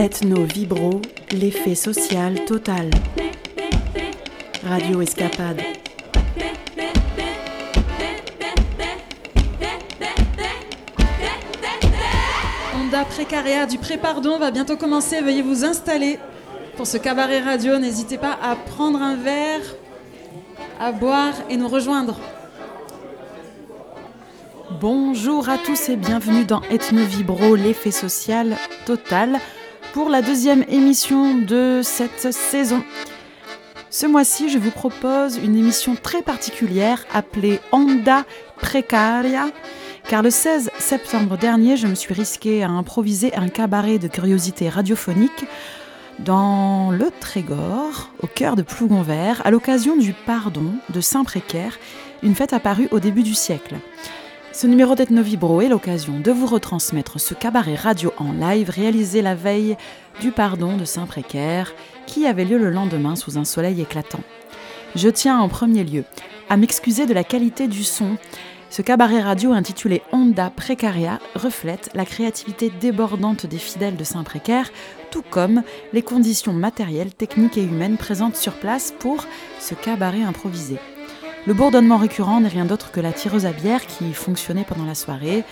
Ethno 0.00 0.44
vibro, 0.44 1.02
l'effet 1.30 1.74
social 1.74 2.46
total. 2.46 2.88
Radio 4.66 5.02
Escapade. 5.02 5.62
Onda 12.74 13.04
Précaria 13.04 13.66
du 13.66 13.76
Pré-Pardon 13.76 14.38
va 14.38 14.50
bientôt 14.50 14.78
commencer. 14.78 15.20
Veuillez 15.20 15.42
vous 15.42 15.66
installer 15.66 16.18
pour 16.78 16.86
ce 16.86 16.96
cabaret 16.96 17.40
radio. 17.40 17.76
N'hésitez 17.76 18.16
pas 18.16 18.38
à 18.42 18.56
prendre 18.56 19.02
un 19.02 19.16
verre, 19.16 19.60
à 20.80 20.92
boire 20.92 21.34
et 21.50 21.58
nous 21.58 21.68
rejoindre. 21.68 22.18
Bonjour 24.80 25.50
à 25.50 25.58
tous 25.58 25.90
et 25.90 25.96
bienvenue 25.96 26.46
dans 26.46 26.62
Ethno 26.70 27.04
Vibro, 27.04 27.54
l'effet 27.54 27.90
social 27.90 28.56
total, 28.86 29.38
pour 29.92 30.08
la 30.08 30.22
deuxième 30.22 30.64
émission 30.68 31.34
de 31.34 31.80
cette 31.82 32.32
saison. 32.32 32.82
Ce 33.90 34.06
mois-ci, 34.06 34.48
je 34.48 34.58
vous 34.58 34.70
propose 34.70 35.36
une 35.36 35.56
émission 35.56 35.96
très 36.00 36.22
particulière 36.22 37.04
appelée 37.12 37.60
Onda 37.72 38.24
Precaria, 38.56 39.48
car 40.08 40.22
le 40.22 40.30
16 40.30 40.70
septembre 40.78 41.36
dernier, 41.36 41.76
je 41.76 41.88
me 41.88 41.94
suis 41.94 42.14
risquée 42.14 42.62
à 42.62 42.68
improviser 42.68 43.34
un 43.34 43.48
cabaret 43.48 43.98
de 43.98 44.08
curiosité 44.08 44.68
radiophonique 44.68 45.44
dans 46.20 46.90
le 46.90 47.10
Trégor, 47.18 48.10
au 48.22 48.26
cœur 48.26 48.54
de 48.56 48.62
Plougonvert, 48.62 49.40
à 49.44 49.50
l'occasion 49.50 49.96
du 49.96 50.12
Pardon 50.12 50.72
de 50.90 51.00
Saint-Précaire, 51.00 51.78
une 52.22 52.34
fête 52.34 52.52
apparue 52.52 52.88
au 52.90 53.00
début 53.00 53.22
du 53.22 53.34
siècle. 53.34 53.76
Ce 54.60 54.66
numéro 54.66 54.94
d'Ethnovibro 54.94 55.62
est 55.62 55.70
l'occasion 55.70 56.20
de 56.20 56.30
vous 56.30 56.44
retransmettre 56.44 57.18
ce 57.18 57.32
cabaret 57.32 57.76
radio 57.76 58.12
en 58.18 58.32
live 58.32 58.68
réalisé 58.68 59.22
la 59.22 59.34
veille 59.34 59.74
du 60.20 60.32
Pardon 60.32 60.76
de 60.76 60.84
Saint-Précaire, 60.84 61.72
qui 62.06 62.26
avait 62.26 62.44
lieu 62.44 62.58
le 62.58 62.68
lendemain 62.68 63.16
sous 63.16 63.38
un 63.38 63.46
soleil 63.46 63.80
éclatant. 63.80 64.20
Je 64.96 65.08
tiens 65.08 65.38
en 65.38 65.48
premier 65.48 65.82
lieu 65.82 66.04
à 66.50 66.58
m'excuser 66.58 67.06
de 67.06 67.14
la 67.14 67.24
qualité 67.24 67.68
du 67.68 67.82
son. 67.84 68.18
Ce 68.68 68.82
cabaret 68.82 69.22
radio 69.22 69.52
intitulé 69.52 70.02
Onda 70.12 70.50
Precaria 70.50 71.20
reflète 71.34 71.88
la 71.94 72.04
créativité 72.04 72.70
débordante 72.82 73.46
des 73.46 73.56
fidèles 73.56 73.96
de 73.96 74.04
Saint-Précaire, 74.04 74.70
tout 75.10 75.22
comme 75.22 75.62
les 75.94 76.02
conditions 76.02 76.52
matérielles, 76.52 77.14
techniques 77.14 77.56
et 77.56 77.64
humaines 77.64 77.96
présentes 77.96 78.36
sur 78.36 78.52
place 78.52 78.92
pour 78.98 79.24
ce 79.58 79.74
cabaret 79.74 80.22
improvisé. 80.22 80.76
Le 81.46 81.54
bourdonnement 81.54 81.96
récurrent 81.96 82.40
n'est 82.40 82.48
rien 82.48 82.66
d'autre 82.66 82.90
que 82.90 83.00
la 83.00 83.12
tireuse 83.12 83.46
à 83.46 83.52
bière 83.52 83.86
qui 83.86 84.12
fonctionnait 84.12 84.66
pendant 84.68 84.84
la 84.84 84.94
soirée. 84.94 85.42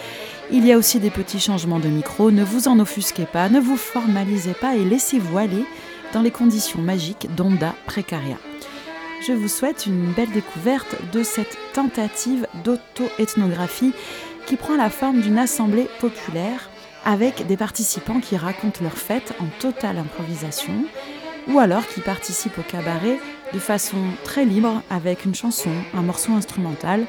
Il 0.50 0.66
y 0.66 0.72
a 0.72 0.76
aussi 0.76 1.00
des 1.00 1.10
petits 1.10 1.40
changements 1.40 1.80
de 1.80 1.88
micro, 1.88 2.30
ne 2.30 2.44
vous 2.44 2.68
en 2.68 2.78
offusquez 2.78 3.24
pas, 3.24 3.48
ne 3.48 3.58
vous 3.58 3.78
formalisez 3.78 4.52
pas 4.52 4.76
et 4.76 4.84
laissez-vous 4.84 5.38
aller 5.38 5.64
dans 6.12 6.20
les 6.20 6.30
conditions 6.30 6.82
magiques 6.82 7.34
d'Onda 7.34 7.74
Precaria. 7.86 8.36
Je 9.26 9.32
vous 9.32 9.48
souhaite 9.48 9.86
une 9.86 10.12
belle 10.12 10.30
découverte 10.30 10.94
de 11.12 11.22
cette 11.22 11.56
tentative 11.72 12.46
d'auto-ethnographie 12.64 13.94
qui 14.46 14.56
prend 14.56 14.76
la 14.76 14.90
forme 14.90 15.22
d'une 15.22 15.38
assemblée 15.38 15.88
populaire 16.00 16.70
avec 17.04 17.46
des 17.46 17.56
participants 17.56 18.20
qui 18.20 18.36
racontent 18.36 18.82
leur 18.82 18.98
fête 18.98 19.32
en 19.40 19.46
totale 19.58 19.98
improvisation 19.98 20.84
ou 21.48 21.58
alors 21.58 21.86
qui 21.86 22.00
participent 22.00 22.58
au 22.58 22.62
cabaret 22.62 23.18
de 23.52 23.58
façon 23.58 23.98
très 24.24 24.44
libre 24.44 24.82
avec 24.90 25.24
une 25.24 25.34
chanson, 25.34 25.70
un 25.94 26.02
morceau 26.02 26.32
instrumental, 26.32 27.06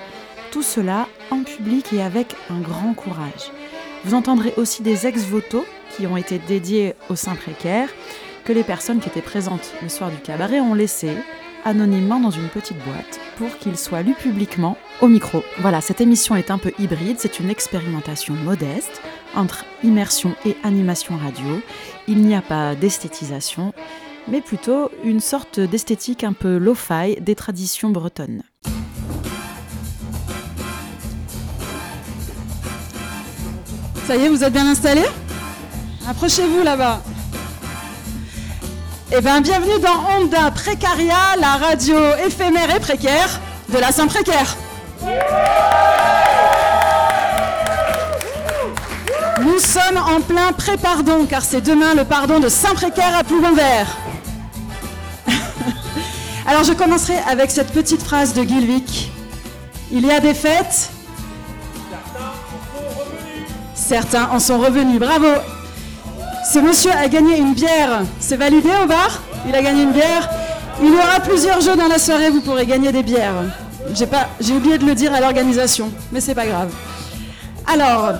tout 0.51 0.63
cela 0.63 1.07
en 1.31 1.43
public 1.43 1.93
et 1.93 2.01
avec 2.01 2.35
un 2.49 2.59
grand 2.59 2.93
courage. 2.93 3.51
Vous 4.05 4.13
entendrez 4.13 4.53
aussi 4.57 4.81
des 4.81 5.05
ex-voto 5.05 5.65
qui 5.95 6.07
ont 6.07 6.17
été 6.17 6.39
dédiés 6.39 6.95
au 7.09 7.15
Saint 7.15 7.35
précaire, 7.35 7.89
que 8.45 8.53
les 8.53 8.63
personnes 8.63 8.99
qui 8.99 9.09
étaient 9.09 9.21
présentes 9.21 9.73
le 9.81 9.89
soir 9.89 10.09
du 10.09 10.17
cabaret 10.17 10.59
ont 10.59 10.73
laissé 10.73 11.09
anonymement 11.65 12.19
dans 12.19 12.31
une 12.31 12.47
petite 12.47 12.77
boîte 12.85 13.19
pour 13.37 13.57
qu'il 13.57 13.77
soit 13.77 14.01
lu 14.01 14.13
publiquement 14.13 14.77
au 15.01 15.07
micro. 15.07 15.43
Voilà, 15.59 15.81
cette 15.81 16.01
émission 16.01 16.35
est 16.35 16.51
un 16.51 16.57
peu 16.57 16.71
hybride, 16.79 17.17
c'est 17.19 17.39
une 17.39 17.49
expérimentation 17.49 18.33
modeste 18.33 19.01
entre 19.35 19.65
immersion 19.83 20.35
et 20.45 20.55
animation 20.63 21.17
radio. 21.17 21.61
Il 22.07 22.21
n'y 22.21 22.35
a 22.35 22.41
pas 22.41 22.75
d'esthétisation, 22.75 23.73
mais 24.29 24.41
plutôt 24.41 24.91
une 25.03 25.19
sorte 25.19 25.59
d'esthétique 25.59 26.23
un 26.23 26.33
peu 26.33 26.57
lo-fi 26.57 27.15
des 27.19 27.35
traditions 27.35 27.89
bretonnes. 27.89 28.43
Ça 34.07 34.15
y 34.15 34.25
est, 34.25 34.29
vous 34.29 34.43
êtes 34.43 34.53
bien 34.53 34.67
installés? 34.67 35.05
Approchez-vous 36.07 36.63
là-bas. 36.63 37.01
Eh 39.15 39.21
bien, 39.21 39.41
bienvenue 39.41 39.79
dans 39.81 40.17
Onda 40.17 40.51
Précaria, 40.51 41.35
la 41.39 41.57
radio 41.57 41.97
éphémère 42.25 42.75
et 42.75 42.79
précaire 42.79 43.39
de 43.69 43.77
la 43.77 43.91
Saint-Précaire. 43.91 44.55
Nous 49.41 49.59
sommes 49.59 49.97
en 49.97 50.21
plein 50.21 50.51
pré-pardon, 50.53 51.25
car 51.27 51.43
c'est 51.43 51.61
demain 51.61 51.93
le 51.95 52.03
pardon 52.03 52.39
de 52.39 52.49
Saint-Précaire 52.49 53.15
à 53.17 53.23
Plougonvert. 53.23 53.97
Alors 56.49 56.63
je 56.63 56.73
commencerai 56.73 57.13
avec 57.29 57.51
cette 57.51 57.71
petite 57.71 58.01
phrase 58.01 58.33
de 58.33 58.41
Gilvik. 58.41 59.11
Il 59.91 60.03
y 60.03 60.09
a 60.09 60.19
des 60.19 60.33
fêtes. 60.33 60.89
Certains 63.75 64.29
en 64.31 64.39
sont 64.39 64.57
revenus. 64.57 64.99
Bravo. 64.99 65.27
Ce 66.51 66.57
monsieur 66.57 66.89
a 66.89 67.07
gagné 67.07 67.37
une 67.37 67.53
bière. 67.53 68.01
C'est 68.19 68.35
validé 68.35 68.69
au 68.83 68.87
bar? 68.87 69.21
Il 69.47 69.53
a 69.53 69.61
gagné 69.61 69.83
une 69.83 69.91
bière. 69.91 70.27
Il 70.81 70.87
y 70.87 70.95
aura 70.95 71.19
plusieurs 71.19 71.61
jeux 71.61 71.75
dans 71.75 71.87
la 71.87 71.99
soirée. 71.99 72.31
Vous 72.31 72.41
pourrez 72.41 72.65
gagner 72.65 72.91
des 72.91 73.03
bières. 73.03 73.43
J'ai 73.93 74.53
oublié 74.53 74.79
de 74.79 74.87
le 74.87 74.95
dire 74.95 75.13
à 75.13 75.21
l'organisation, 75.21 75.91
mais 76.11 76.19
c'est 76.19 76.33
pas 76.33 76.47
grave. 76.47 76.73
Alors, 77.71 78.13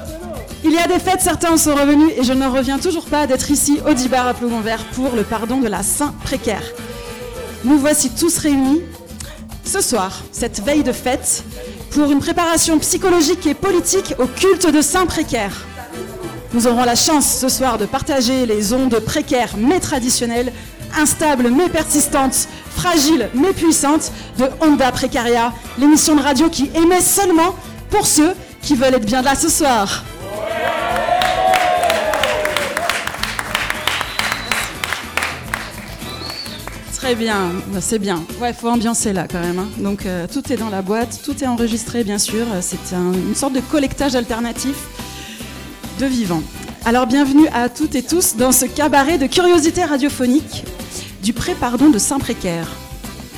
il 0.64 0.72
y 0.72 0.78
a 0.78 0.86
des 0.86 1.00
fêtes, 1.00 1.22
certains 1.22 1.54
en 1.54 1.58
sont 1.58 1.74
revenus 1.74 2.12
et 2.16 2.24
je 2.24 2.34
ne 2.34 2.46
reviens 2.46 2.78
toujours 2.78 3.06
pas 3.06 3.26
d'être 3.26 3.50
ici 3.50 3.80
au 3.90 3.94
Dibar 3.96 4.28
à 4.28 4.36
Plougonvert 4.36 4.86
pour 4.94 5.16
le 5.16 5.24
pardon 5.24 5.58
de 5.58 5.68
la 5.68 5.82
Saint-Précaire. 5.82 6.62
Nous 7.66 7.78
voici 7.78 8.10
tous 8.10 8.38
réunis 8.38 8.82
ce 9.66 9.82
soir, 9.82 10.24
cette 10.32 10.62
veille 10.62 10.84
de 10.84 10.94
fête, 10.94 11.44
pour 11.92 12.10
une 12.10 12.20
préparation 12.20 12.80
psychologique 12.80 13.46
et 13.48 13.54
politique 13.54 14.16
au 14.18 14.28
culte 14.28 14.72
de 14.72 14.82
Saint-Précaire. 14.82 15.66
Nous 16.54 16.68
aurons 16.68 16.86
la 16.86 16.96
chance 16.96 17.38
ce 17.38 17.50
soir 17.50 17.78
de 17.78 17.86
partager 17.86 18.46
les 18.46 18.74
ondes 18.74 19.00
précaires 19.00 19.56
mais 19.58 19.82
traditionnelles, 19.82 20.54
instables 20.98 21.50
mais 21.52 21.68
persistantes, 21.68 22.48
fragiles 22.76 23.30
mais 23.36 23.52
puissantes 23.52 24.14
de 24.38 24.46
Honda 24.62 24.92
Precaria, 24.94 25.54
l'émission 25.78 26.16
de 26.16 26.22
radio 26.22 26.50
qui 26.50 26.72
émet 26.74 27.02
seulement 27.02 27.56
pour 27.90 28.08
ceux 28.08 28.34
qui 28.62 28.76
veulent 28.76 28.96
être 28.96 29.06
bien 29.06 29.22
là 29.22 29.36
ce 29.36 29.50
soir. 29.50 30.06
Très 37.00 37.16
bien, 37.16 37.54
c'est 37.80 37.98
bien. 37.98 38.24
Ouais, 38.42 38.52
faut 38.54 38.68
ambiancer 38.68 39.14
là 39.14 39.26
quand 39.32 39.40
même. 39.40 39.58
hein. 39.60 39.68
Donc 39.78 40.06
euh, 40.06 40.28
tout 40.32 40.52
est 40.52 40.58
dans 40.58 40.70
la 40.70 40.82
boîte, 40.82 41.22
tout 41.24 41.34
est 41.42 41.48
enregistré 41.48 42.04
bien 42.04 42.18
sûr. 42.18 42.46
C'est 42.62 42.94
un- 42.94 43.14
une 43.14 43.36
sorte 43.36 43.54
de 43.54 43.62
collectage 43.62 44.16
alternatif 44.16 44.76
de 46.00 46.06
vivants. 46.06 46.44
Alors 46.86 47.08
bienvenue 47.08 47.48
à 47.54 47.70
toutes 47.70 47.96
et 47.96 48.04
tous 48.04 48.36
dans 48.36 48.52
ce 48.52 48.66
cabaret 48.66 49.18
de 49.18 49.28
curiosité 49.28 49.84
radiophonique 49.86 50.66
du 51.24 51.32
pré-pardon 51.32 51.90
de 51.90 51.98
Saint-Précaire. 52.00 52.68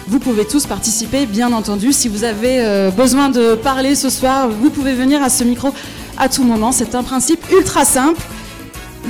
Vous 0.08 0.18
pouvez 0.20 0.46
tous 0.46 0.66
participer, 0.66 1.28
bien 1.28 1.54
entendu. 1.54 1.94
Si 1.94 2.08
vous 2.08 2.24
avez 2.24 2.62
euh, 2.66 2.90
besoin 2.90 3.30
de 3.30 3.54
parler 3.54 3.94
ce 3.94 4.10
soir, 4.10 4.50
vous 4.50 4.72
pouvez 4.72 4.94
venir 4.96 5.22
à 5.22 5.30
ce 5.30 5.44
micro 5.44 5.70
à 6.18 6.30
tout 6.30 6.44
moment. 6.44 6.72
C'est 6.72 6.96
un 6.96 7.04
principe 7.04 7.46
ultra 7.56 7.86
simple. 7.86 8.22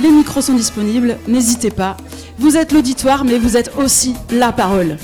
Les 0.02 0.10
micros 0.10 0.42
sont 0.42 0.54
disponibles, 0.54 1.16
n'hésitez 1.26 1.70
pas. 1.70 1.96
Vous 2.38 2.56
êtes 2.56 2.72
l'auditoire, 2.72 3.24
mais 3.24 3.38
vous 3.38 3.56
êtes 3.56 3.72
aussi 3.76 4.14
la 4.30 4.52
parole. 4.52 4.96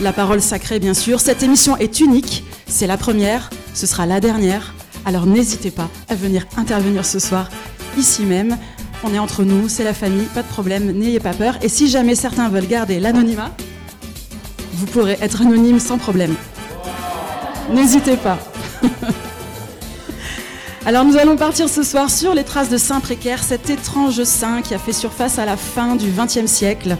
La 0.00 0.12
parole 0.12 0.40
sacrée, 0.40 0.78
bien 0.78 0.94
sûr. 0.94 1.20
Cette 1.20 1.42
émission 1.42 1.76
est 1.76 2.00
unique, 2.00 2.44
c'est 2.66 2.86
la 2.86 2.96
première, 2.96 3.50
ce 3.74 3.86
sera 3.86 4.06
la 4.06 4.20
dernière. 4.20 4.74
Alors 5.04 5.26
n'hésitez 5.26 5.70
pas 5.70 5.88
à 6.08 6.14
venir 6.14 6.46
intervenir 6.56 7.04
ce 7.04 7.18
soir, 7.18 7.50
ici 7.98 8.24
même. 8.24 8.56
On 9.04 9.12
est 9.12 9.18
entre 9.18 9.42
nous, 9.42 9.68
c'est 9.68 9.84
la 9.84 9.94
famille, 9.94 10.26
pas 10.26 10.42
de 10.42 10.48
problème, 10.48 10.92
n'ayez 10.92 11.20
pas 11.20 11.34
peur. 11.34 11.58
Et 11.62 11.68
si 11.68 11.88
jamais 11.88 12.14
certains 12.14 12.48
veulent 12.48 12.68
garder 12.68 13.00
l'anonymat, 13.00 13.50
vous 14.74 14.86
pourrez 14.86 15.18
être 15.20 15.42
anonyme 15.42 15.80
sans 15.80 15.98
problème. 15.98 16.34
N'hésitez 17.72 18.16
pas. 18.16 18.38
Alors 20.84 21.04
nous 21.04 21.16
allons 21.16 21.36
partir 21.36 21.68
ce 21.68 21.84
soir 21.84 22.10
sur 22.10 22.34
les 22.34 22.42
traces 22.42 22.68
de 22.68 22.76
Saint 22.76 22.98
Précaire, 22.98 23.44
cet 23.44 23.70
étrange 23.70 24.24
saint 24.24 24.62
qui 24.62 24.74
a 24.74 24.78
fait 24.78 24.92
surface 24.92 25.38
à 25.38 25.44
la 25.44 25.56
fin 25.56 25.94
du 25.94 26.10
XXe 26.10 26.50
siècle. 26.50 26.96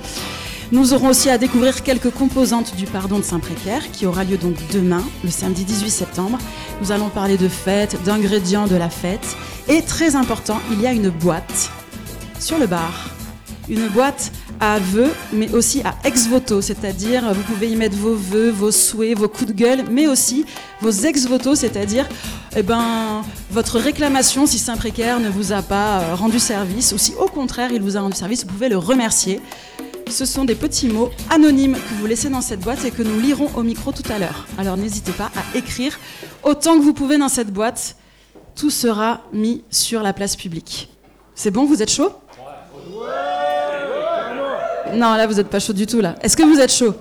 Nous 0.70 0.94
aurons 0.94 1.08
aussi 1.08 1.28
à 1.28 1.36
découvrir 1.36 1.82
quelques 1.82 2.10
composantes 2.10 2.76
du 2.76 2.86
pardon 2.86 3.18
de 3.18 3.24
Saint 3.24 3.40
Précaire 3.40 3.90
qui 3.90 4.06
aura 4.06 4.22
lieu 4.22 4.36
donc 4.36 4.54
demain, 4.70 5.02
le 5.24 5.30
samedi 5.30 5.64
18 5.64 5.90
septembre. 5.90 6.38
Nous 6.80 6.92
allons 6.92 7.08
parler 7.08 7.36
de 7.36 7.48
fête, 7.48 8.00
d'ingrédients 8.04 8.68
de 8.68 8.76
la 8.76 8.88
fête. 8.88 9.36
Et 9.68 9.82
très 9.82 10.14
important, 10.14 10.60
il 10.70 10.80
y 10.80 10.86
a 10.86 10.92
une 10.92 11.08
boîte 11.08 11.70
sur 12.38 12.58
le 12.58 12.68
bar 12.68 13.12
une 13.68 13.88
boîte 13.88 14.32
à 14.62 14.78
vœux, 14.78 15.10
mais 15.32 15.50
aussi 15.52 15.82
à 15.82 15.96
ex 16.04 16.28
voto, 16.28 16.62
c'est-à-dire 16.62 17.34
vous 17.34 17.42
pouvez 17.42 17.68
y 17.68 17.74
mettre 17.74 17.96
vos 17.96 18.14
vœux, 18.14 18.50
vos 18.50 18.70
souhaits, 18.70 19.18
vos 19.18 19.28
coups 19.28 19.46
de 19.46 19.52
gueule, 19.52 19.84
mais 19.90 20.06
aussi 20.06 20.46
vos 20.80 20.92
ex 20.92 21.26
voto, 21.26 21.56
c'est-à-dire 21.56 22.08
eh 22.56 22.62
ben, 22.62 23.22
votre 23.50 23.80
réclamation 23.80 24.46
si 24.46 24.58
Saint 24.58 24.76
Précaire 24.76 25.18
ne 25.18 25.28
vous 25.28 25.50
a 25.52 25.62
pas 25.62 26.02
euh, 26.02 26.14
rendu 26.14 26.38
service, 26.38 26.92
ou 26.92 26.98
si 26.98 27.12
au 27.16 27.26
contraire 27.26 27.72
il 27.72 27.82
vous 27.82 27.96
a 27.96 28.02
rendu 28.02 28.16
service, 28.16 28.44
vous 28.44 28.52
pouvez 28.52 28.68
le 28.68 28.78
remercier. 28.78 29.40
Ce 30.08 30.24
sont 30.24 30.44
des 30.44 30.54
petits 30.54 30.88
mots 30.88 31.10
anonymes 31.28 31.74
que 31.74 31.94
vous 31.98 32.06
laissez 32.06 32.28
dans 32.28 32.40
cette 32.40 32.60
boîte 32.60 32.84
et 32.84 32.92
que 32.92 33.02
nous 33.02 33.18
lirons 33.18 33.50
au 33.56 33.64
micro 33.64 33.90
tout 33.90 34.12
à 34.12 34.20
l'heure. 34.20 34.46
Alors 34.58 34.76
n'hésitez 34.76 35.12
pas 35.12 35.32
à 35.34 35.58
écrire 35.58 35.98
autant 36.44 36.78
que 36.78 36.84
vous 36.84 36.92
pouvez 36.92 37.18
dans 37.18 37.28
cette 37.28 37.52
boîte. 37.52 37.96
Tout 38.54 38.70
sera 38.70 39.22
mis 39.32 39.64
sur 39.70 40.04
la 40.04 40.12
place 40.12 40.36
publique. 40.36 40.88
C'est 41.34 41.50
bon, 41.50 41.64
vous 41.64 41.82
êtes 41.82 41.90
chaud? 41.90 42.12
Non, 44.94 45.14
là 45.14 45.26
vous 45.26 45.34
n'êtes 45.34 45.48
pas 45.48 45.60
chaud 45.60 45.72
du 45.72 45.86
tout 45.86 46.00
là. 46.00 46.14
Est-ce 46.22 46.36
que 46.36 46.42
vous 46.42 46.60
êtes 46.60 46.72
chaud 46.72 46.94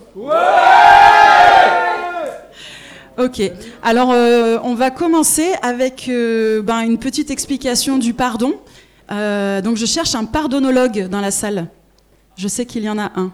Ok, 3.17 3.41
alors 3.83 4.11
euh, 4.11 4.57
on 4.63 4.73
va 4.73 4.89
commencer 4.89 5.51
avec 5.61 6.07
euh, 6.07 6.61
ben, 6.61 6.79
une 6.79 6.97
petite 6.97 7.29
explication 7.29 7.97
du 7.97 8.13
pardon. 8.13 8.53
Euh, 9.11 9.61
donc 9.61 9.75
je 9.75 9.85
cherche 9.85 10.15
un 10.15 10.23
pardonologue 10.23 11.07
dans 11.07 11.19
la 11.19 11.29
salle. 11.29 11.67
Je 12.37 12.47
sais 12.47 12.65
qu'il 12.65 12.83
y 12.83 12.89
en 12.89 12.97
a 12.97 13.11
un. 13.15 13.31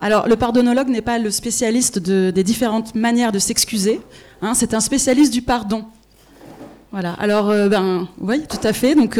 Alors 0.00 0.28
le 0.28 0.36
pardonologue 0.36 0.88
n'est 0.88 1.02
pas 1.02 1.18
le 1.18 1.30
spécialiste 1.30 1.98
des 1.98 2.42
différentes 2.42 2.94
manières 2.94 3.32
de 3.32 3.38
s'excuser, 3.38 4.00
hein, 4.40 4.54
c'est 4.54 4.74
un 4.74 4.80
spécialiste 4.80 5.32
du 5.32 5.42
pardon. 5.42 5.84
Voilà, 6.90 7.12
alors 7.20 7.48
ben 7.68 8.08
oui, 8.20 8.42
tout 8.48 8.66
à 8.66 8.72
fait. 8.72 8.94
Donc 8.94 9.18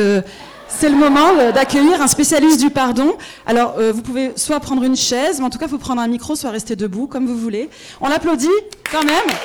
c'est 0.79 0.89
le 0.89 0.97
moment 0.97 1.53
d'accueillir 1.55 2.01
un 2.03 2.09
spécialiste 2.09 2.61
du 2.61 2.71
pardon. 2.71 3.15
Alors, 3.47 3.77
vous 3.79 4.03
pouvez 4.03 4.33
soit 4.37 4.61
prendre 4.61 4.83
une 4.83 4.97
chaise, 4.97 5.39
mais 5.39 5.47
en 5.47 5.51
tout 5.51 5.59
cas, 5.59 5.67
il 5.67 5.71
faut 5.71 5.79
prendre 5.79 6.01
un 6.01 6.09
micro, 6.09 6.35
soit 6.35 6.51
rester 6.51 6.77
debout, 6.77 7.07
comme 7.07 7.27
vous 7.27 7.37
voulez. 7.37 7.69
On 8.01 8.09
l'applaudit 8.09 8.49
quand 8.91 9.05
même. 9.05 9.37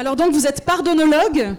Alors 0.00 0.16
donc 0.16 0.32
vous 0.32 0.46
êtes 0.46 0.64
pardonologue 0.64 1.56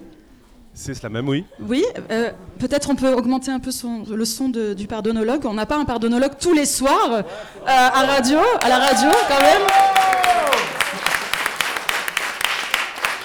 C'est 0.74 0.96
cela 0.96 1.10
même, 1.10 1.30
oui. 1.30 1.46
Oui, 1.60 1.86
euh, 2.10 2.32
peut-être 2.58 2.90
on 2.90 2.96
peut 2.96 3.14
augmenter 3.14 3.52
un 3.52 3.60
peu 3.60 3.70
le 4.10 4.26
son 4.26 4.50
du 4.50 4.88
pardonologue. 4.88 5.46
On 5.46 5.54
n'a 5.54 5.68
pas 5.68 5.78
un 5.78 5.86
pardonologue 5.86 6.32
tous 6.40 6.52
les 6.52 6.66
soirs 6.66 7.12
euh, 7.14 7.22
à 7.68 8.04
radio, 8.04 8.40
à 8.64 8.68
la 8.68 8.80
radio 8.80 9.10
quand 9.28 9.42
même. 9.42 9.62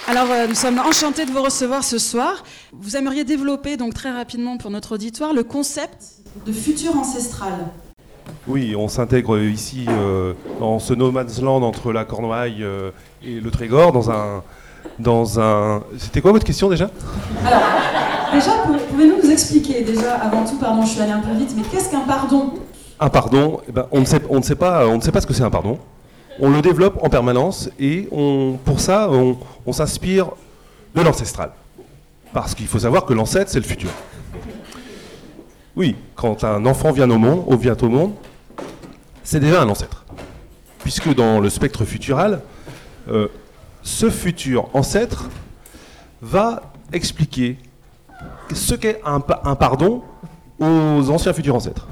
Alors 0.08 0.30
euh, 0.30 0.46
nous 0.46 0.54
sommes 0.54 0.78
enchantés 0.78 1.26
de 1.26 1.30
vous 1.30 1.42
recevoir 1.42 1.82
ce 1.82 1.98
soir. 1.98 2.44
Vous 2.72 2.96
aimeriez 2.96 3.24
développer 3.24 3.76
donc 3.76 3.94
très 3.94 4.10
rapidement 4.10 4.56
pour 4.56 4.70
notre 4.70 4.94
auditoire 4.94 5.32
le 5.32 5.42
concept 5.42 5.96
de 6.46 6.52
futur 6.52 6.96
ancestral. 6.96 7.52
Oui, 8.46 8.74
on 8.76 8.88
s'intègre 8.88 9.38
ici 9.38 9.86
dans 10.60 10.78
ce 10.78 10.94
no 10.94 11.10
man's 11.12 11.40
land 11.40 11.62
entre 11.62 11.92
la 11.92 12.04
Cornouaille 12.04 12.64
et 13.24 13.40
le 13.40 13.50
Trégor 13.50 13.92
dans 13.92 14.10
un 14.10 14.42
dans 14.98 15.40
un. 15.40 15.82
C'était 15.98 16.20
quoi 16.20 16.32
votre 16.32 16.44
question 16.44 16.68
déjà? 16.68 16.90
Alors, 17.44 17.62
déjà, 18.32 18.50
pouvez-vous 18.88 19.22
nous 19.22 19.30
expliquer, 19.30 19.82
déjà, 19.82 20.14
avant 20.14 20.44
tout, 20.44 20.56
pardon, 20.56 20.82
je 20.82 20.90
suis 20.90 21.00
allé 21.00 21.12
un 21.12 21.20
peu 21.20 21.32
vite, 21.32 21.52
mais 21.56 21.62
qu'est-ce 21.62 21.90
qu'un 21.90 22.00
pardon? 22.00 22.54
Un 22.98 23.10
pardon, 23.10 23.60
eh 23.68 23.72
ben, 23.72 23.86
on, 23.92 24.00
ne 24.00 24.04
sait, 24.06 24.22
on, 24.30 24.38
ne 24.38 24.42
sait 24.42 24.54
pas, 24.54 24.86
on 24.86 24.96
ne 24.96 25.02
sait 25.02 25.12
pas 25.12 25.20
ce 25.20 25.26
que 25.26 25.34
c'est 25.34 25.42
un 25.42 25.50
pardon. 25.50 25.78
On 26.38 26.50
le 26.50 26.60
développe 26.60 26.98
en 27.02 27.08
permanence 27.08 27.70
et 27.78 28.08
on, 28.12 28.58
pour 28.64 28.80
ça, 28.80 29.08
on, 29.10 29.38
on 29.64 29.72
s'inspire 29.72 30.30
de 30.94 31.00
l'ancestral. 31.02 31.50
Parce 32.32 32.54
qu'il 32.54 32.66
faut 32.66 32.80
savoir 32.80 33.06
que 33.06 33.14
l'ancêtre, 33.14 33.50
c'est 33.50 33.60
le 33.60 33.64
futur. 33.64 33.90
Oui, 35.76 35.96
quand 36.14 36.44
un 36.44 36.64
enfant 36.66 36.90
vient 36.92 37.10
au 37.10 37.18
monde, 37.18 37.44
vient 37.60 37.76
au 37.80 37.88
monde, 37.88 38.12
c'est 39.22 39.40
déjà 39.40 39.62
un 39.62 39.68
ancêtre. 39.68 40.04
Puisque 40.80 41.14
dans 41.14 41.40
le 41.40 41.50
spectre 41.50 41.84
futural, 41.84 42.40
euh, 43.10 43.28
ce 43.82 44.10
futur 44.10 44.68
ancêtre 44.74 45.28
va 46.22 46.62
expliquer 46.92 47.58
ce 48.54 48.74
qu'est 48.74 49.00
un, 49.04 49.20
pardon 49.20 50.02
aux 50.58 51.10
anciens 51.10 51.32
futurs 51.32 51.56
ancêtres. 51.56 51.86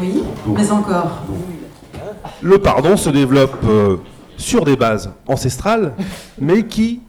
Oui, 0.00 0.22
mais 0.46 0.70
encore. 0.70 1.22
Le 2.42 2.58
pardon 2.58 2.96
se 2.96 3.08
développe 3.10 3.56
euh, 3.64 3.96
sur 4.36 4.64
des 4.64 4.76
bases 4.76 5.10
ancestrales, 5.26 5.94
mais 6.38 6.64
qui 6.64 7.00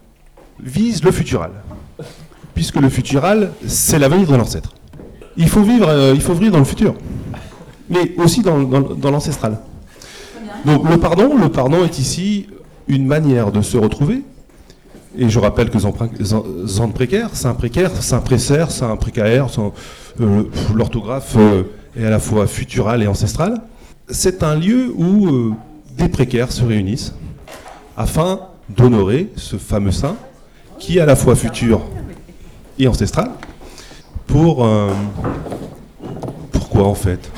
visent 0.59 1.03
le 1.03 1.11
futural. 1.11 1.51
Puisque 2.53 2.77
le 2.77 2.89
futural, 2.89 3.51
c'est 3.67 3.99
l'avenir 3.99 4.27
de 4.27 4.35
l'ancêtre. 4.35 4.73
Il 5.35 5.49
faut 5.49 5.61
vivre, 5.61 5.87
euh, 5.89 6.13
il 6.15 6.21
faut 6.21 6.33
vivre 6.33 6.53
dans 6.53 6.59
le 6.59 6.65
futur, 6.65 6.95
mais 7.89 8.13
aussi 8.17 8.41
dans, 8.41 8.57
l'ancestral. 9.11 9.59
Donc 10.65 10.89
le 10.89 10.97
pardon, 10.97 11.37
le 11.37 11.49
pardon 11.49 11.83
est 11.83 11.99
ici 11.99 12.47
une 12.87 13.05
manière 13.05 13.51
de 13.51 13.61
se 13.61 13.77
retrouver. 13.77 14.23
Et 15.19 15.29
je 15.29 15.39
rappelle 15.39 15.69
que 15.69 15.77
Zand 15.79 16.93
précaire, 16.93 17.31
c'est 17.33 17.47
un 17.47 17.53
précaire, 17.53 17.91
c'est 17.99 18.15
un 18.15 18.19
précaire, 18.21 18.67
précaire, 18.99 19.47
euh, 20.19 20.43
l'orthographe 20.73 21.35
est 21.99 22.05
à 22.05 22.09
la 22.09 22.19
fois 22.19 22.47
futural 22.47 23.03
et 23.03 23.07
ancestral. 23.07 23.61
C'est 24.09 24.43
un 24.43 24.55
lieu 24.55 24.93
où 24.95 25.27
euh, 25.27 25.53
des 25.97 26.07
précaires 26.07 26.51
se 26.51 26.63
réunissent 26.63 27.13
afin 27.95 28.39
d'honorer 28.69 29.31
ce 29.35 29.57
fameux 29.57 29.91
saint 29.91 30.15
qui 30.79 30.97
est 30.97 31.01
à 31.01 31.05
la 31.05 31.15
fois 31.15 31.35
futur 31.35 31.81
et 32.79 32.87
ancestral. 32.87 33.31
Pour 34.27 34.67
pourquoi 36.51 36.87
en 36.87 36.95
fait? 36.95 37.31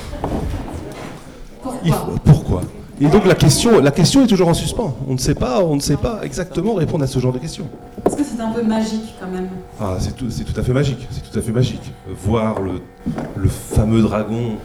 Pourquoi? 2.26 2.62
Et 3.02 3.08
donc 3.08 3.26
la 3.26 3.36
question, 3.36 3.80
la 3.80 3.92
question 3.92 4.24
est 4.24 4.28
toujours 4.28 4.50
en 4.50 4.54
suspens. 4.54 4.94
On 5.08 5.14
ne 5.14 5.18
sait 5.18 5.36
pas, 5.36 5.64
on 5.64 5.76
ne 5.76 5.80
sait 5.80 5.96
pas 5.96 6.20
exactement 6.24 6.74
répondre 6.74 7.04
à 7.04 7.08
ce 7.08 7.20
genre 7.20 7.32
de 7.32 7.40
questions. 7.40 7.66
Est-ce 8.06 8.18
que 8.18 8.24
c'est 8.24 8.42
un 8.42 8.52
peu 8.52 8.62
magique 8.64 9.16
quand 9.20 9.30
même? 9.30 9.48
Ah, 9.80 9.96
c'est 10.00 10.16
tout, 10.16 10.26
tout, 10.26 10.60
à 10.60 10.64
fait 10.64 10.74
magique. 10.74 11.08
C'est 11.10 11.32
tout 11.32 11.40
à 11.40 11.42
fait 11.42 11.54
magique. 11.54 11.94
Voir 12.26 12.58
le, 12.62 13.48
fameux 13.48 14.02
dragon 14.02 14.58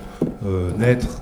euh, 0.44 0.70
naître 0.76 1.20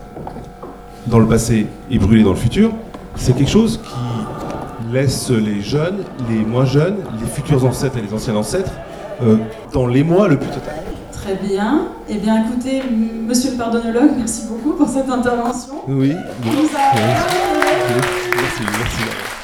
dans 1.07 1.19
le 1.19 1.27
passé 1.27 1.67
et 1.91 1.99
brûler 1.99 2.23
dans 2.23 2.31
le 2.31 2.37
futur, 2.37 2.73
c'est 3.17 3.37
quelque 3.37 3.51
chose 3.51 3.81
qui 3.83 4.93
laisse 4.93 5.31
les 5.31 5.61
jeunes, 5.61 6.05
les 6.29 6.45
moins 6.45 6.65
jeunes, 6.65 6.97
les 7.21 7.27
futurs 7.27 7.65
ancêtres 7.65 7.99
et 7.99 8.03
les 8.03 8.13
anciens 8.13 8.37
ancêtres 8.37 8.73
euh, 9.23 9.37
dans 9.73 9.87
l'émoi 9.87 10.29
le 10.29 10.39
plus 10.39 10.49
total. 10.49 10.75
Très 11.13 11.37
bien. 11.37 11.83
Eh 12.09 12.17
bien, 12.17 12.45
écoutez, 12.45 12.83
monsieur 13.27 13.53
le 13.53 13.57
pardonologue, 13.57 14.11
merci 14.17 14.43
beaucoup 14.49 14.77
pour 14.77 14.89
cette 14.89 15.09
intervention. 15.09 15.75
Oui. 15.87 16.15
Merci, 16.45 16.69
merci. 18.61 19.42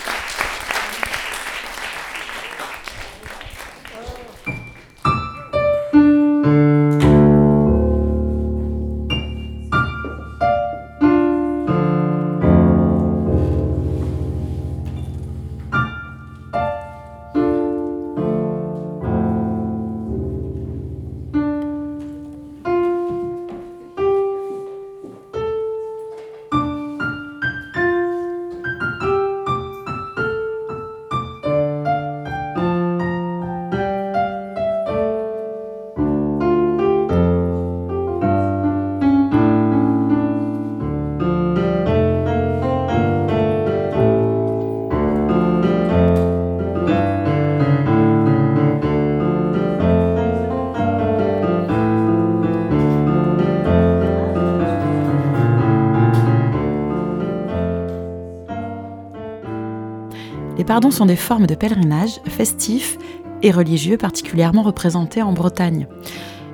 Pardons 60.69 60.91
sont 60.91 61.07
des 61.07 61.17
formes 61.17 61.47
de 61.47 61.55
pèlerinage 61.55 62.21
festifs 62.27 62.99
et 63.43 63.51
religieux 63.51 63.97
particulièrement 63.97 64.63
représentés 64.63 65.23
en 65.23 65.33
Bretagne. 65.33 65.87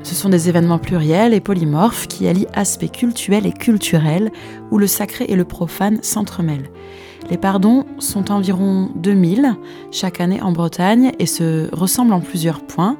Ce 0.04 0.14
sont 0.14 0.28
des 0.28 0.48
événements 0.48 0.78
pluriels 0.78 1.34
et 1.34 1.40
polymorphes 1.40 2.06
qui 2.06 2.28
allient 2.28 2.46
aspects 2.54 2.92
cultuels 2.92 3.44
et 3.44 3.52
culturels 3.52 4.30
où 4.70 4.78
le 4.78 4.86
sacré 4.86 5.24
et 5.26 5.34
le 5.34 5.44
profane 5.44 6.00
s'entremêlent. 6.00 6.70
Les 7.28 7.38
pardons 7.38 7.86
sont 7.98 8.30
environ 8.30 8.88
2000 8.94 9.56
chaque 9.90 10.20
année 10.20 10.40
en 10.40 10.52
Bretagne 10.52 11.10
et 11.18 11.26
se 11.26 11.68
ressemblent 11.74 12.12
en 12.12 12.20
plusieurs 12.20 12.64
points. 12.64 12.96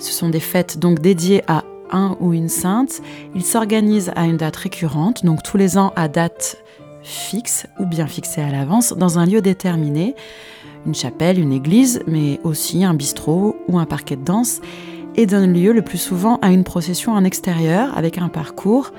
Ce 0.00 0.12
sont 0.12 0.30
des 0.30 0.40
fêtes 0.40 0.80
donc 0.80 0.98
dédiées 0.98 1.44
à 1.46 1.62
un 1.92 2.16
ou 2.18 2.32
une 2.32 2.48
sainte. 2.48 3.02
Ils 3.36 3.44
s'organisent 3.44 4.10
à 4.16 4.24
une 4.24 4.36
date 4.36 4.56
récurrente, 4.56 5.24
donc 5.24 5.44
tous 5.44 5.56
les 5.56 5.78
ans 5.78 5.92
à 5.94 6.08
date 6.08 6.60
fixe 7.02 7.66
ou 7.78 7.86
bien 7.86 8.06
fixée 8.06 8.40
à 8.40 8.50
l'avance, 8.50 8.92
dans 8.92 9.18
un 9.18 9.26
lieu 9.26 9.40
déterminé, 9.40 10.14
une 10.86 10.94
chapelle, 10.94 11.38
une 11.38 11.52
église, 11.52 12.02
mais 12.06 12.40
aussi 12.44 12.84
un 12.84 12.94
bistrot 12.94 13.56
ou 13.68 13.78
un 13.78 13.86
parquet 13.86 14.16
de 14.16 14.24
danse, 14.24 14.60
et 15.16 15.26
donne 15.26 15.52
lieu 15.52 15.72
le 15.72 15.82
plus 15.82 15.98
souvent 15.98 16.38
à 16.42 16.50
une 16.50 16.64
procession 16.64 17.12
en 17.12 17.24
extérieur 17.24 17.96
avec 17.96 18.18
un 18.18 18.28
parcours 18.28 18.92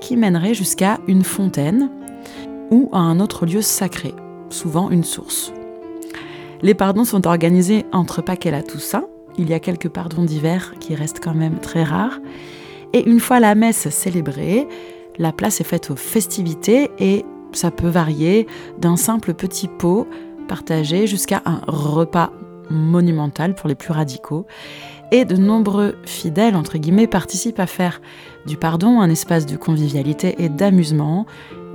qui 0.00 0.16
mènerait 0.16 0.54
jusqu'à 0.54 0.98
une 1.06 1.24
fontaine 1.24 1.90
ou 2.70 2.88
à 2.92 2.98
un 2.98 3.20
autre 3.20 3.46
lieu 3.46 3.62
sacré, 3.62 4.14
souvent 4.50 4.90
une 4.90 5.04
source. 5.04 5.52
Les 6.62 6.74
pardons 6.74 7.04
sont 7.04 7.26
organisés 7.26 7.86
entre 7.92 8.22
Pâques 8.22 8.46
et 8.46 8.50
la 8.50 8.62
Toussaint. 8.62 9.04
Il 9.36 9.48
y 9.48 9.54
a 9.54 9.60
quelques 9.60 9.88
pardons 9.88 10.24
d'hiver 10.24 10.74
qui 10.80 10.94
restent 10.94 11.20
quand 11.22 11.34
même 11.34 11.60
très 11.60 11.84
rares. 11.84 12.18
Et 12.92 13.08
une 13.08 13.20
fois 13.20 13.38
la 13.38 13.54
messe 13.54 13.88
célébrée, 13.90 14.66
la 15.18 15.32
place 15.32 15.60
est 15.60 15.64
faite 15.64 15.90
aux 15.90 15.96
festivités 15.96 16.90
et 16.98 17.24
ça 17.52 17.70
peut 17.70 17.88
varier 17.88 18.46
d'un 18.78 18.96
simple 18.96 19.34
petit 19.34 19.68
pot 19.68 20.06
partagé 20.48 21.06
jusqu'à 21.06 21.42
un 21.44 21.60
repas 21.66 22.32
monumental 22.70 23.54
pour 23.54 23.68
les 23.68 23.74
plus 23.74 23.92
radicaux. 23.92 24.46
Et 25.10 25.24
de 25.24 25.36
nombreux 25.36 25.96
fidèles, 26.04 26.54
entre 26.54 26.76
guillemets, 26.76 27.06
participent 27.06 27.60
à 27.60 27.66
faire 27.66 28.00
du 28.46 28.56
pardon 28.56 29.00
un 29.00 29.08
espace 29.08 29.46
de 29.46 29.56
convivialité 29.56 30.34
et 30.38 30.48
d'amusement. 30.48 31.26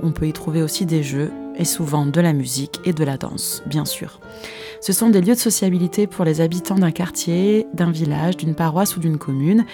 On 0.02 0.12
peut 0.12 0.28
y 0.28 0.32
trouver 0.32 0.62
aussi 0.62 0.86
des 0.86 1.02
jeux 1.02 1.32
et 1.56 1.64
souvent 1.64 2.06
de 2.06 2.20
la 2.20 2.32
musique 2.32 2.80
et 2.84 2.92
de 2.92 3.04
la 3.04 3.16
danse, 3.16 3.62
bien 3.66 3.84
sûr. 3.84 4.20
Ce 4.80 4.92
sont 4.92 5.08
des 5.08 5.20
lieux 5.20 5.34
de 5.34 5.40
sociabilité 5.40 6.06
pour 6.06 6.24
les 6.24 6.40
habitants 6.40 6.78
d'un 6.78 6.90
quartier, 6.90 7.66
d'un 7.74 7.90
village, 7.90 8.36
d'une 8.36 8.54
paroisse 8.54 8.96
ou 8.96 9.00
d'une 9.00 9.18
commune, 9.18 9.64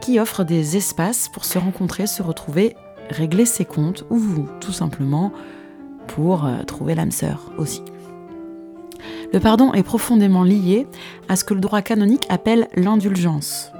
qui 0.00 0.18
offrent 0.18 0.44
des 0.44 0.76
espaces 0.76 1.28
pour 1.32 1.44
se 1.44 1.58
rencontrer, 1.58 2.06
se 2.06 2.22
retrouver, 2.22 2.74
régler 3.12 3.46
ses 3.46 3.64
comptes 3.64 4.04
ou 4.10 4.20
tout 4.60 4.72
simplement 4.72 5.32
pour 6.08 6.44
euh, 6.44 6.62
trouver 6.66 6.94
l'âme 6.94 7.10
sœur 7.10 7.52
aussi. 7.58 7.82
Le 9.32 9.40
pardon 9.40 9.72
est 9.72 9.82
profondément 9.82 10.44
lié 10.44 10.86
à 11.28 11.36
ce 11.36 11.44
que 11.44 11.54
le 11.54 11.60
droit 11.60 11.82
canonique 11.82 12.26
appelle 12.28 12.68
l'indulgence, 12.74 13.72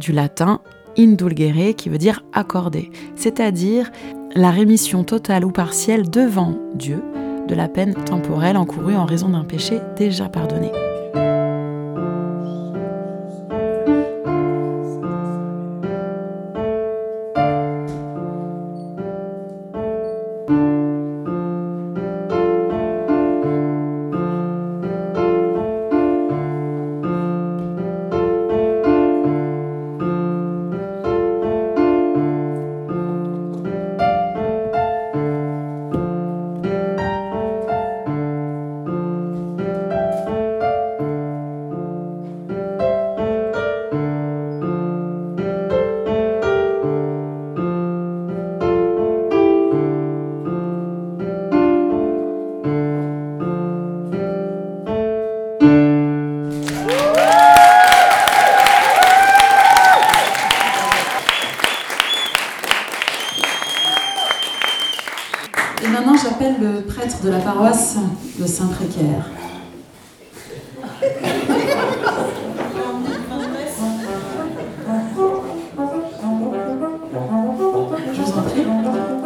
du 0.00 0.12
latin 0.12 0.60
indulgere 0.96 1.74
qui 1.76 1.88
veut 1.88 1.98
dire 1.98 2.24
accorder, 2.32 2.90
c'est-à-dire 3.14 3.90
la 4.34 4.50
rémission 4.50 5.04
totale 5.04 5.44
ou 5.44 5.50
partielle 5.50 6.08
devant 6.08 6.58
Dieu 6.74 7.02
de 7.48 7.54
la 7.54 7.68
peine 7.68 7.94
temporelle 7.94 8.56
encourue 8.56 8.96
en 8.96 9.06
raison 9.06 9.30
d'un 9.30 9.44
péché 9.44 9.80
déjà 9.96 10.28
pardonné. 10.28 10.70
Saint-Précaire. 68.58 69.24
Je 78.12 78.20
vous 78.20 78.32
en 78.32 78.42
prie, 78.42 78.66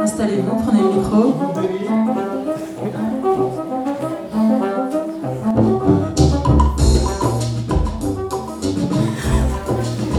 installez-vous, 0.02 0.56
prenez 0.62 0.82
le 0.82 0.88
micro. 0.92 1.22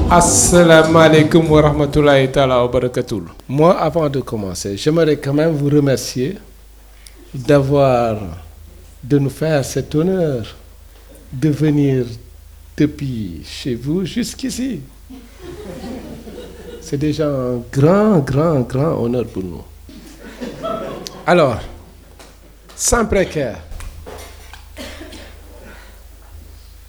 Assalamu 0.09 0.97
alaikum 0.97 1.51
wa 1.51 1.61
rahmatullahi 1.61 2.29
wa 2.35 2.67
barakatuh. 2.67 3.21
Moi, 3.47 3.77
avant 3.79 4.09
de 4.09 4.21
commencer, 4.21 4.75
j'aimerais 4.75 5.17
quand 5.17 5.33
même 5.35 5.51
vous 5.51 5.69
remercier 5.69 6.39
d'avoir, 7.31 8.17
de 9.03 9.19
nous 9.19 9.29
faire 9.29 9.63
cet 9.65 9.93
honneur 9.95 10.55
de 11.31 11.49
venir 11.49 12.05
depuis 12.77 13.41
chez 13.45 13.75
vous 13.75 14.05
jusqu'ici. 14.05 14.81
C'est 16.81 16.97
déjà 16.97 17.27
un 17.27 17.57
grand, 17.71 18.19
grand, 18.19 18.61
grand 18.61 19.03
honneur 19.03 19.25
pour 19.25 19.43
nous. 19.43 19.63
Alors, 21.25 21.59
sans 22.75 23.05
précaire. 23.05 23.59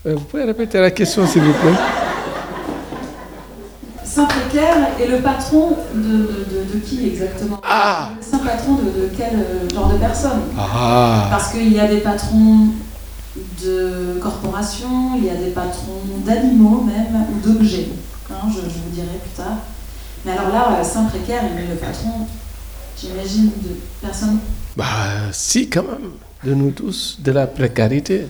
Euh, 0.07 0.15
vous 0.17 0.25
pouvez 0.25 0.45
répéter 0.45 0.81
la 0.81 0.91
question, 0.91 1.27
s'il 1.27 1.43
vous 1.43 1.53
plaît? 1.53 1.79
Saint-Précaire 4.05 4.89
est 5.01 5.09
le 5.09 5.19
patron 5.19 5.77
de, 5.95 6.79
qui 6.85 7.09
exactement? 7.09 7.61
Ah. 7.65 8.11
Patron 8.45 8.75
de, 8.75 9.11
quel 9.17 9.35
euh, 9.35 9.69
genre 9.75 9.93
de 9.93 9.99
personne 9.99 10.41
ah. 10.59 11.29
Parce 11.31 11.53
qu'il 11.53 11.73
y 11.73 11.81
a 11.81 11.89
des 11.89 11.99
patrons 11.99 12.69
de 13.65 14.19
corporations, 14.21 15.17
il 15.17 15.25
y 15.25 15.31
a 15.31 15.35
des 15.35 15.51
patrons 15.51 16.03
d'animaux 16.25 16.83
même, 16.83 17.25
ou 17.31 17.47
d'objets. 17.47 17.89
Hein, 18.31 18.49
je, 18.49 18.61
vous 18.61 18.91
dirai 18.93 19.19
plus 19.23 19.37
tard. 19.37 19.59
Mais 20.25 20.33
alors 20.33 20.53
là, 20.53 20.79
euh, 20.79 20.85
Saint-Précaire, 20.85 21.43
il 21.53 21.65
est 21.65 21.69
le 21.69 21.77
patron, 21.77 22.27
j'imagine, 22.99 23.51
de 23.63 23.77
personnes 24.01 24.39
Bah 24.77 24.85
si, 25.33 25.69
quand 25.69 25.83
même, 25.83 26.11
de 26.45 26.55
nous 26.55 26.71
tous, 26.71 27.19
de 27.21 27.33
la 27.33 27.47
précarité. 27.47 28.29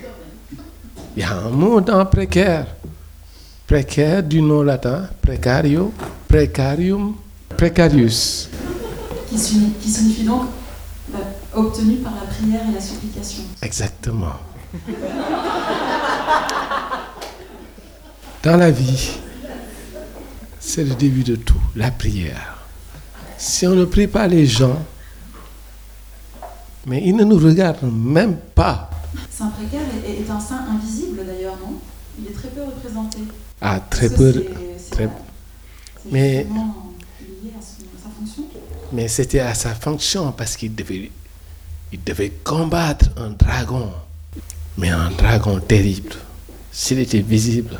Il 1.16 1.23
y 1.23 1.26
a 1.26 1.33
un 1.33 1.50
mot 1.50 1.80
dans 1.80 2.04
précaire 2.06 2.66
précaire 3.66 4.23
du 4.23 4.42
nom 4.42 4.62
latin 4.62 5.09
precario, 5.23 5.92
precarium, 6.28 7.14
precarius. 7.56 8.50
Qui 9.35 9.91
signifie, 9.91 10.23
donc 10.23 10.43
euh, 11.12 11.19
obtenu 11.55 11.97
par 11.97 12.12
la 12.14 12.21
prière 12.21 12.62
et 12.71 12.73
la 12.73 12.81
supplication. 12.81 13.43
Exactement. 13.62 14.35
Dans 18.45 18.57
la 18.57 18.71
vie, 18.71 19.11
c'est 20.61 20.85
le 20.85 20.95
début 20.95 21.25
de 21.25 21.35
tout, 21.35 21.61
la 21.75 21.91
prière. 21.91 22.59
Si 23.37 23.67
on 23.67 23.75
ne 23.75 23.85
prie 23.85 24.07
pas 24.07 24.29
les 24.29 24.47
gens, 24.47 24.79
mais 26.87 27.03
ils 27.05 27.17
ne 27.17 27.25
nous 27.25 27.38
regardent 27.38 27.93
même 27.93 28.37
pas. 28.55 28.88
Saint 29.31 29.49
Précaire 29.49 29.81
est 30.07 30.31
un 30.31 30.41
saint 30.41 30.64
invisible 30.71 31.26
d'ailleurs, 31.26 31.57
non? 31.61 31.75
Il 32.21 32.26
est 32.29 32.35
très 32.35 32.49
peu 32.49 32.62
représenté. 32.62 33.19
Ah, 33.61 33.81
très 33.81 34.09
peu. 34.09 34.45
Très... 34.93 35.09
Mais, 36.12 36.47
mais 38.93 39.09
c'était 39.09 39.41
à 39.41 39.55
sa 39.55 39.75
fonction 39.75 40.33
parce 40.33 40.57
qu'il 40.57 40.75
devait, 40.75 41.11
il 41.93 42.03
devait 42.03 42.31
combattre 42.31 43.07
un 43.17 43.31
dragon. 43.31 43.93
Mais 44.76 44.91
un 44.91 45.11
dragon 45.11 45.61
terrible. 45.61 46.14
S'il 46.73 46.99
était 46.99 47.21
visible, 47.21 47.79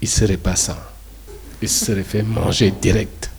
il 0.00 0.08
serait 0.08 0.36
passant. 0.36 0.78
Il 1.60 1.68
serait 1.68 2.02
fait 2.02 2.22
manger 2.22 2.70
direct. 2.70 3.30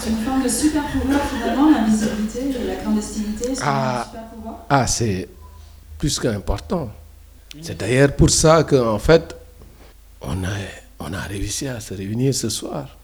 C'est 0.00 0.10
une 0.10 0.16
forme 0.24 0.42
de 0.44 0.48
super 0.48 0.84
pouvoir 0.86 1.20
finalement, 1.28 1.70
l'invisibilité, 1.70 2.52
la 2.66 2.76
clandestinité. 2.76 3.52
Ah, 3.62 4.06
ah 4.68 4.86
c'est 4.86 5.28
plus 5.98 6.18
qu'important. 6.18 6.90
C'est 7.60 7.76
d'ailleurs 7.76 8.14
pour 8.14 8.30
ça 8.30 8.62
qu'en 8.64 8.98
fait, 8.98 9.36
on 10.20 10.44
a, 10.44 10.56
on 11.00 11.12
a 11.12 11.20
réussi 11.20 11.66
à 11.66 11.80
se 11.80 11.94
réunir 11.94 12.34
ce 12.34 12.48
soir. 12.48 12.96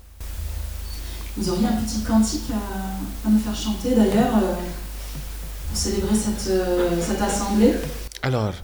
Vous 1.36 1.50
auriez 1.50 1.66
un 1.66 1.72
petit 1.72 2.00
cantique 2.00 2.50
à, 2.50 3.28
nous 3.28 3.38
faire 3.38 3.54
chanter 3.54 3.94
d'ailleurs, 3.94 4.36
euh, 4.36 4.54
pour 5.68 5.76
célébrer 5.76 6.14
cette, 6.14 6.48
euh, 6.48 7.00
cette 7.00 7.20
assemblée? 7.20 7.74
Alors, 8.22 8.54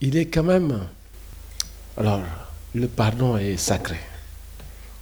il 0.00 0.16
est 0.16 0.26
quand 0.26 0.42
même. 0.42 0.80
Alors, 1.96 2.20
le 2.74 2.86
pardon 2.88 3.36
est 3.38 3.56
sacré. 3.56 3.98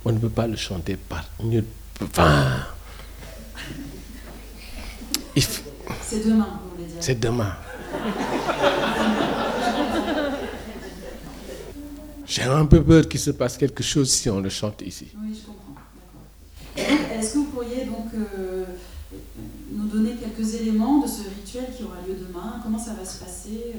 On 0.05 0.12
ne 0.12 0.19
peut 0.19 0.29
pas 0.29 0.47
le 0.47 0.57
chanter 0.57 0.97
par. 0.97 1.25
Enfin. 2.02 2.67
C'est 6.02 6.26
demain, 6.26 6.61
vous 6.62 6.76
voulez 6.76 6.88
dire. 6.88 6.97
C'est 7.00 7.21
demain. 7.21 7.55
J'ai 12.26 12.43
un 12.43 12.67
peu 12.67 12.83
peur 12.83 13.09
qu'il 13.09 13.21
se 13.21 13.31
passe 13.31 13.57
quelque 13.57 13.83
chose 13.83 14.11
si 14.11 14.29
on 14.29 14.40
le 14.40 14.49
chante 14.49 14.83
ici. 14.83 15.09
Oui, 15.21 15.35
je 15.35 15.47
comprends. 15.47 15.60
Est-ce 17.19 17.35
que 17.35 17.39
vous 17.39 17.45
pourriez 17.47 17.85
donc 17.85 18.07
euh, 18.15 18.65
nous 19.73 19.89
donner 19.89 20.15
quelques 20.15 20.55
éléments 20.55 21.01
de 21.01 21.09
ce 21.09 21.23
rituel 21.23 21.67
qui 21.77 21.83
aura 21.85 21.97
lieu 22.07 22.15
demain? 22.27 22.61
Comment 22.63 22.79
ça 22.79 22.95
va 22.95 23.05
se 23.05 23.19
passer 23.19 23.73
euh? 23.75 23.79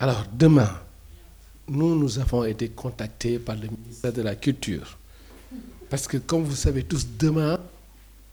Alors, 0.00 0.24
demain, 0.32 0.70
nous, 1.68 1.98
nous 1.98 2.18
avons 2.18 2.44
été 2.44 2.68
contactés 2.68 3.38
par 3.38 3.56
le 3.56 3.68
ministère 3.68 4.12
de 4.12 4.22
la 4.22 4.34
Culture. 4.34 4.98
Parce 5.88 6.06
que, 6.06 6.16
comme 6.18 6.42
vous 6.44 6.56
savez 6.56 6.82
tous, 6.82 7.06
demain, 7.18 7.58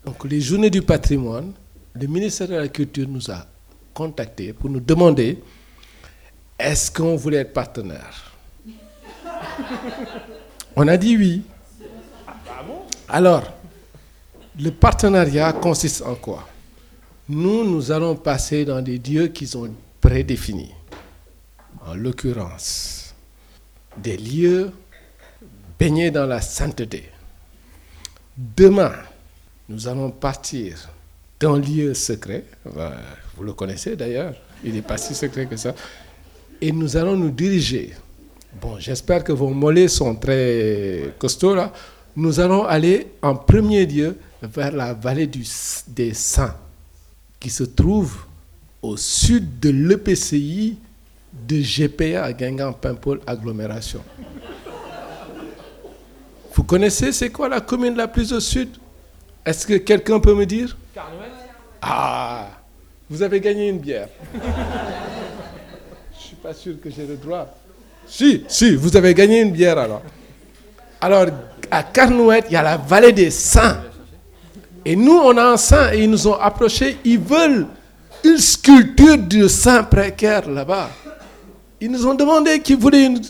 donc 0.06 0.24
les 0.26 0.42
journées 0.42 0.70
du 0.70 0.82
patrimoine, 0.82 1.54
le 1.94 2.08
ministère 2.08 2.48
de 2.48 2.56
la 2.56 2.68
Culture 2.68 3.08
nous 3.08 3.30
a 3.30 3.46
contactés 3.94 4.54
pour 4.54 4.70
nous 4.70 4.80
demander 4.80 5.40
est-ce 6.58 6.92
qu'on 6.92 7.16
voulait 7.16 7.40
être 7.40 7.54
partenaire? 7.54 8.32
On 10.76 10.88
a 10.88 10.98
dit 10.98 11.18
oui. 11.18 11.42
Alors, 13.10 13.44
le 14.62 14.70
partenariat 14.70 15.54
consiste 15.54 16.04
en 16.04 16.16
quoi? 16.16 16.48
Nous, 17.28 17.64
nous 17.64 17.92
allons 17.92 18.16
passer 18.16 18.64
dans 18.64 18.82
des 18.82 19.00
lieux 19.00 19.28
qui 19.28 19.48
sont 19.48 19.70
prédéfinis 20.00 20.72
en 21.86 21.96
l'occurrence 21.96 23.16
des 23.98 24.18
lieux 24.18 24.72
baignés 25.80 26.12
dans 26.12 26.28
la 26.28 26.42
sainteté. 26.42 27.10
Demain, 28.38 28.94
nous 29.68 29.88
allons 29.88 30.12
partir 30.12 30.90
d'un 31.40 31.58
lieu 31.58 31.94
secret, 31.96 32.46
vous 33.36 33.44
le 33.44 33.54
connaissez 33.54 33.96
d'ailleurs, 33.96 34.36
il 34.64 34.74
n'est 34.74 34.84
pas 34.84 34.98
si 34.98 35.16
secret 35.16 35.48
que 35.48 35.58
ça, 35.58 35.74
et 36.62 36.72
nous 36.72 36.96
allons 36.96 37.18
nous 37.18 37.32
diriger. 37.32 37.94
Bon, 38.62 38.78
j'espère 38.78 39.24
que 39.24 39.32
vos 39.32 39.50
mollets 39.50 39.88
sont 39.88 40.14
très 40.16 41.16
costauds 41.18 41.56
là. 41.56 41.74
Nous 42.16 42.40
allons 42.40 42.66
aller 42.66 43.08
en 43.22 43.36
premier 43.36 43.86
lieu 43.86 44.18
vers 44.42 44.72
la 44.72 44.94
vallée 44.94 45.30
des 45.88 46.14
Saints, 46.14 46.56
qui 47.40 47.50
se 47.50 47.64
trouve 47.64 48.26
au 48.82 48.98
sud 48.98 49.60
de 49.60 49.70
l'EPCI 49.70 50.78
de 51.48 51.62
GPA 51.62 52.24
à 52.24 52.34
Guingamp-Paimpol 52.34 53.22
agglomération. 53.26 54.04
Vous 56.54 56.64
connaissez 56.64 57.14
c'est 57.14 57.30
quoi 57.30 57.48
la 57.48 57.62
commune 57.62 57.96
la 57.96 58.08
plus 58.08 58.34
au 58.34 58.40
sud? 58.40 58.70
Est-ce 59.46 59.66
que 59.66 59.76
quelqu'un 59.76 60.20
peut 60.20 60.36
me 60.36 60.46
dire? 60.46 60.76
Ah, 61.82 62.50
vous 63.10 63.22
avez 63.22 63.40
gagné 63.40 63.70
une 63.70 63.80
bière. 63.80 64.10
Je 66.14 66.20
suis 66.20 66.36
pas 66.36 66.54
sûr 66.54 66.80
que 66.82 66.90
j'ai 66.90 67.08
le 67.08 67.16
droit. 67.16 67.48
Si, 68.06 68.44
si, 68.48 68.76
vous 68.76 68.96
avez 68.98 69.14
gagné 69.14 69.42
une 69.42 69.52
bière 69.52 69.78
alors. 69.78 70.02
Alors, 71.00 71.26
à 71.72 71.84
Carnouette, 71.84 72.46
il 72.50 72.54
y 72.54 72.58
a 72.58 72.62
la 72.62 72.78
vallée 72.78 73.14
des 73.14 73.32
saints. 73.32 73.82
Et 74.84 74.96
nous, 74.96 75.14
on 75.18 75.38
a 75.38 75.44
un 75.44 75.58
saint 75.58 75.94
et 75.94 76.04
ils 76.04 76.10
nous 76.10 76.28
ont 76.28 76.34
approchés. 76.34 76.98
Ils 77.06 77.20
veulent 77.20 77.68
une 78.24 78.38
sculpture 78.38 79.18
de 79.18 79.48
saint 79.48 79.84
précaire 79.84 80.50
là-bas. 80.50 80.90
Ils 81.80 81.90
nous 81.90 82.06
ont 82.06 82.14
demandé 82.14 82.60
qu'ils 82.60 82.78
voulaient 82.78 83.06
une. 83.06 83.22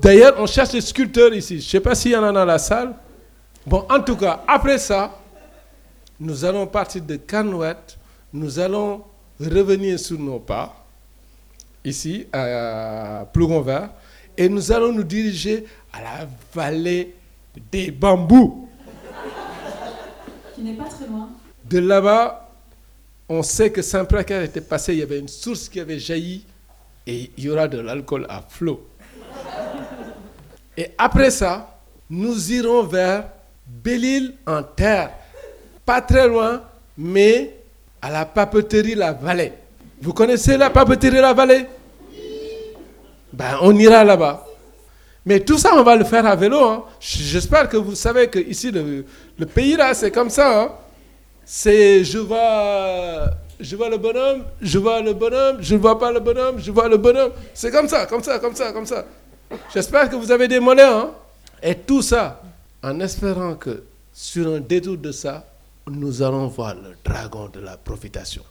D'ailleurs, 0.00 0.34
on 0.38 0.46
cherche 0.46 0.70
des 0.70 0.80
sculpteurs 0.80 1.34
ici. 1.34 1.60
Je 1.60 1.66
ne 1.66 1.70
sais 1.70 1.80
pas 1.80 1.94
s'il 1.94 2.12
y 2.12 2.16
en 2.16 2.22
a 2.22 2.32
dans 2.32 2.44
la 2.44 2.58
salle. 2.58 2.94
Bon, 3.66 3.84
en 3.90 4.00
tout 4.00 4.16
cas, 4.16 4.42
après 4.46 4.78
ça, 4.78 5.18
nous 6.20 6.44
allons 6.44 6.66
partir 6.66 7.02
de 7.02 7.16
Canouette. 7.16 7.98
Nous 8.32 8.58
allons 8.58 9.02
revenir 9.40 9.98
sur 9.98 10.18
nos 10.18 10.38
pas, 10.38 10.84
ici, 11.84 12.26
à 12.32 13.26
Plougonvert. 13.32 13.90
Et 14.36 14.48
nous 14.48 14.72
allons 14.72 14.92
nous 14.92 15.04
diriger 15.04 15.66
à 15.92 16.00
la 16.00 16.28
vallée 16.54 17.14
des 17.70 17.90
bambous. 17.90 18.68
Qui 20.54 20.62
n'est 20.62 20.74
pas 20.74 20.84
très 20.84 21.06
loin. 21.06 21.30
De 21.64 21.78
là-bas, 21.78 22.50
on 23.28 23.42
sait 23.42 23.70
que 23.70 23.82
Saint-Précaire 23.82 24.42
était 24.42 24.60
passé, 24.60 24.94
il 24.94 24.98
y 24.98 25.02
avait 25.02 25.18
une 25.18 25.28
source 25.28 25.68
qui 25.68 25.80
avait 25.80 25.98
jailli 25.98 26.44
et 27.06 27.30
il 27.36 27.44
y 27.44 27.50
aura 27.50 27.68
de 27.68 27.78
l'alcool 27.78 28.26
à 28.28 28.42
flot. 28.46 28.86
Et 30.76 30.90
après 30.98 31.30
ça, 31.30 31.78
nous 32.08 32.52
irons 32.52 32.84
vers 32.84 33.24
Belle-Île 33.66 34.34
en 34.46 34.62
terre, 34.62 35.10
pas 35.84 36.00
très 36.00 36.28
loin, 36.28 36.62
mais 36.96 37.56
à 38.00 38.10
la 38.10 38.26
papeterie 38.26 38.94
La 38.94 39.12
Vallée. 39.12 39.52
Vous 40.00 40.12
connaissez 40.12 40.56
la 40.56 40.70
papeterie 40.70 41.20
La 41.20 41.32
Vallée? 41.32 41.66
Ben, 43.32 43.58
on 43.62 43.76
ira 43.78 44.04
là-bas. 44.04 44.46
Mais 45.24 45.40
tout 45.40 45.56
ça, 45.58 45.70
on 45.76 45.82
va 45.82 45.94
le 45.96 46.04
faire 46.04 46.26
à 46.26 46.34
vélo. 46.34 46.58
hein. 46.64 46.84
J'espère 47.00 47.68
que 47.68 47.76
vous 47.76 47.94
savez 47.94 48.28
que 48.28 48.38
ici, 48.38 48.70
le, 48.70 49.04
le 49.38 49.46
pays 49.46 49.76
là, 49.76 49.94
c'est 49.94 50.10
comme 50.10 50.30
ça. 50.30 50.62
hein. 50.62 50.72
C'est 51.44 52.04
je 52.04 52.18
vois, 52.18 53.30
je 53.60 53.76
vois 53.76 53.88
le 53.88 53.98
bonhomme, 53.98 54.44
je 54.60 54.78
vois 54.78 55.00
le 55.00 55.12
bonhomme, 55.12 55.56
je 55.60 55.74
ne 55.74 55.80
vois 55.80 55.98
pas 55.98 56.10
le 56.12 56.20
bonhomme, 56.20 56.56
je 56.58 56.70
vois 56.70 56.88
le 56.88 56.96
bonhomme. 56.96 57.32
C'est 57.54 57.70
comme 57.70 57.88
ça, 57.88 58.06
comme 58.06 58.22
ça, 58.22 58.38
comme 58.38 58.54
ça, 58.54 58.72
comme 58.72 58.86
ça. 58.86 59.04
J'espère 59.74 60.08
que 60.08 60.16
vous 60.16 60.30
avez 60.30 60.48
des 60.48 60.60
mollets. 60.60 60.82
Hein? 60.82 61.10
Et 61.62 61.74
tout 61.74 62.02
ça, 62.02 62.40
en 62.82 62.98
espérant 63.00 63.54
que 63.54 63.82
sur 64.12 64.52
un 64.54 64.60
détour 64.60 64.96
de 64.96 65.12
ça, 65.12 65.44
nous 65.88 66.22
allons 66.22 66.46
voir 66.48 66.74
le 66.74 66.94
dragon 67.04 67.48
de 67.52 67.60
la 67.60 67.76
profitation. 67.76 68.42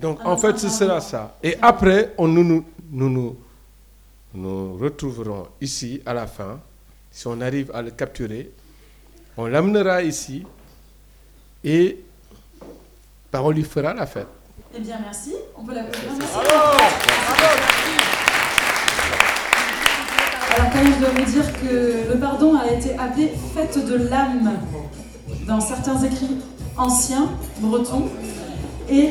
Donc 0.00 0.18
en 0.24 0.36
fait, 0.36 0.58
ce 0.58 0.68
sera 0.68 1.00
ça. 1.00 1.36
Et 1.42 1.56
après, 1.60 2.12
on, 2.18 2.28
nous, 2.28 2.44
nous, 2.44 2.64
nous, 2.90 3.10
nous, 3.10 3.36
nous 4.34 4.76
retrouverons 4.76 5.48
ici 5.60 6.00
à 6.06 6.14
la 6.14 6.26
fin. 6.26 6.60
Si 7.10 7.26
on 7.26 7.40
arrive 7.40 7.70
à 7.74 7.82
le 7.82 7.90
capturer, 7.90 8.50
on 9.36 9.46
l'amènera 9.46 10.02
ici 10.02 10.44
et 11.64 11.98
ben, 13.32 13.40
on 13.40 13.50
lui 13.50 13.62
fera 13.64 13.94
la 13.94 14.06
fête. 14.06 14.26
Eh 14.74 14.80
bien, 14.80 14.98
merci. 15.02 15.34
On 15.56 15.64
peut 15.64 15.74
l'applaudir. 15.74 16.10
Merci. 16.18 16.34
Alors, 20.54 20.70
quand 20.70 20.82
même, 20.82 20.94
je 20.94 21.00
dois 21.00 21.10
vous 21.10 21.30
dire 21.30 21.52
que 21.60 22.12
le 22.12 22.18
pardon 22.18 22.58
a 22.58 22.70
été 22.70 22.94
appelé 22.98 23.32
fête 23.54 23.84
de 23.86 24.08
l'âme 24.08 24.52
dans 25.46 25.60
certains 25.60 26.02
écrits 26.02 26.38
anciens 26.76 27.28
bretons. 27.60 28.08
Et 28.90 29.10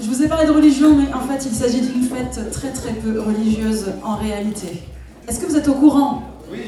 je 0.00 0.08
vous 0.08 0.22
ai 0.22 0.28
parlé 0.28 0.46
de 0.46 0.52
religion, 0.52 0.94
mais 0.94 1.12
en 1.14 1.20
fait, 1.20 1.46
il 1.46 1.54
s'agit 1.54 1.80
d'une 1.80 2.02
fête 2.02 2.50
très 2.52 2.70
très 2.70 2.92
peu 2.92 3.20
religieuse 3.20 3.86
en 4.04 4.16
réalité. 4.16 4.82
Est-ce 5.28 5.40
que 5.40 5.46
vous 5.46 5.56
êtes 5.56 5.68
au 5.68 5.74
courant? 5.74 6.22
Oui, 6.52 6.60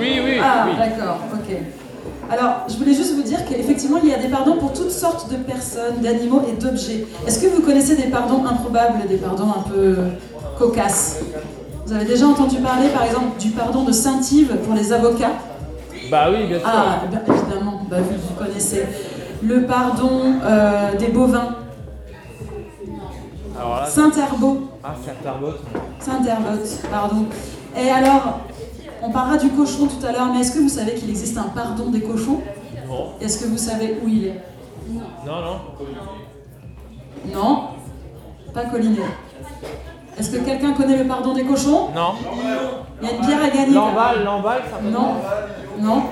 oui. 0.00 0.36
Ah, 0.42 0.66
oui. 0.68 0.76
d'accord, 0.76 1.18
ok. 1.32 1.56
Alors, 2.30 2.66
je 2.68 2.76
voulais 2.76 2.94
juste 2.94 3.14
vous 3.14 3.22
dire 3.22 3.44
qu'effectivement, 3.44 3.98
il 4.02 4.08
y 4.08 4.14
a 4.14 4.18
des 4.18 4.28
pardons 4.28 4.56
pour 4.56 4.72
toutes 4.72 4.90
sortes 4.90 5.30
de 5.30 5.36
personnes, 5.36 6.00
d'animaux 6.02 6.42
et 6.48 6.60
d'objets. 6.60 7.06
Est-ce 7.26 7.38
que 7.38 7.46
vous 7.48 7.60
connaissez 7.62 7.96
des 7.96 8.04
pardons 8.08 8.44
improbables, 8.46 9.06
des 9.08 9.18
pardons 9.18 9.50
un 9.50 9.62
peu 9.68 9.96
cocasses? 10.58 11.20
Vous 11.86 11.92
avez 11.92 12.06
déjà 12.06 12.26
entendu 12.26 12.56
parler, 12.56 12.88
par 12.88 13.04
exemple, 13.04 13.38
du 13.38 13.50
pardon 13.50 13.84
de 13.84 13.92
Saint-Yves 13.92 14.56
pour 14.64 14.74
les 14.74 14.92
avocats? 14.92 15.32
Bah 16.10 16.28
oui, 16.30 16.46
bien 16.46 16.58
sûr. 16.58 16.66
Ah, 16.66 17.02
bien, 17.10 17.20
évidemment, 17.28 17.82
bah, 17.90 17.98
vous, 18.00 18.14
vous 18.14 18.34
connaissez. 18.42 18.84
Le 19.42 19.62
pardon 19.64 20.36
euh, 20.42 20.96
des 20.98 21.08
bovins, 21.08 21.56
Saint-Herbeau, 23.88 24.68
ah, 24.82 24.94
tarbot. 25.22 25.52
Saint-Herbote, 26.00 26.82
pardon. 26.90 27.26
Et 27.76 27.88
alors, 27.90 28.40
on 29.02 29.10
parlera 29.10 29.36
du 29.36 29.50
cochon 29.50 29.86
tout 29.86 30.04
à 30.04 30.12
l'heure, 30.12 30.28
mais 30.32 30.40
est-ce 30.40 30.52
que 30.52 30.58
vous 30.58 30.68
savez 30.68 30.94
qu'il 30.94 31.08
existe 31.10 31.36
un 31.38 31.50
pardon 31.54 31.90
des 31.90 32.00
cochons? 32.00 32.40
Non. 32.88 33.12
Est-ce 33.20 33.44
que 33.44 33.48
vous 33.48 33.58
savez 33.58 33.98
où 34.02 34.08
il 34.08 34.26
est? 34.26 34.40
Non, 34.88 35.40
non. 35.40 35.60
Non, 37.32 37.62
pas 38.52 38.64
Collinet. 38.66 39.00
Est-ce 40.18 40.30
que 40.30 40.44
quelqu'un 40.44 40.72
connaît 40.72 40.98
le 40.98 41.06
pardon 41.06 41.32
des 41.32 41.44
cochons? 41.44 41.88
Non. 41.94 42.14
Il 43.00 43.08
y 43.08 43.10
a 43.10 43.14
une 43.14 43.26
bière 43.26 43.42
à 43.42 43.48
gagner. 43.48 43.74
L'emballe, 43.74 44.24
l'emballe, 44.24 44.62
ça 44.70 44.78
peut 44.78 44.90
Non. 44.90 45.14
Non. 45.80 46.02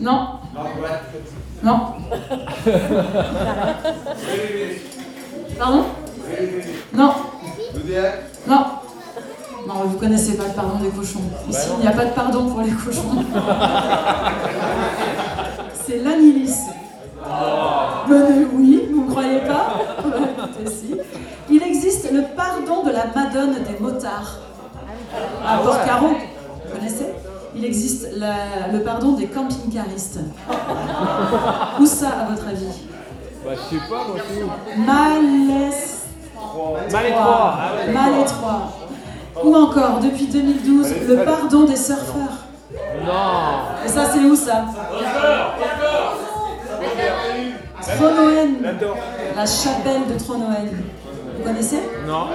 Non. 0.00 0.28
Non. 1.62 1.78
Pardon 5.58 5.84
Non. 6.94 7.12
Non. 8.48 8.64
Non, 9.68 9.74
vous 9.84 9.98
connaissez 9.98 10.36
pas 10.36 10.44
le 10.44 10.52
pardon 10.54 10.78
des 10.78 10.88
cochons. 10.88 11.20
Ici, 11.48 11.68
il 11.76 11.80
n'y 11.82 11.86
a 11.86 11.92
pas 11.92 12.06
de 12.06 12.10
pardon 12.10 12.48
pour 12.48 12.62
les 12.62 12.70
cochons. 12.70 13.24
C'est 15.86 15.98
l'anilis. 15.98 16.56
Mais 18.08 18.16
précis. 20.48 20.96
Il 21.50 21.62
existe 21.62 22.10
le 22.10 22.22
pardon 22.36 22.84
de 22.84 22.90
la 22.90 23.06
Madone 23.14 23.56
des 23.62 23.78
motards. 23.78 24.38
À 25.44 25.58
Port-Caro, 25.58 26.08
vous 26.08 26.14
connaissez 26.14 26.26
Il 26.26 26.39
existe 27.90 28.08
la- 28.16 28.68
le 28.72 28.80
pardon 28.80 29.12
des 29.12 29.26
camping-caristes. 29.26 30.20
Où 31.80 31.86
ça, 31.86 32.08
à 32.08 32.30
votre 32.30 32.46
avis? 32.48 32.66
Bah, 33.44 33.50
je 33.54 33.76
sais 33.76 33.82
pas, 33.88 34.04
moi, 34.06 34.16
c'est 34.28 34.78
Malaise. 34.80 35.96
Malétroit. 36.92 37.54
Ah 37.58 37.70
ouais. 37.86 37.92
Malétroit. 37.92 38.72
Ou 39.44 39.56
encore, 39.56 40.00
depuis 40.02 40.26
2012, 40.26 40.88
le 41.08 41.16
pardon 41.24 41.64
des 41.64 41.76
surfeurs. 41.76 42.46
Non. 43.04 43.84
Et 43.84 43.88
ça, 43.88 44.02
c'est 44.12 44.20
où 44.20 44.36
ça? 44.36 44.64
Tronoën. 47.96 48.62
La 49.36 49.46
chapelle 49.46 50.06
de 50.12 50.18
Tronoën. 50.22 50.70
Vous 51.38 51.42
connaissez? 51.44 51.80
Non. 52.06 52.26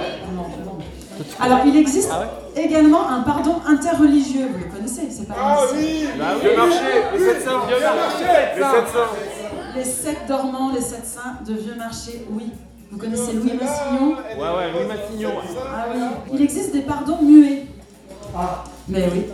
Alors, 1.40 1.58
il 1.66 1.76
existe 1.76 2.10
également 2.54 3.08
un 3.08 3.20
pardon 3.22 3.56
interreligieux. 3.66 4.48
Vous 4.52 4.58
le 4.64 4.70
connaissez, 4.76 5.08
c'est 5.10 5.26
pas 5.28 5.34
mal. 5.34 5.44
Bah 5.44 5.62
oui. 5.74 6.06
Vieux 6.42 6.56
marché. 6.56 6.78
Les 7.12 7.24
700. 7.24 7.50
Vieux 7.68 7.80
marché. 7.80 8.24
Les 8.56 8.62
700. 8.62 8.98
Les 9.76 9.84
sept 9.84 10.18
dormants, 10.26 10.72
les 10.74 10.80
sept 10.80 11.04
saints 11.04 11.36
de 11.46 11.52
Vieux 11.52 11.74
Marché, 11.76 12.26
oui. 12.30 12.50
Vous 12.90 12.98
connaissez 12.98 13.32
Louis 13.34 13.52
Massignon? 13.52 14.14
Ouais, 14.14 14.56
ouais, 14.56 14.72
Louis 14.72 14.86
Massignon. 14.88 15.28
ouais. 15.30 15.60
Ah 15.70 15.86
oui. 15.94 16.00
Il 16.32 16.42
existe 16.42 16.72
des 16.72 16.80
pardons 16.80 17.18
muets. 17.20 17.66
Mais 18.88 19.08
oui. 19.12 19.26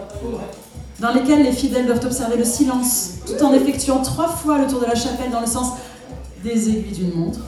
Dans 0.99 1.13
lesquels 1.13 1.45
les 1.45 1.53
fidèles 1.53 1.87
doivent 1.87 2.05
observer 2.05 2.37
le 2.37 2.45
silence, 2.45 3.19
tout 3.27 3.45
en 3.45 3.53
effectuant 3.53 3.99
trois 4.03 4.29
fois 4.29 4.59
le 4.59 4.67
tour 4.67 4.81
de 4.81 4.87
la 4.87 4.95
chapelle 4.97 5.31
dans 5.31 5.41
le 5.41 5.47
sens 5.47 5.73
des 6.43 6.69
aiguilles 6.71 7.05
d'une 7.07 7.15
montre. 7.15 7.41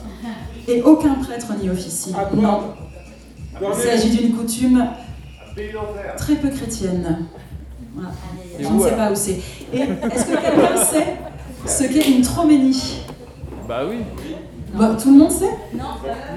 Et 0.67 0.81
aucun 0.81 1.15
prêtre 1.15 1.47
n'y 1.61 1.69
officie. 1.69 2.13
Non. 2.33 2.61
Il 3.61 3.73
s'agit 3.81 4.09
d'une 4.17 4.33
coutume 4.35 4.85
très 6.17 6.35
peu 6.35 6.49
chrétienne. 6.49 7.25
Voilà. 7.93 8.09
Je 8.59 8.67
ne 8.67 8.79
sais 8.79 8.91
pas 8.95 9.11
où 9.11 9.15
c'est. 9.15 9.39
Et 9.73 9.79
est-ce 9.79 10.25
que 10.25 10.31
quelqu'un 10.31 10.77
sait 10.85 11.15
ce 11.65 11.83
qu'est 11.85 12.09
une 12.09 12.21
troménie 12.21 13.01
Bah 13.67 13.81
oui. 13.89 13.97
Bon, 14.73 14.95
Tout 15.01 15.11
le 15.13 15.19
monde 15.19 15.31
sait 15.31 15.55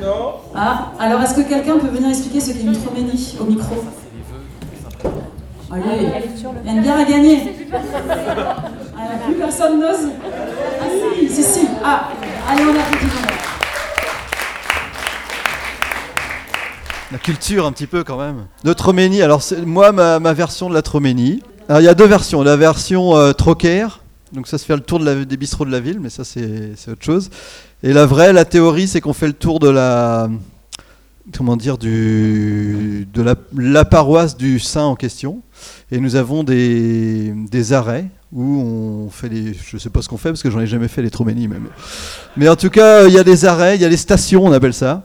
Non. 0.01 0.35
Ah, 0.55 0.93
alors 1.01 1.21
est-ce 1.23 1.35
que 1.35 1.49
quelqu'un 1.49 1.79
peut 1.79 1.89
venir 1.89 2.09
expliquer 2.11 2.41
ce 2.41 2.53
qu'est 2.53 2.63
une 2.63 2.73
troménie 2.73 3.37
au 3.41 3.45
micro 3.45 3.75
Allez, 5.71 5.83
il 6.01 6.67
y 6.67 6.69
a 6.69 6.73
une 6.73 6.81
bière 6.83 6.99
à 6.99 7.05
gagner. 7.05 7.41
Ah, 7.75 9.25
plus 9.27 9.35
personne 9.35 9.81
n'ose. 9.81 10.09
Ah 10.81 10.85
si, 11.21 11.29
si, 11.29 11.43
si. 11.43 11.67
Ah, 11.85 12.09
allez, 12.49 12.63
on 12.65 12.71
applaudit. 12.71 13.58
La 17.11 17.19
culture 17.19 17.65
un 17.65 17.73
petit 17.73 17.87
peu 17.87 18.05
quand 18.05 18.19
même. 18.19 18.47
De 18.65 18.73
Troménie, 18.75 19.23
alors 19.23 19.43
moi 19.65 19.93
ma, 19.93 20.33
version 20.35 20.69
de 20.69 20.75
la 20.75 20.83
Troménie. 20.83 21.43
Alors 21.69 21.81
il 21.81 21.85
y 21.85 21.89
a 21.89 21.95
deux 21.95 22.07
versions, 22.07 22.43
la 22.43 22.57
version 22.57 23.17
euh, 23.17 23.33
troquaire, 23.33 24.01
donc 24.33 24.47
ça 24.47 24.59
se 24.59 24.67
fait 24.67 24.75
le 24.75 24.83
tour 24.83 24.99
de 24.99 25.05
la- 25.07 25.25
des 25.25 25.37
bistrots 25.39 25.65
de 25.65 25.71
la 25.71 25.81
ville, 25.81 26.01
mais 26.01 26.11
ça 26.11 26.25
c'est 26.25 26.75
autre 26.87 27.03
chose. 27.03 27.31
Et 27.83 27.95
la 27.95 28.05
vraie, 28.05 28.33
la 28.35 28.45
théorie, 28.45 28.89
c'est 28.89 29.01
qu'on 29.01 29.15
fait 29.15 29.27
le 29.27 29.33
tour 29.33 29.59
de 29.59 29.71
la 29.71 30.29
comment 31.37 31.57
dire 31.57 31.79
du 31.79 33.07
de 33.13 33.23
la, 33.57 33.85
paroisse 33.85 34.37
du 34.37 34.59
saint 34.59 34.85
en 34.85 34.95
question, 34.95 35.41
et 35.91 36.01
nous 36.01 36.15
avons 36.15 36.45
des, 36.45 37.33
des 37.51 37.73
arrêts 37.73 38.07
où 38.33 38.61
on 38.61 39.11
fait 39.11 39.31
les, 39.31 39.55
je 39.55 39.79
sais 39.79 39.89
pas 39.91 40.03
ce 40.03 40.09
qu'on 40.11 40.19
fait 40.19 40.29
parce 40.29 40.43
que 40.43 40.51
j'en 40.51 40.61
ai 40.61 40.67
jamais 40.67 40.89
fait 40.89 41.01
les 41.01 41.11
Troménies 41.11 41.49
même. 41.49 41.69
Mais 42.37 42.51
en 42.51 42.57
tout 42.57 42.69
cas, 42.71 43.07
il 43.07 43.15
y 43.15 43.19
a 43.19 43.25
des 43.25 43.47
arrêts, 43.47 43.77
il 43.77 43.81
y 43.81 43.87
a 43.87 43.89
des 43.89 43.97
stations, 43.97 44.45
on 44.45 44.53
appelle 44.53 44.75
ça 44.75 45.05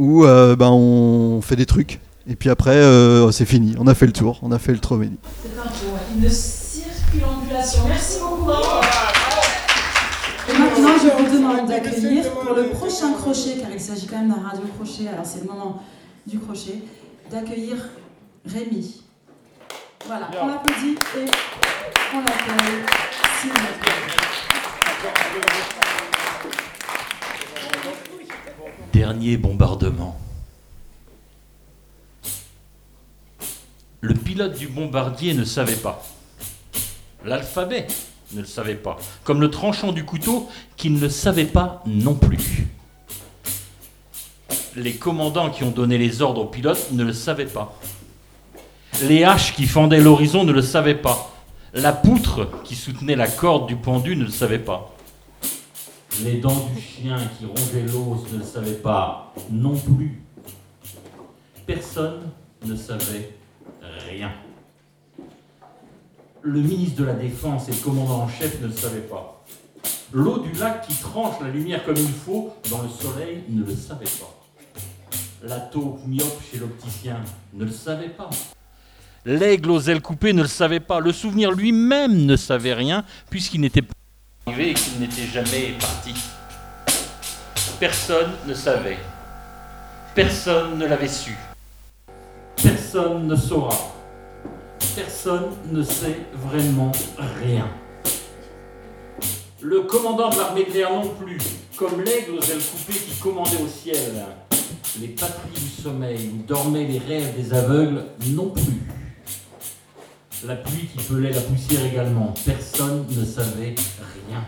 où 0.00 0.24
euh, 0.24 0.56
ben, 0.56 0.70
on 0.70 1.42
fait 1.42 1.56
des 1.56 1.66
trucs. 1.66 2.00
Et 2.26 2.34
puis 2.34 2.48
après, 2.48 2.76
euh, 2.76 3.30
c'est 3.32 3.44
fini. 3.44 3.74
On 3.78 3.86
a 3.86 3.94
fait 3.94 4.06
le 4.06 4.12
tour. 4.12 4.40
On 4.42 4.50
a 4.50 4.58
fait 4.58 4.72
le 4.72 4.78
Troménie. 4.78 5.18
C'est 5.42 5.60
un 5.60 5.64
tour, 5.64 5.98
une 6.16 6.28
circulambulation. 6.28 7.82
Merci 7.86 8.18
beaucoup. 8.20 8.50
Et 10.48 10.58
maintenant, 10.58 10.94
je 10.96 11.22
vous 11.22 11.36
demande 11.36 11.68
d'accueillir 11.68 12.30
pour 12.32 12.54
le 12.54 12.68
prochain 12.68 13.12
crochet, 13.12 13.58
car 13.60 13.70
il 13.70 13.80
s'agit 13.80 14.06
quand 14.06 14.18
même 14.18 14.30
d'un 14.30 14.48
radio 14.48 14.62
crochet, 14.76 15.06
alors 15.08 15.24
c'est 15.24 15.42
le 15.42 15.46
moment 15.46 15.82
du 16.26 16.38
crochet, 16.38 16.82
d'accueillir 17.30 17.76
Rémi. 18.46 19.02
Voilà, 20.06 20.30
on 20.42 20.46
l'applaudit 20.46 20.96
et 21.18 21.30
on 22.14 22.20
l'accueille. 22.20 22.86
s'il 23.40 23.50
vous 23.50 23.56
plaît. 23.56 24.00
Dernier 29.00 29.38
bombardement. 29.38 30.14
Le 34.02 34.12
pilote 34.12 34.58
du 34.58 34.68
bombardier 34.68 35.32
ne 35.32 35.44
savait 35.44 35.74
pas. 35.74 36.04
L'alphabet 37.24 37.86
ne 38.34 38.42
le 38.42 38.46
savait 38.46 38.74
pas. 38.74 38.98
Comme 39.24 39.40
le 39.40 39.48
tranchant 39.48 39.92
du 39.92 40.04
couteau 40.04 40.50
qui 40.76 40.90
ne 40.90 41.00
le 41.00 41.08
savait 41.08 41.46
pas 41.46 41.82
non 41.86 42.12
plus. 42.12 42.66
Les 44.76 44.92
commandants 44.92 45.48
qui 45.48 45.64
ont 45.64 45.70
donné 45.70 45.96
les 45.96 46.20
ordres 46.20 46.42
aux 46.42 46.50
pilotes 46.50 46.92
ne 46.92 47.02
le 47.02 47.14
savaient 47.14 47.46
pas. 47.46 47.80
Les 49.04 49.24
haches 49.24 49.54
qui 49.54 49.64
fendaient 49.64 50.02
l'horizon 50.02 50.44
ne 50.44 50.52
le 50.52 50.60
savaient 50.60 50.94
pas. 50.94 51.34
La 51.72 51.94
poutre 51.94 52.50
qui 52.64 52.76
soutenait 52.76 53.16
la 53.16 53.28
corde 53.28 53.66
du 53.66 53.76
pendu 53.76 54.14
ne 54.14 54.24
le 54.24 54.30
savait 54.30 54.58
pas. 54.58 54.94
Les 56.22 56.38
dents 56.38 56.68
du 56.74 56.80
chien 56.80 57.16
qui 57.38 57.46
rongeait 57.46 57.86
l'os 57.86 58.30
ne 58.32 58.38
le 58.38 58.44
savaient 58.44 58.72
pas 58.72 59.32
non 59.50 59.74
plus. 59.74 60.20
Personne 61.66 62.30
ne 62.64 62.76
savait 62.76 63.36
rien. 64.08 64.30
Le 66.42 66.60
ministre 66.60 67.00
de 67.00 67.04
la 67.04 67.14
Défense 67.14 67.68
et 67.68 67.72
le 67.72 67.78
commandant 67.78 68.22
en 68.22 68.28
chef 68.28 68.60
ne 68.60 68.66
le 68.66 68.72
savaient 68.72 69.00
pas. 69.00 69.44
L'eau 70.12 70.38
du 70.38 70.52
lac 70.52 70.86
qui 70.86 70.94
tranche 70.94 71.40
la 71.40 71.48
lumière 71.48 71.84
comme 71.84 71.96
il 71.96 72.08
faut 72.08 72.52
dans 72.70 72.82
le 72.82 72.88
soleil 72.88 73.44
ne 73.48 73.64
le 73.64 73.74
savait 73.74 74.04
pas. 74.04 74.36
La 75.42 75.60
taupe 75.60 76.00
myope 76.06 76.40
chez 76.50 76.58
l'opticien 76.58 77.20
ne 77.54 77.64
le 77.64 77.70
savait 77.70 78.10
pas. 78.10 78.28
L'aigle 79.24 79.70
aux 79.70 79.80
ailes 79.80 80.02
coupées 80.02 80.32
ne 80.32 80.42
le 80.42 80.48
savait 80.48 80.80
pas. 80.80 81.00
Le 81.00 81.12
souvenir 81.12 81.52
lui-même 81.52 82.26
ne 82.26 82.36
savait 82.36 82.74
rien 82.74 83.04
puisqu'il 83.30 83.60
n'était 83.60 83.82
pas 83.82 83.94
et 84.58 84.74
qu'il 84.74 85.00
n'était 85.00 85.26
jamais 85.26 85.74
parti. 85.78 86.14
Personne 87.78 88.32
ne 88.46 88.54
savait. 88.54 88.98
Personne 90.14 90.78
ne 90.78 90.86
l'avait 90.86 91.08
su. 91.08 91.36
Personne 92.62 93.26
ne 93.26 93.36
saura. 93.36 93.94
Personne 94.94 95.50
ne 95.70 95.82
sait 95.82 96.18
vraiment 96.34 96.92
rien. 97.42 97.68
Le 99.62 99.82
commandant 99.82 100.30
de 100.30 100.36
l'armée 100.36 100.64
de 100.64 100.72
l'air 100.72 100.92
non 100.92 101.08
plus, 101.08 101.38
comme 101.76 102.02
l'aigle 102.02 102.32
aux 102.32 102.42
ailes 102.42 102.62
coupées 102.62 102.98
qui 102.98 103.18
commandait 103.20 103.62
au 103.62 103.68
ciel. 103.68 104.26
Les 105.00 105.08
patries 105.08 105.54
du 105.54 105.82
sommeil 105.82 106.30
où 106.34 106.42
dormaient 106.46 106.86
les 106.86 106.98
rêves 106.98 107.36
des 107.36 107.54
aveugles 107.54 108.04
non 108.26 108.50
plus. 108.50 108.80
La 110.46 110.56
pluie 110.56 110.86
qui 110.86 111.02
pelait 111.04 111.32
la 111.32 111.40
poussière 111.42 111.84
également. 111.84 112.32
Personne 112.46 113.04
ne 113.10 113.24
savait 113.26 113.74
rien. 114.26 114.42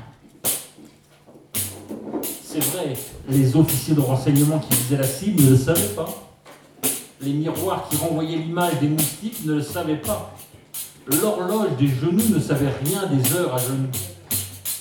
C'est 2.42 2.64
vrai, 2.64 2.94
les 3.28 3.54
officiers 3.56 3.94
de 3.94 4.00
renseignement 4.00 4.58
qui 4.58 4.74
visaient 4.74 4.96
la 4.96 5.06
cible 5.06 5.42
ne 5.42 5.50
le 5.50 5.56
savaient 5.56 5.94
pas. 5.94 6.08
Les 7.20 7.34
miroirs 7.34 7.86
qui 7.90 7.96
renvoyaient 7.96 8.38
l'image 8.38 8.80
des 8.80 8.88
moustiques 8.88 9.44
ne 9.44 9.54
le 9.54 9.62
savaient 9.62 10.00
pas. 10.00 10.34
L'horloge 11.06 11.76
des 11.78 11.88
genoux 11.88 12.28
ne 12.34 12.40
savait 12.40 12.72
rien 12.84 13.06
des 13.06 13.34
heures 13.34 13.54
à 13.54 13.58
genoux. 13.58 13.90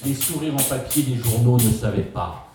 Les 0.06 0.16
sourires 0.16 0.56
en 0.56 0.64
papier 0.64 1.04
des 1.04 1.16
journaux 1.16 1.58
ne 1.58 1.72
savaient 1.72 2.04
pas. 2.04 2.48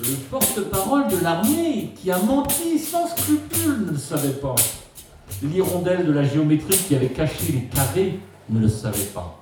Le 0.00 0.14
porte-parole 0.30 1.08
de 1.08 1.16
l'armée 1.22 1.94
qui 1.96 2.10
a 2.10 2.18
menti 2.18 2.78
sans 2.78 3.08
scrupule 3.08 3.86
ne 3.86 3.92
le 3.92 3.98
savait 3.98 4.28
pas. 4.34 4.54
L'hirondelle 5.42 6.04
de 6.04 6.12
la 6.12 6.24
géométrie 6.24 6.76
qui 6.76 6.96
avait 6.96 7.10
caché 7.10 7.52
les 7.52 7.64
carrés 7.64 8.18
ne 8.50 8.58
le 8.58 8.68
savait 8.68 9.06
pas. 9.14 9.40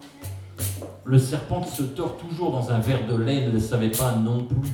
Le 1.05 1.19
serpent 1.19 1.63
qui 1.63 1.75
se 1.75 1.85
tord 1.85 2.19
toujours 2.19 2.53
dans 2.53 2.71
un 2.71 2.79
verre 2.81 3.07
de 3.07 3.17
lait 3.17 3.47
ne 3.47 3.53
le 3.53 3.61
savait 3.61 3.91
pas 3.91 4.15
non 4.15 4.45
plus. 4.45 4.71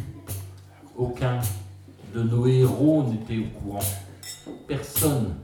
Aucun 0.97 1.39
de 2.13 2.23
nos 2.23 2.47
héros 2.47 3.05
n'était 3.05 3.39
au 3.39 3.61
courant. 3.61 3.85
Personne, 4.67 5.35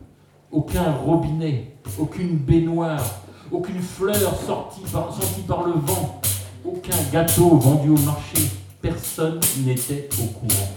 aucun 0.51 0.91
robinet, 0.91 1.77
aucune 1.97 2.38
baignoire, 2.38 3.05
aucune 3.53 3.81
fleur 3.81 4.35
sortie 4.45 4.81
par, 5.47 5.64
le 5.64 5.73
vent, 5.75 6.21
aucun 6.64 6.97
gâteau 7.12 7.57
vendu 7.57 7.91
au 7.91 7.99
marché. 7.99 8.49
Personne 8.83 9.38
n'était 9.64 10.09
au 10.21 10.27
courant. 10.27 10.73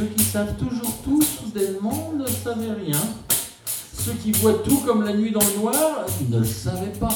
Ceux 0.00 0.06
qui 0.06 0.24
savent 0.24 0.56
toujours 0.56 0.96
tout, 1.04 1.20
soudainement, 1.20 2.14
ne 2.16 2.26
savaient 2.26 2.72
rien. 2.72 3.02
Ceux 3.92 4.14
qui 4.14 4.32
voient 4.32 4.62
tout 4.64 4.78
comme 4.78 5.04
la 5.04 5.12
nuit 5.12 5.30
dans 5.30 5.44
le 5.44 5.60
noir, 5.60 6.06
ne 6.26 6.38
le 6.38 6.44
savaient 6.46 6.98
pas. 6.98 7.14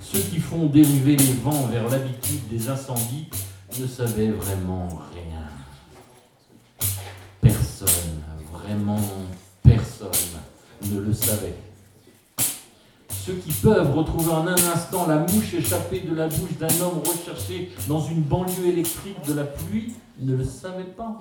Ceux 0.00 0.20
qui 0.20 0.38
font 0.38 0.64
dériver 0.64 1.16
les 1.16 1.32
vents 1.44 1.66
vers 1.66 1.86
l'habitude 1.90 2.48
des 2.48 2.70
incendies 2.70 3.28
ne 3.78 3.86
savait 3.86 4.30
vraiment 4.30 4.88
rien. 5.12 5.42
Personne, 7.42 8.22
vraiment 8.50 9.02
personne 9.62 10.08
ne 10.90 10.98
le 10.98 11.12
savait. 11.12 11.56
Ceux 13.26 13.34
qui 13.34 13.52
peuvent 13.52 13.94
retrouver 13.94 14.32
en 14.32 14.46
un 14.46 14.54
instant 14.54 15.06
la 15.06 15.18
mouche 15.18 15.52
échappée 15.52 16.00
de 16.00 16.14
la 16.14 16.26
bouche 16.26 16.56
d'un 16.58 16.80
homme 16.80 17.02
recherché 17.04 17.70
dans 17.86 18.02
une 18.02 18.22
banlieue 18.22 18.68
électrique 18.68 19.22
de 19.28 19.34
la 19.34 19.44
pluie 19.44 19.92
ne 20.20 20.36
le 20.36 20.44
savaient 20.46 20.84
pas. 20.84 21.20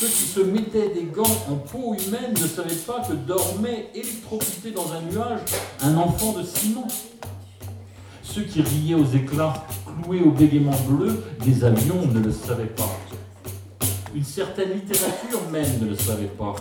Ceux 0.00 0.06
qui 0.06 0.28
se 0.28 0.40
mettaient 0.40 0.90
des 0.90 1.06
gants 1.06 1.24
en 1.50 1.56
peau 1.56 1.92
humaine 1.94 2.32
ne 2.32 2.46
savaient 2.46 2.72
pas 2.86 3.00
que 3.00 3.14
dormait 3.14 3.90
électrocuté 3.92 4.70
dans 4.70 4.92
un 4.92 5.02
nuage 5.02 5.40
un 5.82 5.96
enfant 5.96 6.34
de 6.34 6.44
ciment. 6.44 6.86
Ceux 8.22 8.42
qui 8.42 8.62
riaient 8.62 8.94
aux 8.94 9.06
éclats, 9.06 9.66
cloués 9.84 10.20
au 10.20 10.30
bégaiement 10.30 10.78
bleu 10.88 11.24
des 11.44 11.64
avions 11.64 12.06
ne 12.06 12.20
le 12.20 12.30
savaient 12.30 12.66
pas. 12.66 12.96
Une 14.14 14.22
certaine 14.22 14.70
littérature 14.70 15.50
même 15.50 15.80
ne 15.80 15.88
le 15.88 15.96
savait 15.96 16.26
pas. 16.26 16.54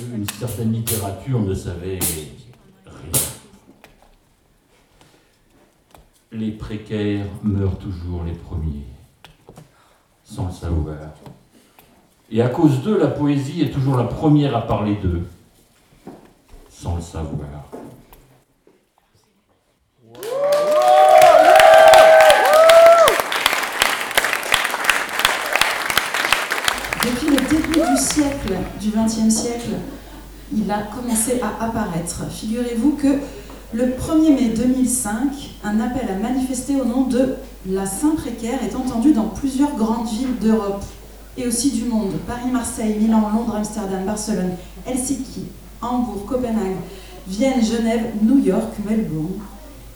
Une 0.00 0.26
certaine 0.30 0.72
littérature 0.72 1.40
ne 1.40 1.54
savait 1.54 1.98
rien. 1.98 3.20
Les 6.32 6.52
précaires 6.52 7.26
meurent 7.42 7.78
toujours 7.78 8.24
les 8.24 8.32
premiers, 8.32 8.86
sans 10.24 10.46
le 10.46 10.52
savoir. 10.52 10.96
Et 12.30 12.40
à 12.40 12.48
cause 12.48 12.82
d'eux, 12.82 12.98
la 12.98 13.08
poésie 13.08 13.62
est 13.62 13.70
toujours 13.70 13.96
la 13.96 14.04
première 14.04 14.56
à 14.56 14.66
parler 14.66 14.96
d'eux, 15.02 15.22
sans 16.70 16.96
le 16.96 17.02
savoir. 17.02 17.70
Depuis 27.04 27.28
le 27.28 27.36
début 27.36 27.90
du 27.90 27.96
siècle, 27.98 28.54
du 28.80 28.88
XXe 28.88 29.28
siècle, 29.28 29.74
il 30.50 30.70
a 30.70 30.82
commencé 30.84 31.40
à 31.42 31.62
apparaître. 31.62 32.24
Figurez-vous 32.30 32.92
que 32.92 33.18
le 33.74 33.84
1er 33.84 34.34
mai 34.34 34.54
2005, 34.56 35.10
un 35.62 35.80
appel 35.80 36.08
à 36.08 36.14
manifester 36.14 36.80
au 36.80 36.86
nom 36.86 37.02
de 37.02 37.34
la 37.66 37.84
Saint-Précaire 37.84 38.60
est 38.64 38.74
entendu 38.74 39.12
dans 39.12 39.28
plusieurs 39.28 39.76
grandes 39.76 40.08
villes 40.08 40.38
d'Europe 40.40 40.84
et 41.36 41.46
aussi 41.46 41.70
du 41.70 41.84
monde. 41.84 42.12
Paris, 42.26 42.50
Marseille, 42.52 42.96
Milan, 43.00 43.30
Londres, 43.34 43.56
Amsterdam, 43.56 44.04
Barcelone, 44.04 44.52
Helsinki, 44.86 45.46
Hambourg, 45.82 46.24
Copenhague, 46.26 46.76
Vienne, 47.26 47.64
Genève, 47.64 48.12
New 48.22 48.38
York, 48.38 48.72
Melbourne. 48.88 49.40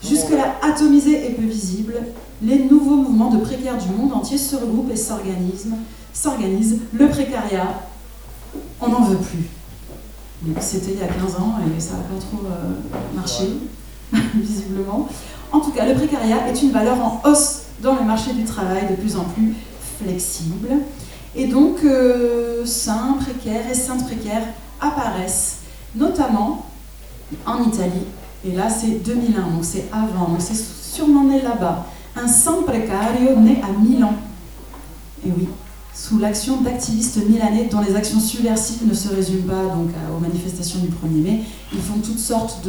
Jusque-là 0.02 0.56
atomisés 0.62 1.26
et 1.26 1.34
peu 1.34 1.42
visibles, 1.42 1.96
les 2.42 2.64
nouveaux 2.64 2.96
mouvements 2.96 3.30
de 3.30 3.38
précaires 3.38 3.78
du 3.78 3.88
monde 3.90 4.12
entier 4.12 4.38
se 4.38 4.56
regroupent 4.56 4.92
et 4.92 4.96
s'organisent. 4.96 5.68
s'organisent. 6.12 6.80
Le 6.92 7.08
précariat, 7.08 7.82
on 8.80 8.88
n'en 8.88 9.02
veut 9.02 9.16
plus. 9.16 9.48
C'était 10.60 10.92
il 10.92 10.98
y 11.00 11.02
a 11.02 11.08
15 11.08 11.34
ans 11.36 11.54
et 11.76 11.80
ça 11.80 11.94
n'a 11.94 11.98
pas 12.00 12.20
trop 12.20 12.46
euh, 12.46 13.16
marché, 13.16 13.44
visiblement. 14.36 15.08
En 15.50 15.60
tout 15.60 15.72
cas, 15.72 15.84
le 15.86 15.94
précariat 15.94 16.46
est 16.48 16.62
une 16.62 16.70
valeur 16.70 16.96
en 17.00 17.20
hausse 17.24 17.62
dans 17.82 17.96
le 17.96 18.04
marché 18.04 18.32
du 18.32 18.44
travail 18.44 18.86
de 18.88 18.94
plus 18.94 19.16
en 19.16 19.24
plus 19.24 19.54
flexible. 20.00 20.68
Et 21.38 21.46
donc, 21.46 21.84
euh, 21.84 22.66
saints 22.66 23.16
précaires 23.20 23.70
et 23.70 23.74
saintes 23.74 24.04
précaires 24.04 24.42
apparaissent, 24.80 25.60
notamment 25.94 26.66
en 27.46 27.62
Italie. 27.62 28.06
Et 28.44 28.50
là, 28.50 28.68
c'est 28.68 29.04
2001, 29.04 29.42
donc 29.42 29.64
c'est 29.64 29.86
avant, 29.92 30.32
donc 30.32 30.40
c'est 30.40 30.56
sûrement 30.56 31.22
né 31.22 31.40
là-bas. 31.40 31.86
Un 32.16 32.26
saint 32.26 32.62
precario 32.66 33.36
né 33.36 33.62
à 33.62 33.70
Milan. 33.80 34.14
Et 35.24 35.30
oui, 35.30 35.48
sous 35.98 36.18
l'action 36.18 36.60
d'activistes 36.60 37.18
milanais 37.28 37.68
dont 37.68 37.80
les 37.80 37.96
actions 37.96 38.20
subversives 38.20 38.86
ne 38.86 38.94
se 38.94 39.12
résument 39.12 39.48
pas 39.48 39.74
donc 39.74 39.90
aux 40.16 40.20
manifestations 40.20 40.78
du 40.78 40.86
1er 40.86 41.22
mai. 41.24 41.40
Ils 41.72 41.80
font 41.80 41.98
toutes 41.98 42.20
sortes 42.20 42.68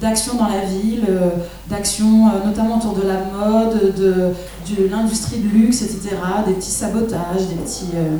d'actions 0.00 0.34
dans 0.36 0.46
la 0.46 0.60
ville, 0.60 1.04
euh, 1.08 1.30
d'actions 1.68 2.28
euh, 2.28 2.46
notamment 2.46 2.78
autour 2.78 2.94
de 2.94 3.02
la 3.02 3.24
mode, 3.24 3.94
de, 3.96 4.32
l'industrie 4.88 5.40
de 5.40 5.48
luxe, 5.48 5.82
etc. 5.82 6.10
Des 6.46 6.54
petits 6.54 6.70
sabotages, 6.70 7.48
des, 7.48 7.56
petits, 7.56 7.90
euh, 7.96 8.16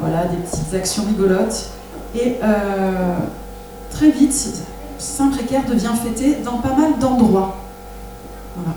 voilà, 0.00 0.26
des 0.26 0.36
petites 0.36 0.74
actions 0.74 1.04
rigolotes. 1.04 1.70
Et 2.14 2.36
très 3.90 4.10
vite, 4.10 4.34
Saint-Précaire 4.98 5.62
devient 5.66 5.94
fêté 6.04 6.36
dans 6.44 6.58
pas 6.58 6.76
mal 6.76 6.98
d'endroits. 7.00 7.56
Voilà. 8.54 8.76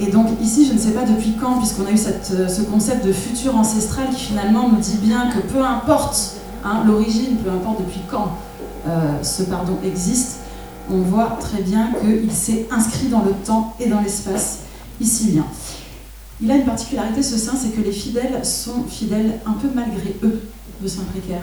Et 0.00 0.10
donc 0.10 0.28
ici, 0.42 0.66
je 0.66 0.72
ne 0.72 0.78
sais 0.78 0.92
pas 0.92 1.04
depuis 1.04 1.34
quand, 1.38 1.58
puisqu'on 1.58 1.84
a 1.86 1.90
eu 1.90 1.94
euh, 1.98 2.48
ce 2.48 2.62
concept 2.62 3.04
de 3.04 3.12
futur 3.12 3.56
ancestral 3.56 4.08
qui 4.10 4.20
finalement 4.20 4.68
nous 4.68 4.78
dit 4.80 4.96
bien 5.02 5.28
que 5.30 5.38
peu 5.40 5.62
importe 5.62 6.36
hein, 6.64 6.82
l'origine, 6.86 7.36
peu 7.44 7.50
importe 7.50 7.80
depuis 7.80 8.00
quand 8.10 8.36
euh, 8.88 9.22
ce 9.22 9.42
pardon 9.42 9.76
existe, 9.84 10.38
on 10.90 10.98
voit 10.98 11.36
très 11.40 11.62
bien 11.62 11.90
qu'il 12.00 12.32
s'est 12.32 12.66
inscrit 12.70 13.08
dans 13.08 13.22
le 13.22 13.32
temps 13.44 13.74
et 13.78 13.88
dans 13.88 14.00
l'espace 14.00 14.60
ici 15.00 15.26
bien. 15.32 15.44
Il 16.42 16.50
a 16.50 16.56
une 16.56 16.64
particularité, 16.64 17.22
ce 17.22 17.36
saint, 17.36 17.52
c'est 17.60 17.68
que 17.68 17.82
les 17.82 17.92
fidèles 17.92 18.40
sont 18.44 18.84
fidèles 18.88 19.38
un 19.46 19.52
peu 19.52 19.68
malgré 19.74 20.16
eux 20.24 20.40
de 20.82 20.88
Saint-Précaire. 20.88 21.42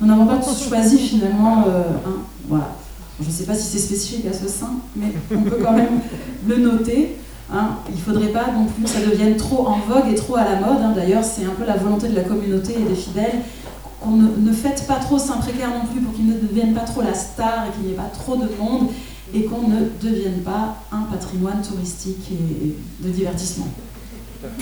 Nous 0.00 0.06
n'avons 0.08 0.26
pas 0.26 0.38
tous 0.38 0.68
choisi 0.68 0.98
finalement, 0.98 1.64
euh, 1.68 1.82
un- 2.04 2.22
voilà. 2.48 2.70
Je 3.22 3.26
ne 3.28 3.32
sais 3.32 3.44
pas 3.44 3.54
si 3.54 3.62
c'est 3.66 3.78
spécifique 3.78 4.26
à 4.26 4.32
ce 4.32 4.48
saint, 4.48 4.72
mais 4.96 5.12
on 5.36 5.42
peut 5.42 5.58
quand 5.62 5.72
même 5.74 6.00
le 6.48 6.56
noter. 6.56 7.16
Hein. 7.52 7.70
Il 7.88 7.94
ne 7.94 8.00
faudrait 8.00 8.28
pas 8.32 8.52
non 8.52 8.66
plus 8.66 8.82
que 8.84 8.88
ça 8.88 9.00
devienne 9.00 9.36
trop 9.36 9.66
en 9.66 9.78
vogue 9.78 10.10
et 10.10 10.14
trop 10.14 10.36
à 10.36 10.44
la 10.44 10.56
mode. 10.56 10.82
hein. 10.82 10.92
D'ailleurs, 10.94 11.24
c'est 11.24 11.44
un 11.44 11.50
peu 11.50 11.64
la 11.64 11.76
volonté 11.76 12.08
de 12.08 12.16
la 12.16 12.22
communauté 12.22 12.74
et 12.74 12.88
des 12.88 12.94
fidèles 12.94 13.40
qu'on 14.00 14.12
ne, 14.12 14.52
fête 14.52 14.86
pas 14.86 14.96
trop 14.96 15.18
Saint-Précaire 15.18 15.68
non 15.68 15.86
plus 15.86 16.00
pour 16.00 16.14
qu'il 16.14 16.26
ne 16.26 16.34
devienne 16.34 16.72
pas 16.72 16.80
trop 16.80 17.02
la 17.02 17.14
star 17.14 17.66
et 17.66 17.76
qu'il 17.76 17.86
n'y 17.86 17.92
ait 17.92 17.96
pas 17.96 18.10
trop 18.12 18.36
de 18.36 18.48
monde 18.58 18.88
et 19.34 19.44
qu'on 19.44 19.68
ne 19.68 19.80
devienne 20.00 20.40
pas 20.40 20.76
un 20.90 21.02
patrimoine 21.02 21.60
touristique 21.62 22.30
et 22.32 23.04
de 23.04 23.10
divertissement. 23.10 23.68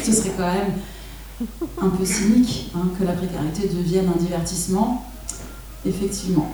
Ce 0.03 0.13
serait 0.13 0.33
quand 0.37 0.53
même 0.53 0.73
un 1.81 1.89
peu 1.91 2.05
cynique 2.05 2.73
hein, 2.75 2.89
que 2.99 3.05
la 3.05 3.13
précarité 3.13 3.69
devienne 3.69 4.11
un 4.15 4.19
divertissement. 4.19 5.05
Effectivement. 5.87 6.53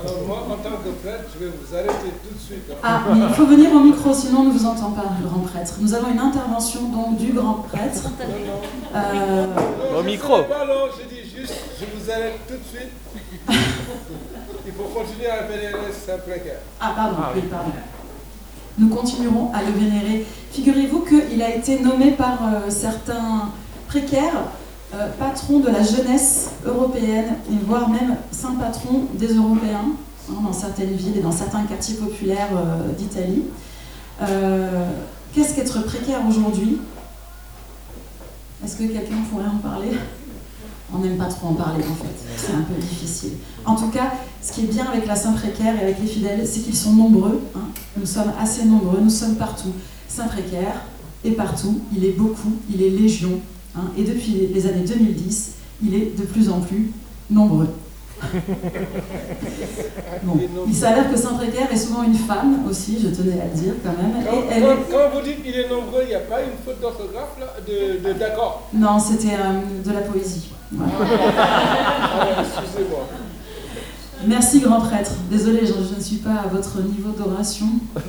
Alors 0.00 0.26
moi, 0.26 0.38
en 0.50 0.56
tant 0.62 0.76
que 0.82 0.88
prêtre, 1.02 1.24
je 1.34 1.44
vais 1.44 1.50
vous 1.52 1.74
arrêter 1.74 2.10
tout 2.22 2.34
de 2.34 2.40
suite. 2.40 2.62
hein. 2.72 2.76
Ah, 2.82 3.00
mais 3.12 3.20
il 3.28 3.34
faut 3.34 3.44
venir 3.46 3.70
au 3.72 3.80
micro, 3.80 4.14
sinon 4.14 4.40
on 4.40 4.44
ne 4.44 4.52
vous 4.52 4.64
entend 4.66 4.92
pas, 4.92 5.04
le 5.22 5.28
grand 5.28 5.40
prêtre. 5.40 5.74
Nous 5.80 5.92
avons 5.92 6.10
une 6.10 6.18
intervention 6.18 6.88
donc 6.88 7.18
du 7.18 7.32
grand 7.32 7.66
prêtre. 7.70 8.02
Euh, 8.94 9.46
Au 9.98 10.02
micro. 10.02 10.42
Pas 10.44 10.64
long, 10.64 10.86
je 10.98 11.06
dis 11.08 11.22
juste, 11.36 11.54
je 11.78 11.84
vous 11.94 12.10
arrête 12.10 12.38
tout 12.48 12.54
de 12.54 12.78
suite. 12.78 12.92
Il 14.66 14.72
faut 14.72 14.84
continuer 14.84 15.26
à 15.28 15.42
vénérer 15.42 15.92
Saint-Précaire. 15.92 16.60
Ah, 16.80 16.92
pardon, 16.96 17.16
oui, 17.34 17.42
pardon. 17.42 17.70
Nous 18.78 18.88
continuerons 18.88 19.52
à 19.54 19.62
le 19.62 19.72
vénérer. 19.72 20.26
Figurez-vous 20.50 21.00
qu'il 21.04 21.42
a 21.42 21.54
été 21.54 21.80
nommé 21.80 22.12
par 22.12 22.38
euh, 22.42 22.70
certains 22.70 23.50
précaires 23.88 24.44
euh, 24.94 25.08
patron 25.18 25.58
de 25.58 25.68
la 25.68 25.82
jeunesse 25.82 26.50
européenne, 26.64 27.34
et 27.50 27.56
voire 27.66 27.88
même 27.88 28.16
saint 28.30 28.54
patron 28.54 29.04
des 29.14 29.34
Européens, 29.34 29.86
hein, 30.30 30.34
dans 30.42 30.52
certaines 30.52 30.94
villes 30.94 31.18
et 31.18 31.20
dans 31.20 31.32
certains 31.32 31.64
quartiers 31.64 31.96
populaires 31.96 32.50
euh, 32.56 32.92
d'Italie. 32.96 33.42
Euh, 34.22 34.90
Qu'est-ce 35.34 35.54
qu'être 35.54 35.84
précaire 35.84 36.20
aujourd'hui? 36.28 36.78
Est-ce 38.64 38.76
que 38.76 38.84
quelqu'un 38.84 39.16
pourrait 39.28 39.48
en 39.52 39.58
parler? 39.58 39.90
On 40.94 40.98
n'aime 40.98 41.16
pas 41.16 41.24
trop 41.24 41.48
en 41.48 41.54
parler 41.54 41.82
en 41.82 41.94
fait, 41.94 42.14
c'est 42.36 42.52
un 42.52 42.62
peu 42.62 42.74
difficile. 42.80 43.32
En 43.64 43.74
tout 43.74 43.88
cas, 43.88 44.12
ce 44.40 44.52
qui 44.52 44.60
est 44.60 44.68
bien 44.68 44.86
avec 44.86 45.06
la 45.08 45.16
Saint-Précaire 45.16 45.74
et 45.76 45.82
avec 45.82 45.98
les 46.00 46.06
fidèles, 46.06 46.46
c'est 46.46 46.60
qu'ils 46.60 46.76
sont 46.76 46.92
nombreux. 46.92 47.42
hein. 47.56 47.66
Nous 47.96 48.06
sommes 48.06 48.32
assez 48.40 48.64
nombreux, 48.64 49.00
nous 49.02 49.10
sommes 49.10 49.34
partout. 49.34 49.72
Saint-Précaire 50.08 50.82
est 51.24 51.32
partout, 51.32 51.80
il 51.96 52.04
est 52.04 52.12
beaucoup, 52.12 52.52
il 52.72 52.80
est 52.80 52.90
légion. 52.90 53.40
Hein. 53.76 53.90
Et 53.98 54.04
depuis 54.04 54.48
les 54.52 54.66
années 54.66 54.84
2010, 54.86 55.52
il 55.84 55.94
est 55.94 56.16
de 56.18 56.22
plus 56.24 56.48
en 56.50 56.60
plus 56.60 56.90
nombreux. 57.30 57.68
Bon. 60.22 60.38
Il 60.66 60.74
s'avère 60.74 61.10
que 61.10 61.16
Saint-Précaire 61.18 61.70
est 61.70 61.76
souvent 61.76 62.02
une 62.04 62.14
femme 62.14 62.64
aussi, 62.68 62.98
je 63.02 63.08
tenais 63.08 63.38
à 63.40 63.44
le 63.44 63.50
dire 63.60 63.74
quand 63.84 63.90
même. 64.00 64.24
Quand, 64.24 64.32
Et 64.32 64.44
elle 64.50 64.62
quand- 64.62 64.70
est- 64.72 64.90
quand 64.90 65.10
vous 65.14 65.20
dites 65.22 65.42
qu'il 65.42 65.54
est 65.54 65.68
nombreux, 65.68 66.02
il 66.04 66.08
n'y 66.08 66.14
a 66.14 66.20
pas 66.20 66.40
une 66.40 66.56
faute 66.64 66.80
d'orthographe 66.80 67.36
là 67.38 67.54
de, 67.66 67.98
de- 68.08 68.18
D'accord. 68.18 68.68
Non, 68.72 68.98
c'était 68.98 69.34
euh, 69.34 69.60
de 69.84 69.92
la 69.92 70.00
poésie. 70.00 70.50
Ah, 70.80 70.84
Excusez-moi. 72.40 73.06
Merci 74.26 74.60
grand 74.60 74.80
prêtre. 74.80 75.12
Désolée, 75.30 75.66
je, 75.66 75.72
je 75.72 75.94
ne 75.96 76.00
suis 76.00 76.16
pas 76.16 76.30
à 76.44 76.48
votre 76.50 76.80
niveau 76.82 77.10
d'oration. 77.10 77.66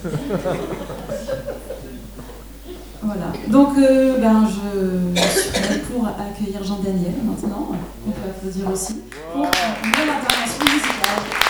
Voilà. 3.06 3.32
Donc, 3.50 3.78
euh, 3.78 4.18
ben, 4.20 4.48
je, 4.48 5.22
suis 5.40 5.52
prête 5.52 5.86
pour 5.86 6.08
accueillir 6.08 6.64
Jean-Daniel 6.64 7.14
maintenant. 7.24 7.70
On 8.08 8.12
peut 8.12 8.30
applaudir 8.30 8.72
aussi 8.72 8.96
pour 9.32 9.44
une 9.44 9.92
belle 9.92 10.10
intervention 10.10 10.64
musicale. 10.64 11.46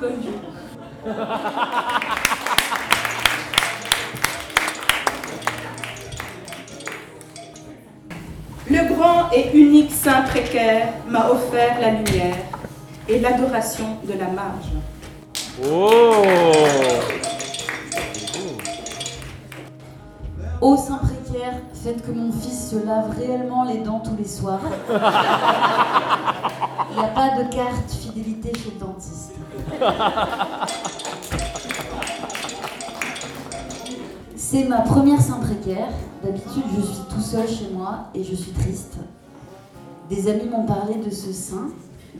Repose, 0.00 0.08
comme 0.08 0.16
Dieu. 0.20 0.32
Le 8.68 8.94
grand 8.94 9.30
et 9.32 9.50
unique 9.56 9.90
Saint 9.90 10.22
précaire 10.22 10.92
m'a 11.08 11.30
offert 11.30 11.80
la 11.80 11.90
lumière 11.90 12.36
et 13.08 13.18
l'adoration 13.18 13.96
de 14.04 14.12
la 14.12 14.28
marge. 14.28 14.70
Ô 20.60 20.76
Saint 20.76 20.98
précaire, 20.98 21.54
faites 21.82 22.06
que 22.06 22.12
mon 22.12 22.30
fils 22.32 22.70
se 22.70 22.76
lave 22.86 23.16
réellement 23.18 23.64
les 23.64 23.78
dents 23.78 24.00
tous 24.00 24.16
les 24.16 24.28
soirs. 24.28 24.60
Il 26.90 26.96
n'y 26.96 27.04
a 27.04 27.08
pas 27.08 27.30
de 27.30 27.44
carte 27.54 28.09
C'est 34.36 34.64
ma 34.64 34.80
première 34.80 35.20
Saint 35.20 35.38
précaire. 35.38 35.88
D'habitude, 36.24 36.64
je 36.76 36.80
suis 36.80 37.02
tout 37.08 37.20
seul 37.20 37.48
chez 37.48 37.70
moi 37.72 38.10
et 38.14 38.24
je 38.24 38.34
suis 38.34 38.52
triste. 38.52 38.96
Des 40.10 40.28
amis 40.28 40.48
m'ont 40.50 40.66
parlé 40.66 40.96
de 40.96 41.08
ce 41.10 41.32
saint. 41.32 41.68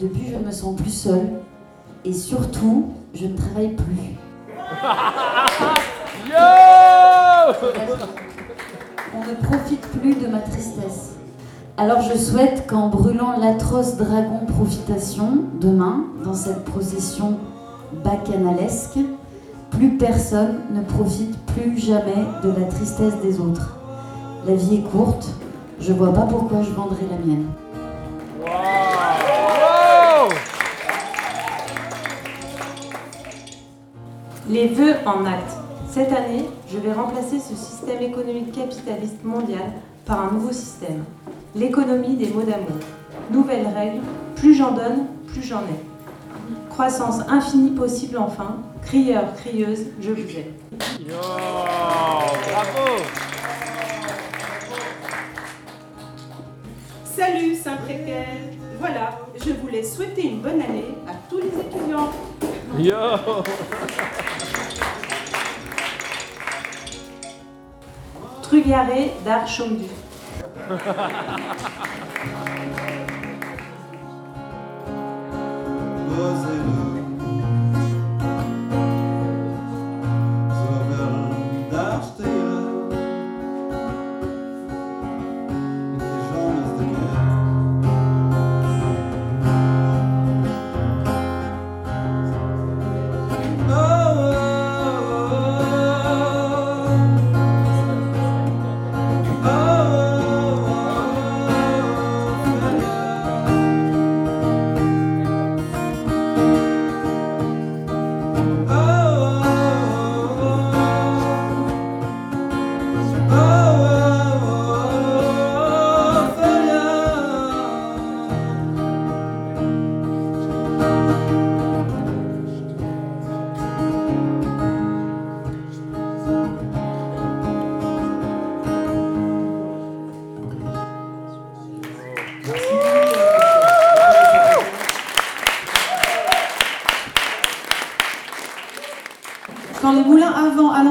Depuis, 0.00 0.28
je 0.30 0.36
me 0.36 0.52
sens 0.52 0.76
plus 0.80 0.92
seule. 0.94 1.28
Et 2.04 2.12
surtout, 2.12 2.92
je 3.14 3.26
ne 3.26 3.36
travaille 3.36 3.74
plus. 3.74 4.16
On 9.12 9.18
ne 9.18 9.34
profite 9.42 9.80
plus 9.80 10.14
de 10.14 10.28
ma 10.28 10.38
tristesse. 10.38 11.19
Alors 11.80 12.02
je 12.02 12.14
souhaite 12.14 12.66
qu'en 12.66 12.88
brûlant 12.88 13.38
l'atroce 13.40 13.96
dragon 13.96 14.44
profitation, 14.46 15.44
demain, 15.62 16.04
dans 16.22 16.34
cette 16.34 16.62
procession 16.66 17.38
bacchanalesque, 18.04 18.98
plus 19.70 19.96
personne 19.96 20.60
ne 20.74 20.82
profite 20.82 21.38
plus 21.46 21.78
jamais 21.78 22.22
de 22.44 22.50
la 22.50 22.66
tristesse 22.66 23.14
des 23.22 23.40
autres. 23.40 23.78
La 24.46 24.56
vie 24.56 24.74
est 24.74 24.90
courte, 24.90 25.30
je 25.80 25.94
vois 25.94 26.12
pas 26.12 26.26
pourquoi 26.26 26.60
je 26.60 26.68
vendrais 26.68 27.06
la 27.10 27.16
mienne. 27.16 27.46
Les 34.50 34.68
vœux 34.68 34.96
en 35.06 35.24
acte. 35.24 35.56
Cette 35.88 36.12
année, 36.12 36.44
je 36.70 36.76
vais 36.76 36.92
remplacer 36.92 37.38
ce 37.40 37.54
système 37.54 38.02
économique 38.02 38.52
capitaliste 38.52 39.24
mondial 39.24 39.72
par 40.04 40.26
un 40.26 40.32
nouveau 40.32 40.52
système. 40.52 41.04
L'économie 41.54 42.14
des 42.14 42.28
mots 42.28 42.42
d'amour. 42.42 42.78
Nouvelle 43.32 43.66
règle, 43.66 44.00
plus 44.36 44.54
j'en 44.54 44.70
donne, 44.70 45.06
plus 45.26 45.42
j'en 45.42 45.62
ai. 45.62 45.80
Croissance 46.68 47.20
infinie 47.28 47.72
possible 47.72 48.18
enfin. 48.18 48.58
Crieur, 48.82 49.34
crieuse, 49.34 49.86
je 50.00 50.12
vous 50.12 50.20
aime. 50.20 50.54
Salut 57.04 57.56
Saint 57.56 57.76
précaire. 57.78 58.26
Voilà, 58.78 59.18
je 59.36 59.52
voulais 59.52 59.82
souhaiter 59.82 60.28
une 60.28 60.40
bonne 60.40 60.62
année 60.62 60.94
à 61.08 61.12
tous 61.28 61.38
les 61.38 61.48
étudiants. 61.48 62.10
Trugaré 68.42 69.12
d'art 69.24 69.46
Você 70.70 70.76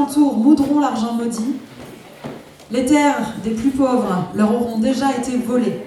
alentour 0.10 0.38
moudront 0.38 0.80
l'argent 0.80 1.14
maudit, 1.14 1.56
les 2.72 2.86
terres 2.86 3.34
des 3.44 3.52
plus 3.52 3.70
pauvres 3.70 4.26
leur 4.36 4.54
auront 4.54 4.80
déjà 4.80 5.12
été 5.18 5.38
volées. 5.38 5.82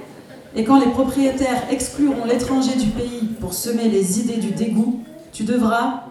Et 0.54 0.64
quand 0.64 0.78
les 0.78 0.88
propriétaires 0.90 1.62
excluront 1.70 2.24
l'étranger 2.26 2.76
du 2.76 2.88
pays 2.88 3.30
pour 3.40 3.54
semer 3.54 3.88
les 3.88 4.20
idées 4.20 4.38
du 4.38 4.50
dégoût, 4.50 5.00
tu 5.32 5.44
devras, 5.44 6.04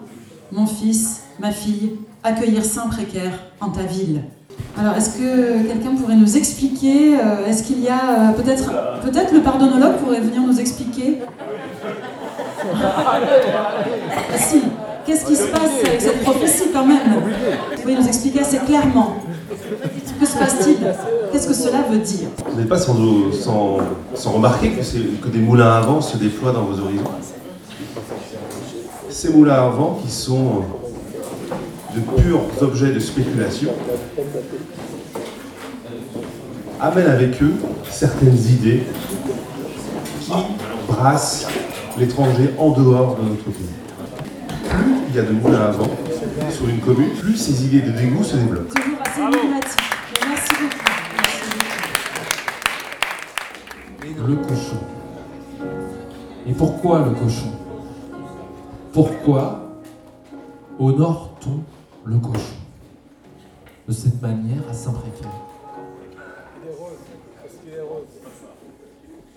mon 0.52 0.66
fils, 0.66 1.22
ma 1.40 1.52
fille, 1.52 1.98
accueillir 2.24 2.66
Saint 2.66 2.88
Précaire 2.88 3.34
en 3.60 3.70
ta 3.70 3.84
ville. 3.84 4.24
Alors, 4.78 4.96
est-ce 4.96 5.18
que 5.18 5.68
quelqu'un 5.68 5.96
pourrait 5.96 6.16
nous 6.16 6.38
expliquer 6.38 7.18
euh, 7.20 7.48
Est-ce 7.48 7.64
qu'il 7.64 7.82
y 7.82 7.88
a 7.88 8.32
euh, 8.32 8.32
peut-être 8.34 8.72
peut-être 9.02 9.34
le 9.34 9.42
pardonnologue 9.42 9.98
pourrait 9.98 10.22
venir 10.22 10.42
nous 10.42 10.60
expliquer? 10.60 11.20
Si. 14.38 14.62
Qu'est-ce 15.06 15.26
qui 15.26 15.36
se 15.36 15.48
passe 15.48 15.86
avec 15.86 16.02
cette 16.02 16.22
prophétie 16.24 16.70
quand 16.74 16.86
même 16.86 17.22
Vous 17.76 17.82
pouvez 17.82 17.96
nous 17.96 18.08
expliquer 18.08 18.42
assez 18.42 18.58
clairement. 18.60 19.16
Que 20.20 20.26
se 20.26 20.38
passe-t-il 20.38 20.78
Qu'est-ce 21.32 21.48
que 21.48 21.54
cela 21.54 21.84
veut 21.90 21.98
dire 21.98 22.30
Vous 22.48 22.60
n'êtes 22.60 22.70
pas 22.70 22.78
sans, 22.78 23.78
remarquer 24.34 24.70
que, 24.72 24.82
que 24.82 25.30
des 25.30 25.40
moulins 25.40 25.72
à 25.72 25.82
vent 25.82 26.02
se 26.02 26.18
déploient 26.18 26.52
dans 26.52 26.64
vos 26.64 26.80
horizons 26.80 27.04
Ces 29.10 29.30
moulins 29.30 29.66
à 29.66 29.70
vent 29.70 30.00
qui 30.04 30.12
sont 30.12 30.64
de 31.96 32.22
purs 32.22 32.42
objets 32.62 32.92
de 32.92 33.00
spéculation 33.00 33.72
amènent 36.80 37.10
avec 37.10 37.42
eux 37.42 37.54
certaines 37.90 38.38
idées 38.38 38.84
qui 40.22 40.32
brassent 40.88 41.48
l'étranger 41.98 42.52
en 42.58 42.70
dehors 42.70 43.18
de 43.22 43.30
notre 43.30 43.46
pays. 43.46 43.81
Il 45.14 45.18
y 45.18 45.20
a 45.20 45.24
de 45.24 45.34
moulins 45.34 45.60
à 45.60 45.72
vent 45.72 45.90
sur 46.50 46.70
une 46.70 46.80
commune, 46.80 47.10
plus 47.20 47.36
ces 47.36 47.66
idées 47.66 47.82
de 47.82 47.92
dégoût 47.92 48.24
se 48.24 48.38
développent. 48.38 48.74
Toujours 48.74 48.98
assez 49.06 49.20
énigmatique. 49.20 49.82
Merci 50.26 50.54
beaucoup. 50.62 50.78
le 54.26 54.36
cochon. 54.38 54.78
Et 56.48 56.54
pourquoi 56.54 57.00
le 57.00 57.12
cochon? 57.12 57.52
Pourquoi 58.94 59.82
honore-t-on 60.80 61.60
le 62.10 62.18
cochon? 62.18 62.56
De 63.90 63.94
cette 63.94 64.22
manière 64.22 64.62
à 64.70 64.74
Saint-Précaire 64.74 65.28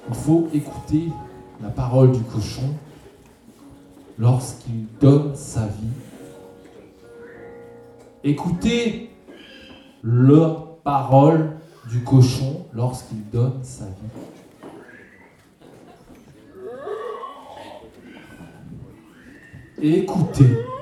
Il 0.09 0.15
faut 0.15 0.47
écouter 0.55 1.09
la 1.61 1.71
parole 1.71 2.13
du 2.13 2.21
cochon 2.21 2.77
lorsqu'il 4.19 4.87
donne 5.01 5.35
sa 5.35 5.67
vie. 5.67 5.89
Écoutez 8.23 9.11
la 10.03 10.57
parole 10.83 11.57
du 11.91 12.03
cochon 12.03 12.67
lorsqu'il 12.73 13.29
donne 13.31 13.63
sa 13.63 13.85
vie. 13.85 13.93
Écoutez. 19.83 20.74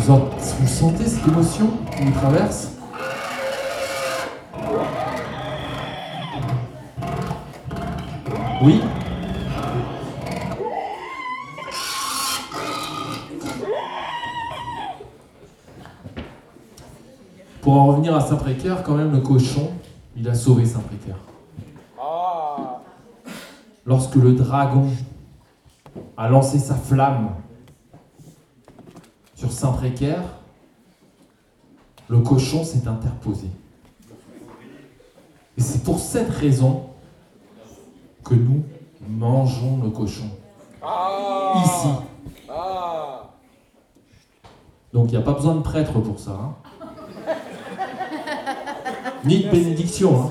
Vous, 0.00 0.10
en- 0.12 0.30
vous 0.60 0.66
sentez 0.66 1.04
cette 1.06 1.28
émotion 1.28 1.68
qui 1.94 2.04
nous 2.06 2.12
traverse 2.12 2.68
Oui 8.62 8.80
Pour 17.62 17.74
en 17.74 17.86
revenir 17.86 18.14
à 18.16 18.20
Saint-Précaire, 18.20 18.82
quand 18.82 18.94
même, 18.94 19.12
le 19.12 19.20
cochon, 19.20 19.70
il 20.16 20.28
a 20.28 20.34
sauvé 20.34 20.64
Saint-Précaire. 20.64 21.16
Lorsque 23.86 24.14
le 24.16 24.32
dragon 24.32 24.86
a 26.16 26.28
lancé 26.28 26.58
sa 26.58 26.74
flamme 26.74 27.30
sur 29.50 29.58
Saint-Précaire, 29.58 30.22
le 32.08 32.18
cochon 32.20 32.64
s'est 32.64 32.86
interposé. 32.86 33.46
Et 35.58 35.60
c'est 35.60 35.82
pour 35.82 35.98
cette 35.98 36.30
raison 36.30 36.84
que 38.24 38.34
nous 38.34 38.62
mangeons 39.08 39.80
le 39.82 39.90
cochon. 39.90 40.26
Ici. 41.64 41.88
Donc 44.92 45.08
il 45.08 45.10
n'y 45.12 45.16
a 45.16 45.22
pas 45.22 45.32
besoin 45.32 45.54
de 45.56 45.62
prêtre 45.62 46.00
pour 46.00 46.18
ça. 46.18 46.32
hein. 46.32 46.54
Ni 49.24 49.44
de 49.44 49.50
bénédiction. 49.50 50.20
hein. 50.22 50.30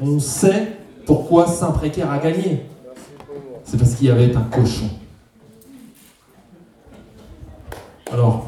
On 0.00 0.18
sait 0.18 0.78
pourquoi 1.06 1.46
Saint-Précaire 1.46 2.10
a 2.10 2.18
gagné. 2.18 2.66
C'est 3.64 3.76
parce 3.76 3.94
qu'il 3.94 4.06
y 4.06 4.10
avait 4.10 4.34
un 4.34 4.42
cochon. 4.42 4.88
Alors, 8.10 8.46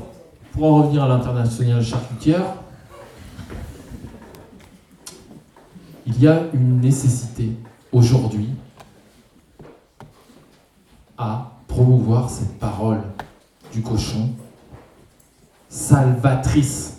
pour 0.55 0.64
en 0.72 0.82
revenir 0.82 1.02
à 1.02 1.09
l'international 1.09 1.82
charcutière, 1.84 2.44
il 6.07 6.20
y 6.22 6.28
a 6.28 6.42
une 6.52 6.80
nécessité 6.80 7.50
aujourd'hui 7.92 8.50
à 11.18 11.50
promouvoir 11.66 12.30
cette 12.30 12.59
parole 12.59 13.00
du 13.72 13.82
cochon 13.82 14.30
salvatrice. 15.68 16.98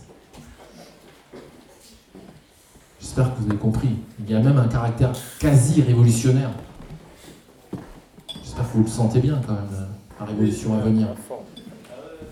J'espère 2.99 3.33
que 3.33 3.39
vous 3.41 3.49
avez 3.49 3.57
compris. 3.57 3.95
Il 4.19 4.29
y 4.29 4.35
a 4.35 4.39
même 4.41 4.57
un 4.57 4.67
caractère 4.67 5.13
quasi 5.39 5.81
révolutionnaire. 5.81 6.49
J'espère 8.43 8.69
que 8.69 8.77
vous 8.77 8.83
le 8.83 8.89
sentez 8.89 9.19
bien 9.21 9.39
quand 9.47 9.53
même, 9.53 9.67
la- 10.19 10.25
révolution 10.25 10.73
à 10.73 10.77
venir 10.79 11.07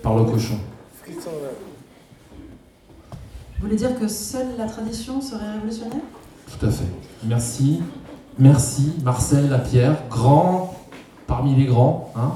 par 0.01 0.15
le 0.17 0.23
cochon. 0.25 0.57
Vous 1.07 1.19
voulez 3.61 3.75
dire 3.75 3.97
que 3.99 4.07
seule 4.07 4.57
la 4.57 4.65
tradition 4.65 5.21
serait 5.21 5.51
révolutionnaire? 5.53 6.01
Tout 6.47 6.65
à 6.65 6.69
fait. 6.71 6.85
Merci. 7.23 7.81
Merci 8.39 8.93
Marcel 9.03 9.49
Lapierre, 9.49 10.03
grand 10.09 10.75
parmi 11.27 11.55
les 11.55 11.65
grands. 11.65 12.11
Hein 12.15 12.31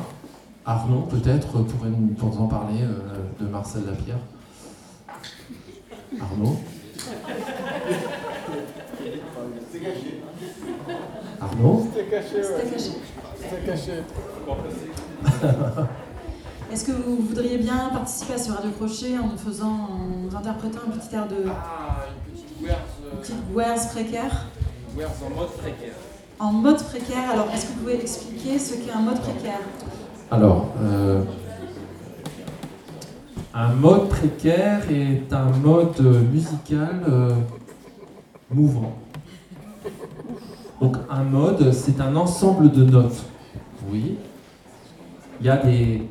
Arnaud 0.66 1.02
peut-être 1.02 1.60
pourrait 1.64 1.90
nous 1.90 2.40
en 2.40 2.48
parler 2.48 2.82
euh, 2.82 3.24
de 3.40 3.48
Marcel 3.48 3.84
Lapierre. 3.86 4.20
Arnaud 6.20 6.58
Arnaud 11.40 11.88
C'était 11.94 12.10
caché. 12.10 12.44
C'était 13.40 13.66
caché. 13.66 14.04
Est-ce 16.72 16.84
que 16.84 16.92
vous 16.92 17.16
voudriez 17.18 17.58
bien 17.58 17.90
participer 17.94 18.34
à 18.34 18.38
ce 18.38 18.52
radio 18.52 18.70
crochet 18.72 19.18
en 19.18 19.38
faisant, 19.38 19.88
en 19.90 20.36
interprétant 20.36 20.80
un 20.88 20.98
petit 20.98 21.16
air 21.16 21.28
de 21.28 21.46
Ah, 21.48 22.06
une 22.10 22.34
petite 22.34 22.62
Wears, 22.62 22.78
une 23.14 23.20
petite 23.20 23.36
Wears 23.56 23.90
précaire 23.90 24.46
Wears 24.98 25.12
en 25.26 25.36
mode 25.40 25.52
précaire. 25.54 25.94
En 26.40 26.52
mode 26.52 26.84
précaire, 26.84 27.32
alors 27.32 27.48
est-ce 27.54 27.68
que 27.68 27.72
vous 27.74 27.80
pouvez 27.80 28.02
expliquer 28.02 28.60
ce 28.60 28.76
qu'est 28.76 28.92
un 28.92 29.02
mode 29.02 29.20
précaire? 29.22 29.62
Alors, 30.30 30.68
euh, 30.82 31.24
un 33.54 33.74
mode 33.74 34.10
précaire 34.10 34.82
est 34.92 35.32
un 35.32 35.50
mode 35.52 36.00
musical 36.32 37.02
euh, 37.08 37.32
mouvant. 38.52 38.94
Donc 40.82 40.98
un 41.10 41.24
mode, 41.24 41.72
c'est 41.72 42.02
un 42.02 42.16
ensemble 42.18 42.72
de 42.72 42.84
notes. 42.84 43.24
Oui. 43.90 44.18
Il 45.40 45.46
y 45.46 45.50
a 45.50 45.58
des, 45.58 46.04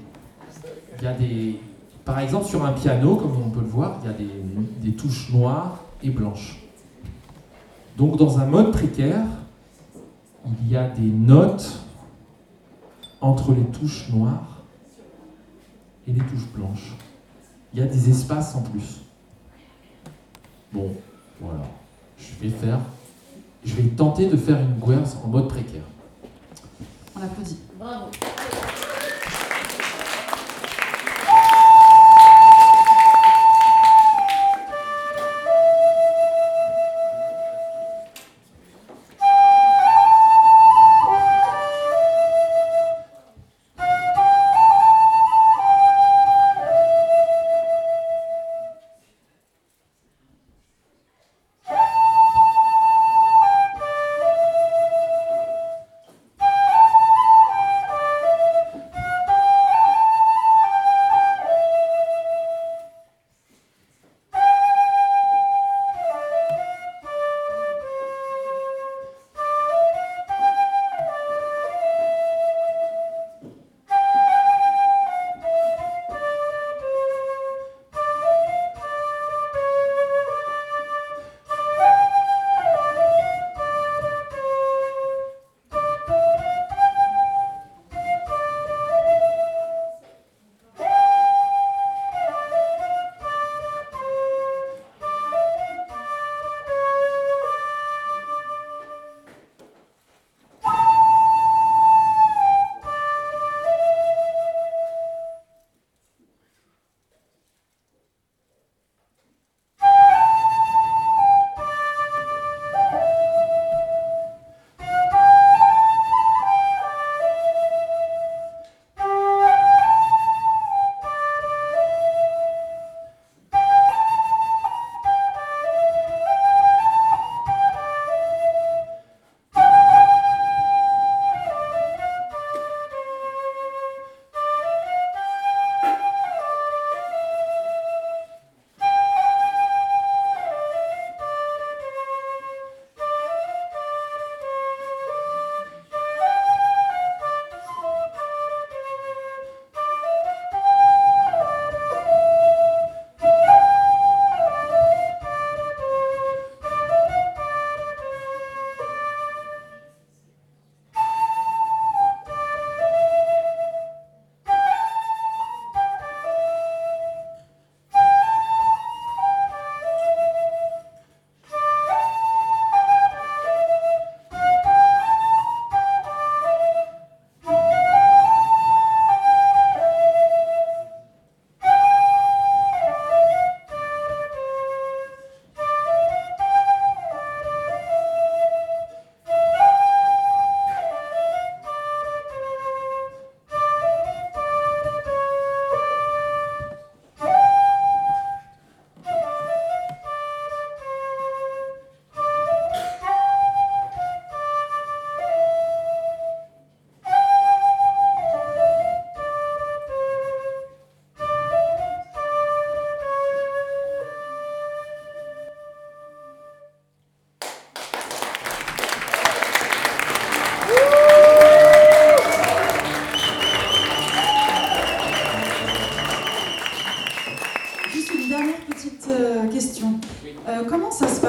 il 0.99 1.05
y 1.05 1.07
a 1.07 1.13
des, 1.13 1.61
par 2.05 2.19
exemple 2.21 2.47
sur 2.47 2.65
un 2.65 2.73
piano, 2.73 3.17
comme 3.17 3.37
on 3.45 3.51
peut 3.51 3.61
le 3.61 3.67
voir, 3.67 3.99
il 4.03 4.07
y 4.07 4.11
a 4.11 4.17
des, 4.17 4.31
des 4.81 4.97
touches 4.97 5.31
noires 5.31 5.79
et 6.03 6.11
blanches. 6.11 6.59
Donc 7.97 8.17
dans 8.17 8.39
un 8.39 8.47
mode 8.47 8.73
précaire, 8.73 9.25
il 10.63 10.71
y 10.71 10.77
a 10.77 10.89
des 10.89 11.11
notes 11.11 11.81
entre 13.21 13.53
les 13.53 13.65
touches 13.65 14.09
noires 14.11 14.63
et 16.07 16.13
les 16.13 16.21
touches 16.21 16.47
blanches. 16.55 16.95
Il 17.73 17.81
y 17.81 17.83
a 17.83 17.87
des 17.87 18.11
espaces 18.11 18.55
en 18.55 18.63
plus. 18.63 19.01
Bon, 20.73 20.93
voilà. 21.41 21.63
Je 22.19 22.43
vais 22.43 22.51
faire. 22.51 22.79
Je 23.65 23.75
vais 23.75 23.89
tenter 23.89 24.27
de 24.27 24.37
faire 24.37 24.61
une 24.61 24.79
guerre 24.79 25.03
en 25.25 25.29
mode 25.29 25.49
précaire. 25.49 25.83
On 27.17 27.23
applaudit. 27.23 27.59
Bravo. 27.79 28.07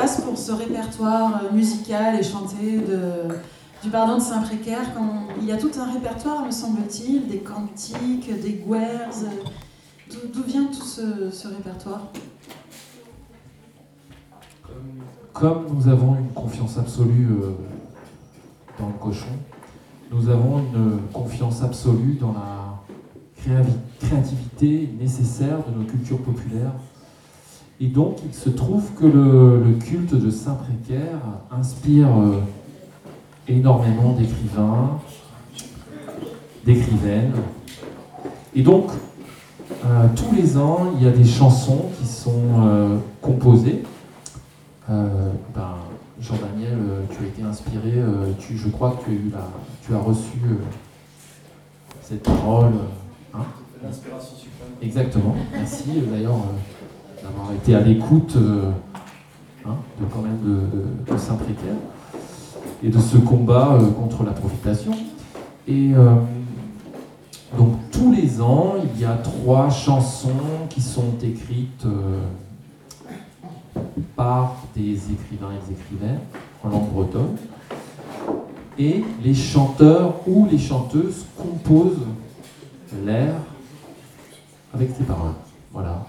Ce 0.08 0.52
répertoire 0.52 1.44
euh, 1.44 1.54
musical 1.54 2.16
et 2.16 2.24
chanté 2.24 2.82
du 3.84 3.90
pardon 3.90 4.16
de 4.16 4.22
Saint-Précaire 4.22 4.86
Il 5.42 5.46
y 5.46 5.52
a 5.52 5.58
tout 5.58 5.72
un 5.78 5.92
répertoire, 5.92 6.46
me 6.46 6.52
semble-t-il, 6.52 7.28
des 7.28 7.40
cantiques, 7.40 8.30
des 8.42 8.64
guers. 8.68 9.28
D'où 10.10 10.18
d'où 10.34 10.44
vient 10.44 10.66
tout 10.66 10.86
ce, 10.86 11.48
répertoire? 11.48 12.08
Comme 15.34 15.66
nous 15.74 15.88
avons 15.88 16.16
une 16.16 16.32
confiance 16.34 16.78
absolue 16.78 17.28
euh, 17.30 17.52
dans 18.80 18.88
le 18.88 18.94
cochon, 18.94 19.28
nous 20.12 20.30
avons 20.30 20.60
une 20.60 21.00
confiance 21.12 21.62
absolue 21.62 22.18
dans 22.20 22.34
la 22.34 22.84
créativité 24.00 24.90
nécessaire 25.00 25.60
de 25.66 25.78
nos 25.78 25.86
cultures 25.86 26.22
populaires. 26.22 26.74
Et 27.80 27.88
donc, 27.88 28.18
il 28.26 28.34
se 28.34 28.50
trouve 28.50 28.92
que 29.00 29.06
le, 29.06 29.64
le 29.64 29.74
culte 29.74 30.16
de 30.16 30.32
Saint-Précaire 30.32 31.20
inspire 31.52 32.08
euh, 32.08 32.40
énormément 33.48 34.14
d'écrivains, 34.14 35.00
d'écrivaines. 36.66 37.34
Et 38.56 38.64
donc, 38.64 38.90
euh, 39.86 40.08
tous 40.16 40.36
les 40.36 40.58
ans, 40.58 40.94
il 40.98 41.04
y 41.06 41.08
a 41.08 41.12
des 41.12 41.24
chansons 41.26 41.86
qui 42.00 42.08
sont 42.08 42.32
euh, 42.62 42.98
composées. 43.22 43.84
Ben, 44.90 45.76
Jean-Daniel, 46.20 46.80
tu 47.12 47.26
as 47.26 47.28
été 47.28 47.44
inspiré, 47.44 47.94
tu, 48.40 48.58
je 48.58 48.70
crois 48.70 48.92
que 48.92 49.04
tu 49.04 49.12
as, 49.12 49.14
eu 49.14 49.30
la, 49.34 49.50
tu 49.86 49.94
as 49.94 50.00
reçu 50.00 50.40
cette 52.02 52.24
parole. 52.24 52.72
hein? 53.36 53.40
L'inspiration 53.84 54.38
suprême. 54.38 54.70
Exactement, 54.82 55.36
merci 55.52 55.90
d'ailleurs 56.10 56.38
d'avoir 57.28 57.54
été 57.54 57.76
à 57.76 57.82
l'écoute 57.82 58.36
euh, 58.38 58.72
hein, 59.66 59.76
de, 60.00 60.06
quand 60.06 60.22
même 60.22 60.40
de, 60.44 61.18
Saint-Précaire 61.18 61.76
et 62.84 62.90
de 62.90 63.00
ce 63.00 63.18
combat 63.18 63.74
euh, 63.74 63.92
contre 63.92 64.24
la 64.24 64.32
profitation. 64.32 64.94
Et 65.68 65.92
euh, 65.94 66.16
donc 67.58 67.74
tous 67.92 68.12
les 68.12 68.42
ans, 68.42 68.76
il 68.94 69.02
y 69.02 69.06
a 69.06 69.16
trois 69.16 69.70
chansons 69.70 70.30
qui 70.70 70.82
sont 70.82 71.16
écrites 71.22 71.86
par 74.16 74.56
des 74.76 74.94
écrivains 74.94 75.52
et 75.52 75.68
des 75.68 75.80
écrivaines 75.80 76.20
en 76.64 76.70
langue 76.70 76.90
bretonne. 76.90 77.36
Et 78.80 79.04
les 79.24 79.34
chanteurs 79.34 80.16
ou 80.28 80.48
les 80.50 80.60
chanteuses 80.60 81.26
composent 81.36 82.06
l'air 83.04 83.34
avec 84.74 84.92
ces 84.96 85.04
paroles. 85.04 85.34
Voilà. 85.74 86.06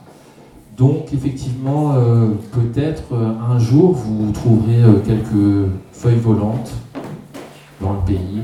Donc 0.79 1.13
effectivement, 1.13 1.95
euh, 1.97 2.29
peut-être 2.53 3.13
euh, 3.13 3.33
un 3.51 3.59
jour 3.59 3.95
vous 3.95 4.31
trouverez 4.31 4.85
euh, 4.85 5.01
quelques 5.05 5.69
feuilles 5.93 6.21
volantes 6.21 6.71
dans 7.81 7.95
le 7.95 7.99
pays 8.07 8.43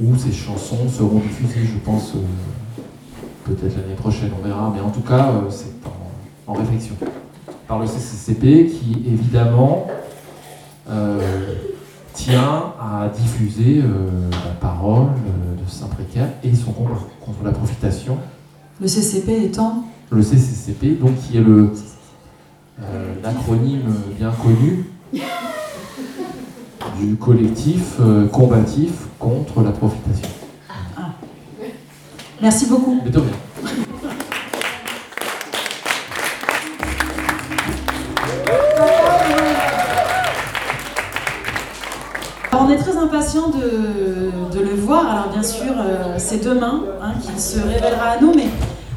où 0.00 0.16
ces 0.16 0.32
chansons 0.32 0.88
seront 0.88 1.18
diffusées, 1.18 1.64
je 1.64 1.78
pense, 1.84 2.14
peut-être 3.44 3.76
l'année 3.76 3.94
prochaine, 3.96 4.30
on 4.40 4.46
verra, 4.46 4.72
mais 4.74 4.80
en 4.80 4.90
tout 4.90 5.00
cas, 5.02 5.32
c'est 5.50 5.72
en, 6.48 6.52
réflexion 6.52 6.96
par 7.68 7.78
le 7.78 7.86
CCCP 7.86 8.66
qui 8.66 9.04
évidemment 9.06 9.86
tient 12.12 12.74
à 12.80 13.08
diffuser 13.08 13.82
la 13.82 14.50
parole 14.60 15.06
de 15.64 15.70
Saint-Précaire 15.70 16.30
et 16.42 16.52
son 16.56 16.72
combat 16.72 16.98
contre 17.24 17.44
la 17.44 17.52
profitation. 17.52 18.18
Le 18.80 18.88
CCP 18.88 19.44
étant 19.44 19.84
le 20.10 20.22
CCCP, 20.22 20.98
donc 21.00 21.16
qui 21.20 21.36
est 21.36 21.40
le 21.40 21.70
euh, 22.82 23.14
l'acronyme 23.22 23.94
bien 24.18 24.32
connu 24.32 24.86
du 27.00 27.16
collectif 27.16 27.94
euh, 28.00 28.26
combatif 28.26 28.90
contre 29.18 29.62
la 29.62 29.70
profitation. 29.70 30.28
Merci 32.42 32.66
beaucoup. 32.66 33.00
Mais 33.04 33.10
de 33.10 33.18
rien. 33.18 33.30
Alors, 42.52 42.66
on 42.66 42.70
est 42.70 42.76
très 42.76 42.96
impatient 42.96 43.48
de, 43.48 44.56
de 44.56 44.60
le 44.60 44.74
voir. 44.74 45.08
Alors 45.08 45.28
bien 45.32 45.42
sûr, 45.42 45.72
euh, 45.78 46.16
c'est 46.18 46.44
demain 46.44 46.82
hein, 47.00 47.14
qu'il 47.22 47.38
se 47.40 47.58
révélera 47.60 48.10
à 48.10 48.20
nous, 48.20 48.32
mais 48.34 48.48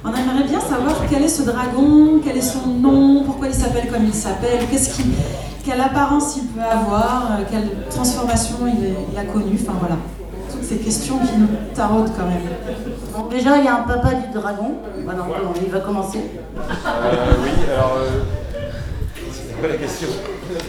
on 0.08 0.16
aimerait 0.16 0.48
bien 0.48 0.60
savoir 0.60 0.96
quel 1.10 1.24
est 1.24 1.28
ce 1.28 1.44
dragon, 1.44 2.20
quel 2.24 2.38
est 2.38 2.42
son 2.42 2.68
nom, 2.68 3.24
pourquoi 3.26 3.48
il 3.48 3.54
s'appelle 3.54 3.88
comme 3.92 4.06
il 4.06 4.14
s'appelle, 4.14 4.60
qu'est-ce 4.72 4.96
qui, 4.96 5.04
quelle 5.66 5.82
apparence 5.82 6.38
il 6.38 6.44
peut 6.48 6.62
avoir, 6.62 7.30
euh, 7.32 7.44
quelle 7.52 7.70
transformation 7.90 8.56
il, 8.66 8.86
est- 8.86 8.96
il 9.12 9.18
a 9.20 9.24
connue. 9.24 9.58
Enfin 9.62 9.74
voilà, 9.80 9.96
toutes 10.52 10.64
ces 10.64 10.78
questions 10.78 11.18
qui 11.20 11.38
nous 11.38 11.48
taraudent 11.76 12.12
quand 12.18 12.26
même. 12.26 12.42
Bon, 13.14 13.26
déjà, 13.30 13.58
il 13.58 13.66
y 13.66 13.68
a 13.68 13.76
un 13.76 13.84
papa 13.84 14.10
du 14.14 14.34
dragon. 14.34 14.76
Voilà, 15.04 15.24
il 15.66 15.72
va 15.72 15.80
commencer. 15.80 16.20
Euh, 16.58 17.34
oui, 17.44 17.52
alors. 17.74 17.98
euh, 17.98 18.22
C'est 19.32 19.60
quoi 19.60 19.70
la 19.70 19.76
question 19.76 20.08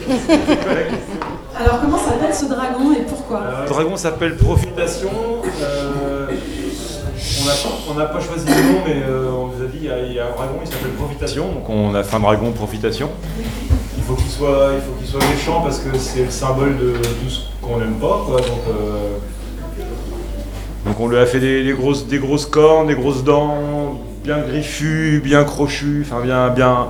C'est 0.09 0.64
quoi 0.64 0.74
la 0.74 0.82
question 0.82 1.18
Alors 1.59 1.80
comment 1.80 1.99
s'appelle 1.99 2.34
ce 2.34 2.45
dragon 2.47 2.93
et 2.93 3.03
pourquoi? 3.03 3.41
Le 3.64 3.68
dragon 3.68 3.97
s'appelle 3.97 4.36
Profitation. 4.36 5.11
euh, 5.62 6.17
on 7.90 7.94
n'a 7.94 8.07
pas, 8.07 8.20
choisi 8.20 8.46
le 8.46 8.72
nom, 8.72 8.80
mais 8.86 9.03
euh, 9.09 9.30
on 9.30 9.46
nous 9.49 9.64
a 9.64 9.66
dit 9.66 9.78
il 9.82 9.86
y 9.86 9.90
a, 9.90 9.99
il 10.01 10.12
y 10.12 10.18
a 10.18 10.26
un 10.26 10.30
dragon, 10.30 10.59
il 10.62 10.66
s'appelle 10.68 10.90
Profitation. 10.92 11.53
Donc 11.53 11.68
on 11.68 11.94
a 11.94 12.03
fait 12.03 12.16
un 12.16 12.20
dragon 12.20 12.53
Profitation. 12.53 13.11
Il 13.96 14.03
faut 14.05 14.14
qu'il 14.14 14.30
soit, 14.30 14.70
il 14.74 14.80
faut 14.80 14.92
qu'il 14.99 15.07
soit 15.07 15.30
méchant 15.30 15.61
parce 15.62 15.78
que 15.80 15.96
c'est 15.99 16.24
le 16.24 16.30
symbole 16.30 16.76
de 16.78 16.92
tout 16.92 17.28
ce 17.28 17.40
qu'on 17.61 17.78
n'aime 17.78 17.94
pas. 17.94 18.24
Quoi, 18.26 18.40
donc, 18.40 18.61
euh, 18.68 19.16
donc 20.86 21.01
on 21.01 21.09
lui 21.09 21.18
a 21.18 21.26
fait 21.26 21.40
des, 21.40 21.64
des 21.64 21.72
grosses, 21.72 22.07
des 22.07 22.18
grosses 22.18 22.46
cornes, 22.46 22.86
des 22.88 22.94
grosses 22.94 23.24
dents, 23.24 24.01
bien 24.24 24.38
griffues, 24.38 25.20
bien 25.22 25.44
crochues, 25.44 26.07
enfin 26.07 26.22
bien, 26.22 26.49
bien 26.49 26.88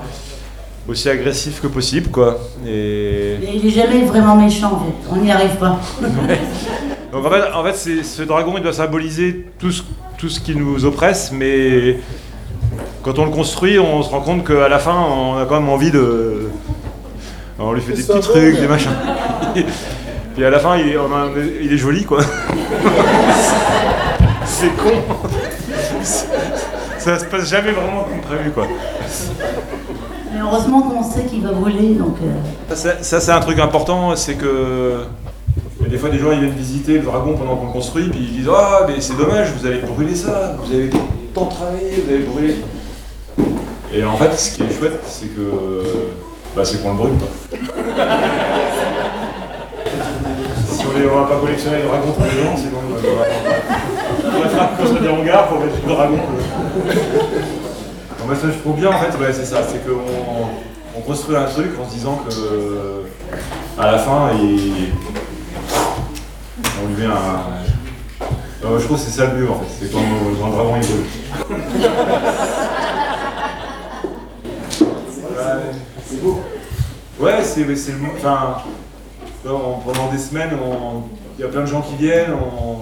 aussi 0.88 1.08
agressif 1.08 1.60
que 1.60 1.66
possible. 1.66 2.10
Quoi. 2.10 2.38
Et... 2.66 3.36
Il 3.54 3.66
est 3.66 3.70
jamais 3.70 4.04
vraiment 4.04 4.36
méchant, 4.36 4.72
en 4.72 4.78
fait. 4.80 5.10
On 5.10 5.16
n'y 5.16 5.30
arrive 5.30 5.56
pas. 5.56 5.78
Donc 7.12 7.24
en 7.24 7.30
fait, 7.30 7.52
en 7.52 7.64
fait 7.64 7.74
c'est- 7.74 8.02
ce 8.02 8.22
dragon, 8.22 8.54
il 8.56 8.62
doit 8.62 8.72
symboliser 8.72 9.46
tout 9.58 9.72
ce, 9.72 9.82
tout 10.18 10.28
ce 10.28 10.40
qui 10.40 10.54
nous 10.54 10.84
oppresse, 10.84 11.32
mais 11.32 11.98
quand 13.02 13.18
on 13.18 13.24
le 13.24 13.30
construit, 13.30 13.78
on 13.78 14.02
se 14.02 14.10
rend 14.10 14.20
compte 14.20 14.46
qu'à 14.46 14.68
la 14.68 14.78
fin, 14.78 14.94
on 14.96 15.38
a 15.38 15.46
quand 15.46 15.58
même 15.60 15.68
envie 15.70 15.90
de... 15.90 16.50
On 17.58 17.72
lui 17.72 17.80
fait 17.80 17.94
des 17.94 18.02
petits 18.02 18.20
trucs, 18.20 18.60
des 18.60 18.68
machins. 18.68 18.90
Puis 20.34 20.44
à 20.44 20.50
la 20.50 20.58
fin, 20.60 20.76
il 20.76 20.90
est, 20.90 20.98
on 20.98 21.06
a- 21.12 21.28
il 21.60 21.72
est 21.72 21.76
joli, 21.76 22.04
quoi. 22.04 22.20
c'est 24.44 24.68
con. 24.76 24.92
Ça 26.98 27.18
se 27.18 27.24
passe 27.24 27.48
jamais 27.48 27.72
vraiment 27.72 28.04
comme 28.04 28.20
prévu, 28.20 28.50
quoi. 28.50 28.66
Mais 30.32 30.40
heureusement 30.40 30.82
qu'on 30.82 31.02
sait 31.02 31.24
qu'il 31.24 31.42
va 31.42 31.52
voler, 31.52 31.94
donc. 31.94 32.16
euh, 32.22 32.74
Ça, 32.74 33.02
ça, 33.02 33.20
c'est 33.20 33.32
un 33.32 33.40
truc 33.40 33.58
important, 33.58 34.14
c'est 34.14 34.34
que 34.34 34.98
des 35.86 35.96
fois 35.96 36.08
des 36.10 36.18
gens 36.18 36.32
ils 36.32 36.40
viennent 36.40 36.54
visiter 36.54 36.94
le 36.94 37.04
dragon 37.04 37.36
pendant 37.36 37.56
qu'on 37.56 37.66
le 37.66 37.72
construit, 37.72 38.08
puis 38.08 38.18
ils 38.20 38.38
disent 38.38 38.50
Ah, 38.54 38.84
mais 38.88 39.00
c'est 39.00 39.16
dommage, 39.16 39.52
vous 39.56 39.66
allez 39.66 39.78
brûler 39.78 40.14
ça, 40.14 40.56
vous 40.58 40.72
avez 40.72 40.90
tant 41.34 41.46
travaillé, 41.46 42.02
vous 42.04 42.12
allez 42.12 42.24
brûler. 42.24 42.56
Et 43.92 44.04
en 44.04 44.16
fait, 44.16 44.36
ce 44.36 44.56
qui 44.56 44.62
est 44.62 44.78
chouette, 44.78 45.00
c'est 45.06 45.28
que 45.28 45.82
bah, 46.54 46.64
c'est 46.64 46.82
qu'on 46.82 46.90
le 46.92 46.96
brûle. 46.96 47.12
Si 50.70 50.84
on 50.86 50.98
ne 50.98 51.06
va 51.06 51.26
pas 51.26 51.40
collectionner 51.40 51.78
les 51.78 51.82
dragons 51.84 52.12
pour 52.12 52.24
les 52.24 52.30
gens, 52.30 52.56
sinon 52.56 52.78
on 52.88 52.94
va, 52.94 53.00
on 54.36 54.40
va 54.40 54.48
faire 54.48 54.76
construire 54.76 55.02
des 55.02 55.08
hangars 55.08 55.48
pour 55.48 55.58
mettre 55.60 55.74
du 55.74 55.86
dragon. 55.86 56.18
Non, 58.20 58.26
mais 58.28 58.34
ça, 58.36 58.46
je 58.46 58.58
trouve 58.58 58.76
bien 58.76 58.90
en 58.90 58.98
fait, 58.98 59.18
ouais, 59.18 59.32
c'est 59.32 59.44
ça, 59.44 59.62
c'est 59.66 59.84
qu'on 59.84 59.98
on 60.96 61.00
construit 61.00 61.36
un 61.36 61.44
truc 61.44 61.70
en 61.80 61.88
se 61.88 61.94
disant 61.94 62.22
que 62.28 63.02
à 63.80 63.92
la 63.92 63.98
fin, 63.98 64.30
il, 64.40 64.92
on 66.84 66.88
un. 67.06 67.40
Je 68.78 68.84
trouve 68.84 68.96
que 68.98 69.02
c'est 69.02 69.10
ça 69.16 69.26
le 69.26 69.38
mieux 69.40 69.50
en 69.50 69.54
fait, 69.60 69.66
c'est 69.80 69.92
quand 69.92 70.00
il 70.00 70.86
brûle. 70.86 71.04
Ouais, 75.20 75.72
c'est 76.06 76.20
beau. 76.22 76.40
Ouais, 77.20 77.42
c'est 77.42 77.64
le. 77.64 78.08
Enfin, 78.16 78.58
on- 79.46 79.78
pendant 79.84 80.10
des 80.12 80.18
semaines, 80.18 80.50
on- 80.62 81.02
il 81.38 81.42
y 81.42 81.44
a 81.44 81.48
plein 81.48 81.60
de 81.62 81.66
gens 81.66 81.82
qui 81.82 81.94
viennent, 81.96 82.32
on, 82.32 82.78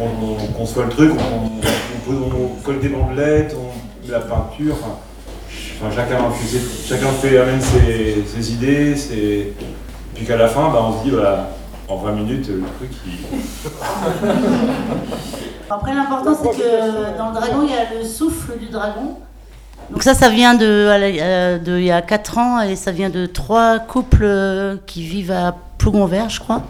on, 0.00 0.08
on 0.32 0.46
conçoit 0.52 0.84
le 0.84 0.90
truc, 0.90 1.12
on, 1.12 2.12
on, 2.12 2.14
on 2.14 2.62
colle 2.64 2.78
des 2.80 2.88
bandelettes, 2.88 3.56
on 3.58 4.06
met 4.06 4.12
la 4.12 4.20
peinture. 4.20 4.76
Enfin, 5.80 5.90
chacun, 5.94 6.18
chacun 6.88 7.08
fait, 7.08 7.38
amène 7.38 7.60
ses, 7.60 8.24
ses 8.26 8.52
idées, 8.52 8.96
ses... 8.96 9.52
puis 10.14 10.24
qu'à 10.24 10.36
la 10.36 10.48
fin, 10.48 10.70
bah, 10.70 10.80
on 10.82 10.98
se 11.00 11.04
dit, 11.04 11.10
bah, 11.14 11.50
en 11.88 11.96
20 11.96 12.12
minutes, 12.12 12.48
le 12.48 12.62
truc, 12.78 12.90
il... 13.06 13.12
Après, 15.70 15.94
l'important, 15.94 16.36
c'est 16.40 16.50
que 16.50 17.18
dans 17.18 17.28
le 17.30 17.34
dragon, 17.34 17.62
il 17.64 17.70
y 17.70 17.74
a 17.74 17.98
le 17.98 18.04
souffle 18.04 18.58
du 18.58 18.66
dragon. 18.66 19.16
Donc 19.90 20.02
ça, 20.02 20.14
ça 20.14 20.28
vient 20.28 20.54
de, 20.54 20.66
euh, 20.66 21.58
de 21.58 21.78
il 21.78 21.84
y 21.84 21.90
a 21.92 22.02
4 22.02 22.38
ans 22.38 22.60
et 22.60 22.74
ça 22.76 22.90
vient 22.90 23.10
de 23.10 23.26
trois 23.26 23.78
couples 23.78 24.24
euh, 24.24 24.76
qui 24.86 25.02
vivent 25.06 25.30
à 25.30 25.54
Plougonvert, 25.78 26.28
je 26.28 26.40
crois. 26.40 26.62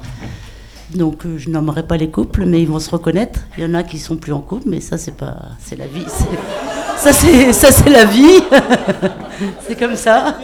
Donc 0.95 1.25
euh, 1.25 1.37
je 1.39 1.49
nommerai 1.51 1.83
pas 1.83 1.97
les 1.97 2.11
couples, 2.11 2.45
mais 2.45 2.61
ils 2.61 2.69
vont 2.69 2.79
se 2.79 2.91
reconnaître. 2.91 3.41
Il 3.57 3.65
y 3.65 3.67
en 3.67 3.75
a 3.75 3.83
qui 3.83 3.99
sont 3.99 4.17
plus 4.17 4.33
en 4.33 4.41
couple, 4.41 4.69
mais 4.69 4.81
ça 4.81 4.99
c'est 4.99 5.17
pas, 5.17 5.37
c'est 5.61 5.77
la 5.77 5.87
vie. 5.87 6.05
c'est- 6.07 6.27
Ça 6.99 7.13
c'est, 7.13 7.53
ça 7.53 7.71
c'est 7.73 7.91
la 7.91 8.05
vie. 8.05 8.41
c'est 9.67 9.77
comme 9.79 9.97
ça. 9.97 10.37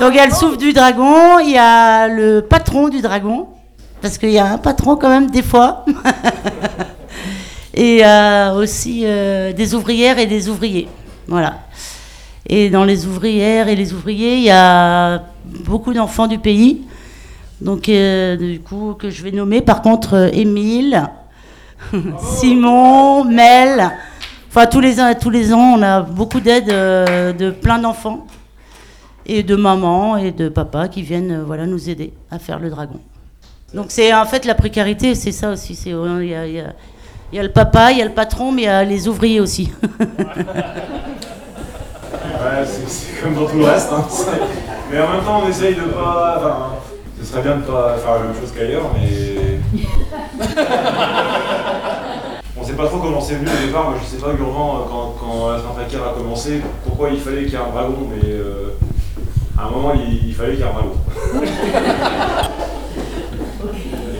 Donc 0.00 0.10
il 0.12 0.16
y 0.16 0.20
a 0.20 0.26
le 0.26 0.34
souffle 0.34 0.56
du 0.56 0.72
dragon, 0.72 1.38
il 1.38 1.50
y 1.50 1.58
a 1.58 2.08
le 2.08 2.42
patron 2.42 2.88
du 2.88 3.00
dragon, 3.00 3.46
parce 4.02 4.18
qu'il 4.18 4.30
y 4.30 4.38
a 4.38 4.46
un 4.52 4.58
patron 4.58 4.96
quand 4.96 5.08
même 5.08 5.30
des 5.30 5.42
fois. 5.42 5.84
et 7.74 7.94
il 7.94 7.98
y 7.98 8.02
a 8.02 8.52
aussi 8.54 9.02
euh, 9.04 9.52
des 9.52 9.74
ouvrières 9.74 10.18
et 10.18 10.26
des 10.26 10.48
ouvriers. 10.48 10.88
Voilà. 11.26 11.58
Et 12.48 12.70
dans 12.70 12.84
les 12.84 13.06
ouvrières 13.06 13.68
et 13.68 13.76
les 13.76 13.92
ouvriers, 13.92 14.36
il 14.36 14.44
y 14.44 14.50
a 14.50 15.22
beaucoup 15.64 15.92
d'enfants 15.92 16.26
du 16.26 16.38
pays. 16.38 16.82
Donc, 17.60 17.88
euh, 17.88 18.36
du 18.36 18.60
coup, 18.60 18.94
que 18.98 19.10
je 19.10 19.22
vais 19.22 19.32
nommer 19.32 19.60
par 19.60 19.82
contre 19.82 20.14
euh, 20.14 20.28
Émile, 20.32 21.08
Simon, 22.38 23.24
Mel. 23.24 23.90
Enfin, 24.48 24.66
tous 24.66 24.80
les, 24.80 25.00
ans- 25.00 25.12
tous 25.20 25.30
les 25.30 25.52
ans, 25.52 25.74
on 25.76 25.82
a 25.82 26.00
beaucoup 26.00 26.40
d'aide 26.40 26.66
de 26.68 27.50
plein 27.50 27.78
d'enfants 27.78 28.26
et 29.28 29.42
de 29.42 29.56
mamans 29.56 30.16
et 30.16 30.32
de 30.32 30.48
papas 30.48 30.88
qui 30.88 31.02
viennent 31.02 31.30
euh, 31.32 31.42
voilà, 31.46 31.66
nous 31.66 31.90
aider 31.90 32.12
à 32.30 32.38
faire 32.38 32.58
le 32.58 32.70
dragon. 32.70 32.98
Donc, 33.74 33.86
c'est 33.90 34.14
en 34.14 34.24
fait 34.24 34.46
la 34.46 34.54
précarité, 34.54 35.14
c'est 35.14 35.32
ça 35.32 35.50
aussi. 35.50 35.74
c'est- 35.74 35.92
euh, 35.92 36.24
Il 36.24 36.30
y, 36.30 36.34
a, 36.34 36.46
y 36.46 36.64
y 37.32 37.38
le 37.38 37.52
papa, 37.52 37.92
il 37.92 37.98
y 37.98 38.02
a 38.02 38.06
le 38.06 38.12
patron, 38.14 38.50
mais 38.52 38.62
il 38.62 38.64
y 38.64 38.68
a 38.68 38.82
les 38.84 39.06
ouvriers 39.08 39.40
aussi. 39.40 39.70
Ouais, 42.40 42.64
c'est- 42.64 43.20
comme 43.22 43.34
dans 43.34 43.46
tout 43.46 43.58
le 43.58 43.64
reste. 43.64 43.90
hein. 43.92 44.04
Mais 44.90 44.98
en 45.00 45.10
même 45.12 45.22
temps, 45.24 45.42
on 45.44 45.48
essaye 45.48 45.74
de 45.74 45.82
pas. 45.82 46.36
Enfin, 46.38 46.56
ce 47.20 47.26
serait 47.26 47.42
bien 47.42 47.56
de 47.56 47.62
pas 47.62 47.96
faire 47.98 48.14
la 48.14 48.20
même 48.20 48.34
chose 48.40 48.52
qu'ailleurs, 48.56 48.90
mais. 48.94 49.58
on 52.58 52.64
sait 52.64 52.72
pas 52.74 52.86
trop 52.86 52.98
comment 52.98 53.20
c'est 53.20 53.34
venu 53.34 53.48
au 53.50 53.66
départ. 53.66 53.90
Moi, 53.90 53.98
je 54.00 54.06
sais 54.06 54.16
pas, 54.22 54.32
Gurvan, 54.32 54.86
quand, 54.90 55.14
quand 55.20 55.50
la 55.50 55.58
Saint-Fakir 55.58 56.00
a 56.04 56.14
commencé, 56.16 56.62
pourquoi 56.86 57.10
il 57.10 57.20
fallait 57.20 57.42
qu'il 57.44 57.52
y 57.52 57.56
ait 57.56 57.58
un 57.58 57.70
dragon, 57.70 58.08
mais 58.10 58.26
euh, 58.30 58.70
à 59.58 59.64
un 59.64 59.70
moment, 59.70 59.92
il, 59.94 60.28
il 60.28 60.34
fallait 60.34 60.52
qu'il 60.52 60.60
y 60.60 60.62
ait 60.62 60.66
un 60.66 60.72
dragon. 60.72 60.94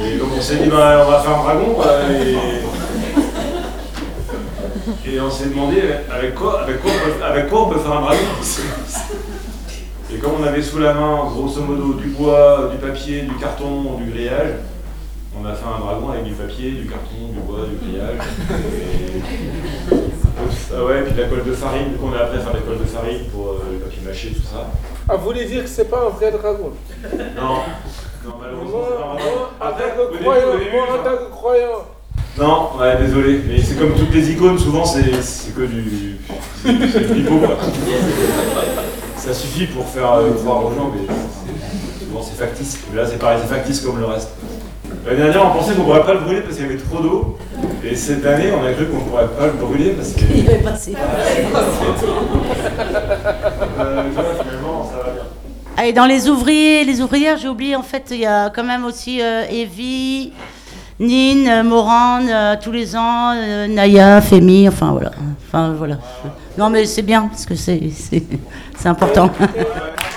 Et 0.04 0.16
donc, 0.18 0.28
on 0.36 0.40
s'est 0.40 0.56
dit, 0.56 0.68
bah, 0.68 1.04
on 1.06 1.10
va 1.10 1.20
faire 1.20 1.38
un 1.38 1.44
dragon, 1.44 1.76
et. 2.10 2.36
Et 5.10 5.20
on 5.20 5.30
s'est 5.30 5.46
demandé 5.46 5.82
avec 6.10 6.34
quoi, 6.34 6.62
avec, 6.62 6.80
quoi 6.82 6.90
on 6.90 6.98
peut, 7.06 7.24
avec 7.24 7.48
quoi 7.48 7.62
on 7.62 7.70
peut 7.70 7.78
faire 7.78 7.92
un 7.92 8.02
dragon 8.02 8.18
Et 10.12 10.18
comme 10.18 10.32
on 10.40 10.44
avait 10.46 10.60
sous 10.60 10.78
la 10.78 10.92
main, 10.92 11.30
grosso 11.30 11.62
modo, 11.62 11.94
du 11.94 12.08
bois, 12.08 12.70
du 12.70 12.76
papier, 12.76 13.22
du 13.22 13.34
carton, 13.36 13.96
du 13.98 14.10
grillage, 14.10 14.56
on 15.38 15.46
a 15.46 15.54
fait 15.54 15.64
un 15.64 15.78
dragon 15.78 16.10
avec 16.10 16.24
du 16.24 16.32
papier, 16.32 16.72
du 16.72 16.86
carton, 16.86 17.32
du 17.32 17.40
bois, 17.40 17.66
du 17.66 17.76
grillage. 17.86 18.18
Et... 18.50 19.22
Ah 20.76 20.84
ouais, 20.84 21.02
puis 21.02 21.14
de 21.14 21.22
la 21.22 21.28
colle 21.28 21.44
de 21.44 21.52
farine, 21.52 21.92
donc 21.92 22.12
on 22.12 22.12
a 22.12 22.24
appris 22.24 22.38
à 22.38 22.40
faire 22.40 22.52
de 22.52 22.58
la 22.58 22.62
colle 22.62 22.78
de 22.78 22.84
farine 22.84 23.24
pour 23.32 23.48
euh, 23.48 23.64
le 23.72 23.78
papier 23.78 24.02
mâché, 24.04 24.28
tout 24.28 24.42
ça. 24.42 24.70
Ah, 25.08 25.16
vous 25.16 25.24
voulez 25.24 25.44
dire 25.46 25.62
que 25.64 25.68
c'est 25.70 25.88
pas 25.90 26.02
un 26.06 26.10
vrai 26.10 26.30
dragon 26.30 26.70
Non, 27.36 27.54
non 28.24 28.34
malheureusement, 28.40 28.80
c'est 28.88 28.98
pas 28.98 29.04
un 29.04 29.14
Moi, 29.14 29.18
dragon. 29.18 29.46
Après, 29.60 29.84
au 29.98 30.12
début- 30.12 30.24
croyant, 30.24 30.46
au 30.54 30.58
début, 30.58 30.70
moi, 30.72 30.82
en 30.82 30.84
enfin, 30.94 31.02
tant 31.04 31.16
que 31.24 31.30
croyant, 31.30 31.82
Non, 32.38 32.68
ouais, 32.78 32.96
désolé, 33.00 33.40
mais 33.48 33.60
c'est 33.62 33.76
comme 33.78 33.94
toutes 33.94 34.12
les 34.14 34.30
icônes, 34.32 34.58
souvent 34.58 34.84
c'est 34.84 35.22
c'est 35.22 35.54
que 35.54 35.62
du. 35.62 36.18
C'est 36.64 36.72
du 37.08 37.14
pipeau, 37.14 37.38
quoi. 37.38 37.56
Ça 39.16 39.32
suffit 39.34 39.66
pour 39.66 39.86
faire 39.86 40.12
euh, 40.14 40.30
croire 40.32 40.64
aux 40.66 40.74
gens, 40.74 40.90
mais 40.94 41.06
c'est- 41.08 42.04
souvent 42.04 42.22
c'est 42.22 42.36
factice. 42.38 42.78
Mais 42.92 43.00
là 43.00 43.06
c'est 43.08 43.18
pareil, 43.18 43.38
c'est 43.42 43.48
factice 43.54 43.80
comme 43.80 43.98
le 43.98 44.04
reste. 44.06 44.30
L'année 45.06 45.22
dernière, 45.22 45.46
on 45.46 45.50
pensait 45.58 45.74
qu'on 45.74 45.84
pourrait 45.84 46.04
pas 46.04 46.14
le 46.14 46.20
brûler 46.20 46.40
parce 46.42 46.56
qu'il 46.56 46.66
y 46.66 46.68
avait 46.68 46.76
trop 46.78 46.98
d'eau. 47.02 47.38
Et 47.82 47.94
cette 47.96 48.24
année, 48.26 48.50
on 48.52 48.64
a 48.66 48.72
cru 48.72 48.86
qu'on 48.86 49.00
pourrait 49.00 49.28
pas 49.28 49.46
le 49.46 49.52
brûler 49.52 49.90
parce 49.92 50.12
que. 50.12 50.24
Il 50.34 50.48
est 50.50 50.58
passé. 50.62 50.94
Euh, 53.78 54.02
tu 54.08 54.14
vois, 54.14 54.24
finalement, 54.42 54.90
ça 54.90 54.96
va 55.06 55.12
bien. 55.12 55.22
Ah, 55.24 55.67
et 55.84 55.92
dans 55.92 56.06
les 56.06 56.28
ouvriers, 56.28 56.84
les 56.84 57.00
ouvrières, 57.00 57.36
j'ai 57.36 57.48
oublié, 57.48 57.76
en 57.76 57.82
fait, 57.82 58.08
il 58.10 58.18
y 58.18 58.26
a 58.26 58.50
quand 58.50 58.64
même 58.64 58.84
aussi 58.84 59.20
euh, 59.22 59.44
Evie, 59.50 60.32
Nine, 60.98 61.48
euh, 61.48 61.62
Morane, 61.62 62.28
euh, 62.28 62.56
tous 62.60 62.72
les 62.72 62.96
ans, 62.96 63.34
Naya, 63.68 64.20
Femi, 64.20 64.66
enfin 64.68 64.90
voilà. 64.92 65.12
Enfin 65.46 65.74
voilà. 65.76 65.98
Non 66.56 66.70
mais 66.70 66.84
c'est 66.86 67.02
bien, 67.02 67.28
parce 67.28 67.46
que 67.46 67.54
c'est 67.54 67.80
important. 68.84 69.30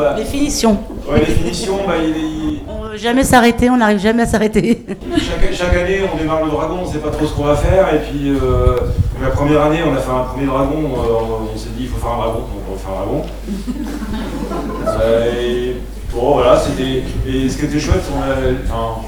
bah, 0.00 0.14
Les 0.18 0.24
finitions. 0.24 0.78
Ouais, 1.10 1.20
les 1.20 1.34
finitions, 1.34 1.78
bah, 1.86 1.94
il 2.02 2.10
est. 2.10 2.20
il- 2.20 2.60
On 2.68 2.82
veut 2.88 2.96
jamais 2.96 3.24
s'arrêter, 3.24 3.70
on 3.70 3.76
n'arrive 3.76 3.98
jamais 4.00 4.22
à 4.22 4.26
s'arrêter. 4.26 4.84
Chaque, 5.16 5.52
chaque 5.52 5.76
année, 5.76 6.00
on 6.12 6.16
démarre 6.16 6.44
le 6.44 6.50
dragon, 6.50 6.78
on 6.82 6.86
ne 6.86 6.92
sait 6.92 6.98
pas 6.98 7.10
trop 7.10 7.26
ce 7.26 7.32
qu'on 7.32 7.44
va 7.44 7.56
faire. 7.56 7.94
Et 7.94 7.98
puis, 7.98 8.30
euh, 8.30 8.76
la 9.22 9.30
première 9.30 9.62
année, 9.62 9.78
on 9.86 9.92
a 9.94 9.98
fait 9.98 10.10
un 10.10 10.24
premier 10.24 10.46
dragon. 10.46 10.78
euh, 10.96 11.52
on 11.54 11.56
s'est 11.58 11.70
dit, 11.76 11.82
il 11.84 11.88
faut 11.88 11.98
faire 11.98 12.12
un 12.12 12.18
dragon, 12.18 12.38
donc 12.40 12.62
on 12.68 12.72
va 12.72 12.78
faire 12.78 12.90
un 12.90 13.04
dragon. 13.04 13.22
Euh, 14.86 15.32
et 15.40 15.76
bon, 16.12 16.34
voilà, 16.34 16.58
c'était. 16.58 17.02
Et 17.28 17.48
ce 17.48 17.58
qui 17.58 17.64
était 17.66 17.80
chouette, 17.80 18.02
on, 18.14 18.18
enfin, 18.18 19.00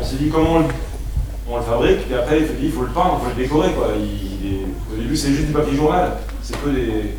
on 0.00 0.04
s'est 0.04 0.16
dit 0.16 0.28
comment 0.28 0.54
on 0.56 0.58
le, 0.60 0.64
on 1.50 1.56
le 1.56 1.62
fabrique. 1.62 2.06
Puis 2.06 2.14
après, 2.14 2.38
il 2.40 2.46
faut, 2.46 2.54
il 2.62 2.70
faut 2.72 2.82
le 2.82 2.88
peindre, 2.88 3.20
il 3.20 3.24
faut 3.30 3.36
le 3.36 3.42
décorer. 3.42 3.70
Quoi. 3.72 3.88
Il 3.98 4.38
au 4.92 5.00
début, 5.00 5.16
c'est 5.16 5.28
juste 5.32 5.46
du 5.46 5.52
papier 5.52 5.76
journal. 5.76 6.12
C'est 6.42 6.56
que 6.60 6.68
des. 6.70 7.14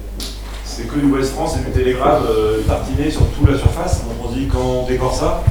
C'est 0.79 0.87
que 0.87 0.97
du 0.99 1.11
West 1.11 1.33
France 1.33 1.57
et 1.57 1.65
du 1.65 1.71
Télégramme 1.71 2.23
euh, 2.29 2.61
tartiné 2.65 3.11
sur 3.11 3.25
toute 3.31 3.49
la 3.49 3.57
surface. 3.57 4.03
Donc 4.05 4.13
on 4.25 4.29
se 4.29 4.35
dit, 4.35 4.47
quand 4.47 4.59
on 4.61 4.85
décore 4.87 5.13
ça, 5.13 5.43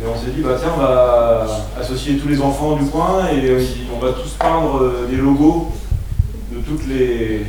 et 0.00 0.04
on 0.06 0.14
s'est 0.18 0.30
dit, 0.30 0.40
bah 0.42 0.54
tiens, 0.58 0.70
on 0.76 0.80
va 0.80 1.46
associer 1.80 2.16
tous 2.18 2.28
les 2.28 2.40
enfants 2.40 2.76
du 2.76 2.84
coin 2.86 3.26
et 3.32 3.44
euh, 3.48 3.60
on 3.96 3.98
va 4.04 4.12
tous 4.12 4.30
peindre 4.38 4.80
euh, 4.82 5.06
des 5.10 5.16
logos 5.16 5.72
de 6.52 6.58
toutes 6.60 6.86
les, 6.86 7.46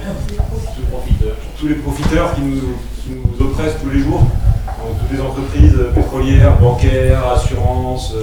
tous 1.59 1.67
les 1.67 1.75
profiteurs 1.75 2.33
qui 2.33 2.41
nous, 2.41 2.61
qui 3.03 3.09
nous 3.11 3.45
oppressent 3.45 3.77
tous 3.83 3.89
les 3.91 3.99
jours. 3.99 4.21
Donc 4.21 4.97
toutes 4.99 5.17
les 5.17 5.23
entreprises 5.23 5.77
pétrolières, 5.93 6.57
bancaires, 6.59 7.27
assurances, 7.35 8.13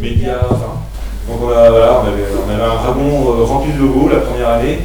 médias, 0.00 0.38
enfin. 0.50 0.80
Donc 1.28 1.38
on, 1.42 1.48
a- 1.50 1.70
voilà, 1.70 2.00
on, 2.02 2.06
avait, 2.08 2.24
on 2.44 2.50
avait 2.50 2.62
un 2.62 2.82
dragon 2.82 3.38
euh, 3.40 3.44
rempli 3.44 3.72
de 3.72 3.78
logos 3.78 4.08
la 4.08 4.18
première 4.20 4.48
année. 4.48 4.80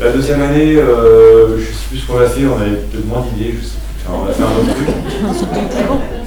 La 0.00 0.10
deuxième 0.12 0.40
année, 0.40 0.76
euh, 0.76 1.58
je 1.58 1.64
sais 1.64 1.88
plus 1.90 1.98
ce 1.98 2.06
qu'on 2.06 2.18
a 2.18 2.26
fait, 2.26 2.40
on 2.46 2.58
avait 2.58 2.76
peut-être 2.76 3.06
moins 3.06 3.22
d'idées, 3.34 3.54
je 3.60 3.66
sais 3.66 3.76
plus. 3.76 4.08
Enfin, 4.08 4.24
on 4.24 4.30
a 4.30 4.32
fait 4.32 4.42
un 4.42 4.46
autre 4.58 4.74
truc. 4.74 4.88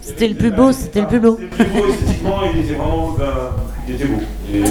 C'était 0.03 0.27
le 0.27 0.35
plus 0.35 0.51
beau, 0.51 0.71
c'était 0.71 1.01
le 1.01 1.07
plus 1.07 1.19
beau. 1.19 1.39
C'était 1.39 1.63
le 1.63 1.69
plus 1.69 1.79
beau 1.81 1.87
esthétiquement, 1.89 2.39
il 2.53 2.59
était 2.59 2.73
vraiment. 2.75 3.15
ben, 3.17 3.25
il 3.87 3.95
était 3.95 4.05
beau. 4.05 4.19
Il, 4.53 4.63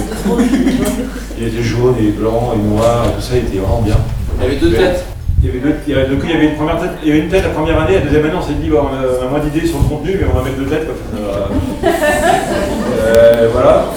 il 1.37 1.47
était 1.47 1.63
jaune 1.63 1.95
et 1.99 2.11
blanc 2.11 2.53
et 2.55 2.59
noir, 2.65 3.11
tout 3.15 3.21
ça, 3.21 3.33
il 3.35 3.39
était 3.39 3.57
vraiment 3.57 3.81
bien. 3.81 3.97
Il 4.39 4.43
y 4.43 4.47
avait 4.47 4.55
deux 4.55 4.71
têtes. 4.71 5.03
Il 5.41 5.47
y 5.47 5.49
avait 5.49 5.59
deux, 5.59 5.75
il 5.85 5.93
y 5.93 5.97
avait, 5.97 6.07
du 6.07 6.15
coup, 6.15 6.25
il 6.25 6.31
y 6.31 6.35
avait 6.37 6.45
une 6.45 6.55
première 6.55 6.79
tête, 6.79 6.91
il 7.03 7.09
y 7.09 7.11
avait 7.11 7.19
une 7.23 7.29
tête 7.29 7.43
la 7.43 7.49
première 7.49 7.81
année, 7.81 7.95
la 7.95 8.01
deuxième 8.01 8.23
année, 8.23 8.35
on 8.39 8.41
s'est 8.41 8.53
dit, 8.53 8.69
bah, 8.69 8.83
on, 8.83 8.87
a, 8.95 9.01
on 9.21 9.27
a 9.27 9.29
moins 9.29 9.39
d'idées 9.39 9.67
sur 9.67 9.79
le 9.79 9.89
contenu, 9.89 10.15
mais 10.17 10.25
on 10.33 10.37
va 10.37 10.43
mettre 10.45 10.55
deux 10.57 10.67
têtes. 10.67 10.85
Quoi. 10.85 10.95
Va. 11.21 11.49
Euh, 13.05 13.49
voilà. 13.51 13.87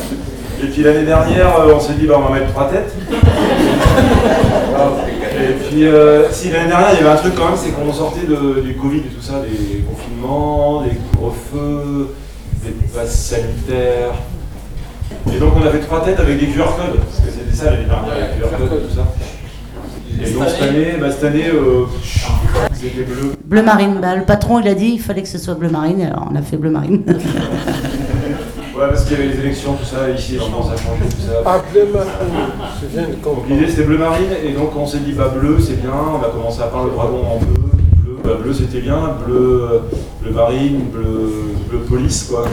Et 0.62 0.66
puis 0.68 0.82
l'année 0.82 1.04
dernière, 1.04 1.60
euh, 1.60 1.74
on 1.76 1.80
s'est 1.80 1.94
dit, 1.94 2.06
bah, 2.06 2.14
on 2.18 2.22
va 2.32 2.38
mettre 2.38 2.52
trois 2.52 2.68
têtes. 2.70 2.94
Et 5.38 5.52
puis, 5.68 5.86
euh, 5.86 6.30
si 6.30 6.48
l'année 6.50 6.68
dernière, 6.68 6.88
il 6.94 6.98
y 6.98 7.00
avait 7.06 7.10
un 7.10 7.16
truc 7.20 7.34
quand 7.34 7.44
même, 7.46 7.56
c'est 7.56 7.70
qu'on 7.70 7.92
sortait 7.92 8.26
de- 8.26 8.60
du 8.62 8.74
Covid 8.74 8.98
et 8.98 9.02
tout 9.14 9.20
ça, 9.20 9.34
des 9.42 9.80
confinements, 9.82 10.82
des 10.82 10.92
couvre-feux, 11.14 12.14
des 12.64 12.70
passes 12.94 13.14
sanitaires. 13.14 14.14
Et 15.30 15.38
donc, 15.38 15.52
on 15.56 15.66
avait 15.66 15.80
trois 15.80 16.02
têtes 16.02 16.18
avec 16.20 16.38
des 16.40 16.46
QR 16.46 16.64
codes, 16.76 16.98
parce 17.00 17.20
que 17.20 17.30
c'était 17.30 17.54
ça 17.54 17.66
l'année 17.70 17.84
dernière, 17.84 18.14
les 18.14 18.40
QR 18.40 18.56
codes 18.56 18.80
et 18.82 18.88
tout 18.88 18.94
ça. 18.94 19.06
Et 20.24 20.30
donc, 20.30 20.44
cette 20.48 20.62
année, 20.70 20.94
bah, 20.98 21.10
cette 21.10 21.24
année 21.24 21.48
euh, 21.52 21.84
c'était 22.72 23.02
bleu. 23.04 23.32
Bleu 23.44 23.62
marine. 23.62 23.98
Bah, 24.00 24.16
le 24.16 24.22
patron, 24.22 24.60
il 24.60 24.68
a 24.68 24.74
dit 24.74 24.92
il 24.94 25.00
fallait 25.00 25.22
que 25.22 25.28
ce 25.28 25.36
soit 25.38 25.52
bleu 25.54 25.68
marine, 25.68 26.00
alors 26.00 26.28
on 26.32 26.36
a 26.36 26.40
fait 26.42 26.56
bleu 26.56 26.70
marine. 26.70 27.02
Ouais, 28.78 28.88
parce 28.88 29.04
qu'il 29.04 29.16
y 29.18 29.20
avait 29.22 29.32
les 29.32 29.40
élections, 29.40 29.72
tout 29.74 29.84
ça, 29.86 30.10
ici, 30.10 30.36
maintenant, 30.36 30.62
ça 30.62 30.72
a 30.72 30.76
changé, 30.76 31.04
tout 31.08 31.22
ça. 31.26 31.40
Ah, 31.46 31.62
bleu 31.72 31.86
marine. 31.94 32.10
Je 32.82 32.86
viens 32.88 33.02
de 33.08 33.12
Donc 33.14 33.22
comprendre. 33.22 33.46
l'idée 33.48 33.68
c'était 33.70 33.84
bleu 33.84 33.96
marine 33.98 34.28
et 34.44 34.52
donc 34.52 34.76
on 34.76 34.86
s'est 34.86 34.98
dit 34.98 35.12
bah 35.12 35.32
bleu 35.34 35.56
c'est 35.60 35.80
bien, 35.80 35.92
on 35.92 36.22
a 36.22 36.28
commencé 36.28 36.60
à 36.60 36.66
peindre 36.66 36.84
le 36.86 36.90
dragon 36.90 37.22
en 37.26 37.38
bleu, 37.38 37.54
bleu, 38.02 38.16
bah, 38.22 38.30
bleu 38.42 38.52
c'était 38.52 38.80
bien, 38.80 39.16
bleu, 39.24 39.80
bleu 40.22 40.30
marine, 40.30 40.80
bleu, 40.92 41.30
bleu 41.70 41.78
police 41.88 42.24
quoi, 42.24 42.44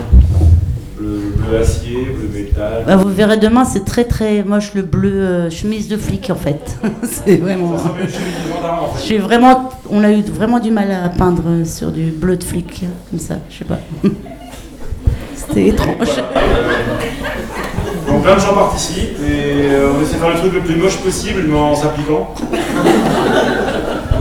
bleu, 0.98 1.34
bleu 1.36 1.58
acier, 1.58 2.06
bleu 2.06 2.30
métal. 2.34 2.84
Bah, 2.88 2.96
vous 2.96 3.10
verrez 3.10 3.36
demain, 3.38 3.66
c'est 3.66 3.84
très 3.84 4.06
très 4.06 4.44
moche 4.44 4.74
le 4.76 4.84
bleu 4.84 5.12
euh, 5.14 5.50
chemise 5.50 5.90
de 5.90 5.98
flic 5.98 6.30
en 6.30 6.36
fait. 6.36 6.78
c'est 7.04 7.36
vraiment. 7.36 7.78
Ça 7.78 7.84
ressemble 7.84 8.00
à 8.00 8.04
une 8.04 8.10
chemise 8.10 8.34
de 8.48 8.54
gendarme 8.56 8.84
en 8.86 8.94
fait. 8.94 9.08
J'ai 9.08 9.18
vraiment, 9.18 9.70
on 9.90 10.02
a 10.06 10.12
eu 10.14 10.22
vraiment 10.22 10.60
du 10.60 10.72
mal 10.72 10.90
à 10.90 11.10
peindre 11.10 11.66
sur 11.66 11.92
du 11.92 12.12
bleu 12.12 12.38
de 12.38 12.44
flic 12.46 12.86
comme 13.10 13.20
ça, 13.20 13.36
je 13.50 13.58
sais 13.58 13.66
pas. 13.66 13.80
C'était 15.48 15.68
étrange. 15.68 16.08
Donc 18.08 18.24
plein 18.24 18.36
de 18.36 18.40
gens 18.40 18.54
participent 18.54 19.18
et 19.20 19.72
euh, 19.72 19.92
on 19.96 20.02
essaie 20.02 20.14
de 20.16 20.20
faire 20.20 20.30
le 20.30 20.36
truc 20.38 20.54
le 20.54 20.60
plus 20.62 20.76
moche 20.76 20.98
possible 20.98 21.44
mais 21.48 21.58
en 21.58 21.76
s'appliquant. 21.76 22.34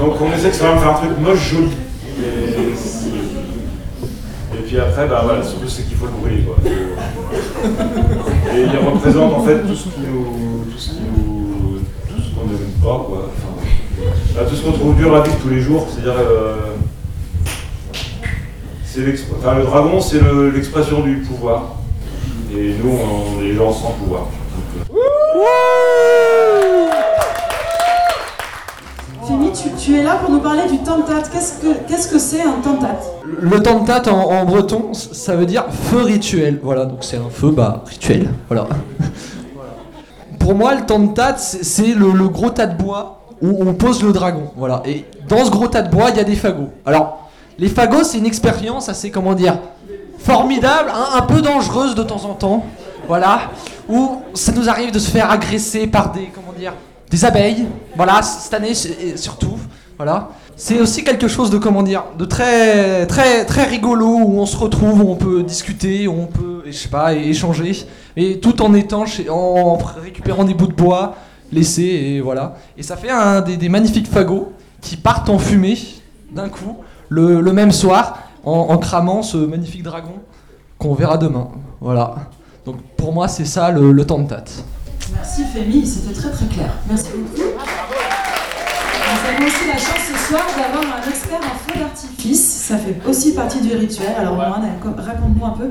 Donc 0.00 0.20
on 0.20 0.32
essaie 0.32 0.48
de 0.48 0.54
faire 0.54 0.70
un 0.70 0.94
truc 0.94 1.10
moche 1.20 1.50
joli. 1.52 1.70
Et, 2.18 2.72
puis 4.66 4.78
après, 4.80 5.06
bah 5.06 5.20
voilà, 5.24 5.42
surtout 5.42 5.68
c'est 5.68 5.82
qu'il 5.82 5.96
faut 5.96 6.06
le 6.06 6.12
brûler 6.12 6.42
quoi. 6.42 6.56
Et 8.54 8.62
il 8.62 8.76
représente 8.88 9.34
en 9.34 9.42
fait 9.42 9.58
tout 9.60 9.74
ce 9.74 9.84
qui 9.84 10.00
nous. 10.00 10.64
tout 10.72 10.78
ce 10.78 10.88
qui 10.90 11.00
nous. 11.14 11.78
tout 12.08 12.22
ce 12.22 12.30
qu'on 12.34 12.46
n'aime 12.46 12.72
pas 12.82 13.04
quoi. 13.06 13.28
Bah, 14.34 14.42
tout 14.48 14.56
ce 14.56 14.62
qu'on 14.62 14.72
trouve 14.72 14.96
dur 14.96 15.14
à 15.14 15.20
de 15.20 15.28
tous 15.42 15.50
les 15.50 15.60
jours, 15.60 15.86
c'est-à-dire. 15.88 16.14
euh, 16.18 16.71
enfin, 19.38 19.54
le 19.58 19.64
dragon, 19.64 20.00
c'est 20.00 20.20
le- 20.20 20.50
l'expression 20.50 21.00
du 21.00 21.16
pouvoir. 21.18 21.76
Et 22.54 22.74
nous, 22.82 22.90
on 22.90 23.42
est 23.42 23.52
gens 23.54 23.72
sans 23.72 23.90
pouvoir. 23.92 24.26
Donc, 29.28 29.42
euh, 29.42 29.50
tu, 29.54 29.70
tu 29.78 29.96
es 29.98 30.02
là 30.02 30.16
pour 30.16 30.30
nous 30.30 30.40
parler 30.40 30.68
du 30.70 30.78
tentat. 30.78 31.22
Qu'est-ce 31.88 32.08
que 32.08 32.18
c'est 32.18 32.42
un 32.42 32.60
tentat 32.62 32.96
Le 33.40 33.62
tentat 33.62 34.02
en, 34.12 34.18
en 34.18 34.44
breton, 34.44 34.92
ça 34.92 35.36
veut 35.36 35.46
dire 35.46 35.64
feu 35.70 36.02
rituel. 36.02 36.58
Voilà, 36.62 36.84
donc 36.86 36.98
c'est 37.02 37.16
un 37.18 37.30
feu 37.30 37.50
bah, 37.50 37.84
rituel. 37.86 38.28
Voilà. 38.48 38.66
Pour 40.38 40.54
moi, 40.54 40.74
le 40.74 40.84
tentat, 40.84 41.36
c'est 41.36 41.64
c'est 41.64 41.94
le, 41.94 42.10
le 42.12 42.28
gros 42.28 42.50
tas 42.50 42.66
de 42.66 42.76
bois 42.82 43.20
où 43.40 43.62
on 43.66 43.74
pose 43.74 44.02
le 44.02 44.12
dragon. 44.12 44.50
Voilà. 44.56 44.82
Et 44.86 45.04
dans 45.28 45.44
ce 45.44 45.50
gros 45.50 45.68
tas 45.68 45.82
de 45.82 45.90
bois, 45.90 46.10
il 46.10 46.16
y 46.16 46.20
a 46.20 46.24
des 46.24 46.34
fagots. 46.34 46.70
Alors, 46.84 47.21
les 47.58 47.68
fagots, 47.68 48.04
c'est 48.04 48.18
une 48.18 48.26
expérience 48.26 48.88
assez, 48.88 49.10
comment 49.10 49.34
dire, 49.34 49.58
formidable, 50.18 50.90
hein, 50.94 51.18
un 51.18 51.22
peu 51.22 51.42
dangereuse 51.42 51.94
de 51.94 52.02
temps 52.02 52.24
en 52.24 52.34
temps. 52.34 52.66
Voilà. 53.08 53.50
Où 53.88 54.22
ça 54.34 54.52
nous 54.52 54.68
arrive 54.68 54.92
de 54.92 54.98
se 54.98 55.10
faire 55.10 55.30
agresser 55.30 55.86
par 55.86 56.12
des, 56.12 56.30
comment 56.34 56.52
dire, 56.56 56.72
des 57.10 57.24
abeilles. 57.24 57.66
Voilà, 57.96 58.22
cette 58.22 58.54
année 58.54 58.74
surtout. 59.16 59.58
Voilà. 59.96 60.30
C'est 60.56 60.80
aussi 60.80 61.02
quelque 61.02 61.28
chose 61.28 61.50
de 61.50 61.58
comment 61.58 61.82
dire, 61.82 62.04
de 62.18 62.24
très 62.24 63.06
très 63.06 63.44
très 63.44 63.64
rigolo 63.64 64.06
où 64.06 64.38
on 64.38 64.46
se 64.46 64.56
retrouve, 64.56 65.02
où 65.02 65.10
on 65.10 65.16
peut 65.16 65.42
discuter, 65.42 66.06
où 66.06 66.12
on 66.12 66.26
peut, 66.26 66.62
je 66.66 66.72
sais 66.72 66.88
pas, 66.88 67.14
échanger, 67.14 67.86
et 68.16 68.38
tout 68.38 68.62
en 68.62 68.74
étant 68.74 69.06
chez, 69.06 69.28
en 69.28 69.76
récupérant 69.76 70.44
des 70.44 70.54
bouts 70.54 70.66
de 70.66 70.74
bois 70.74 71.16
laissés 71.50 71.82
et 71.82 72.20
voilà. 72.20 72.54
Et 72.76 72.82
ça 72.82 72.96
fait 72.96 73.10
un 73.10 73.40
des 73.40 73.68
magnifiques 73.68 74.08
fagots 74.08 74.52
qui 74.80 74.96
partent 74.96 75.30
en 75.30 75.38
fumée 75.38 75.78
d'un 76.30 76.48
coup 76.48 76.76
le, 77.12 77.40
le 77.40 77.52
même 77.52 77.72
soir 77.72 78.18
en, 78.44 78.68
en 78.74 78.78
cramant 78.78 79.22
ce 79.22 79.36
magnifique 79.36 79.82
dragon 79.82 80.16
qu'on 80.78 80.94
verra 80.94 81.18
demain. 81.18 81.48
Voilà. 81.80 82.14
Donc 82.64 82.76
pour 82.96 83.12
moi 83.12 83.28
c'est 83.28 83.44
ça 83.44 83.70
le, 83.70 83.92
le 83.92 84.04
tentat. 84.04 84.44
Merci 85.14 85.42
Fémi, 85.44 85.86
c'était 85.86 86.14
très 86.14 86.30
très 86.30 86.46
clair. 86.46 86.70
Merci 86.88 87.10
beaucoup. 87.14 87.50
Nous 89.04 89.28
avons 89.28 89.46
aussi 89.46 89.66
la 89.66 89.78
chance 89.86 90.04
ce 90.10 90.16
soir 90.28 90.44
d'avoir 90.56 90.84
un 90.96 91.10
expert 91.10 91.40
en 91.40 91.56
feu 91.64 91.78
d'artifice. 91.78 92.44
Ça 92.68 92.78
fait 92.78 92.96
aussi 93.06 93.34
partie 93.34 93.60
du 93.60 93.76
rituel. 93.76 94.14
Alors 94.18 94.34
Moine, 94.34 94.64
raconte-nous 94.96 95.44
un 95.44 95.50
peu. 95.50 95.68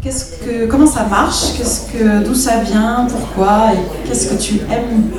Qu'est-ce 0.00 0.38
que, 0.44 0.66
comment 0.66 0.86
ça 0.86 1.04
marche? 1.06 1.56
Qu'est-ce 1.56 1.90
que, 1.90 2.24
d'où 2.24 2.34
ça 2.34 2.60
vient? 2.60 3.08
Pourquoi? 3.10 3.72
Et 3.74 4.06
qu'est-ce 4.06 4.32
que 4.32 4.40
tu 4.40 4.54
aimes 4.70 5.10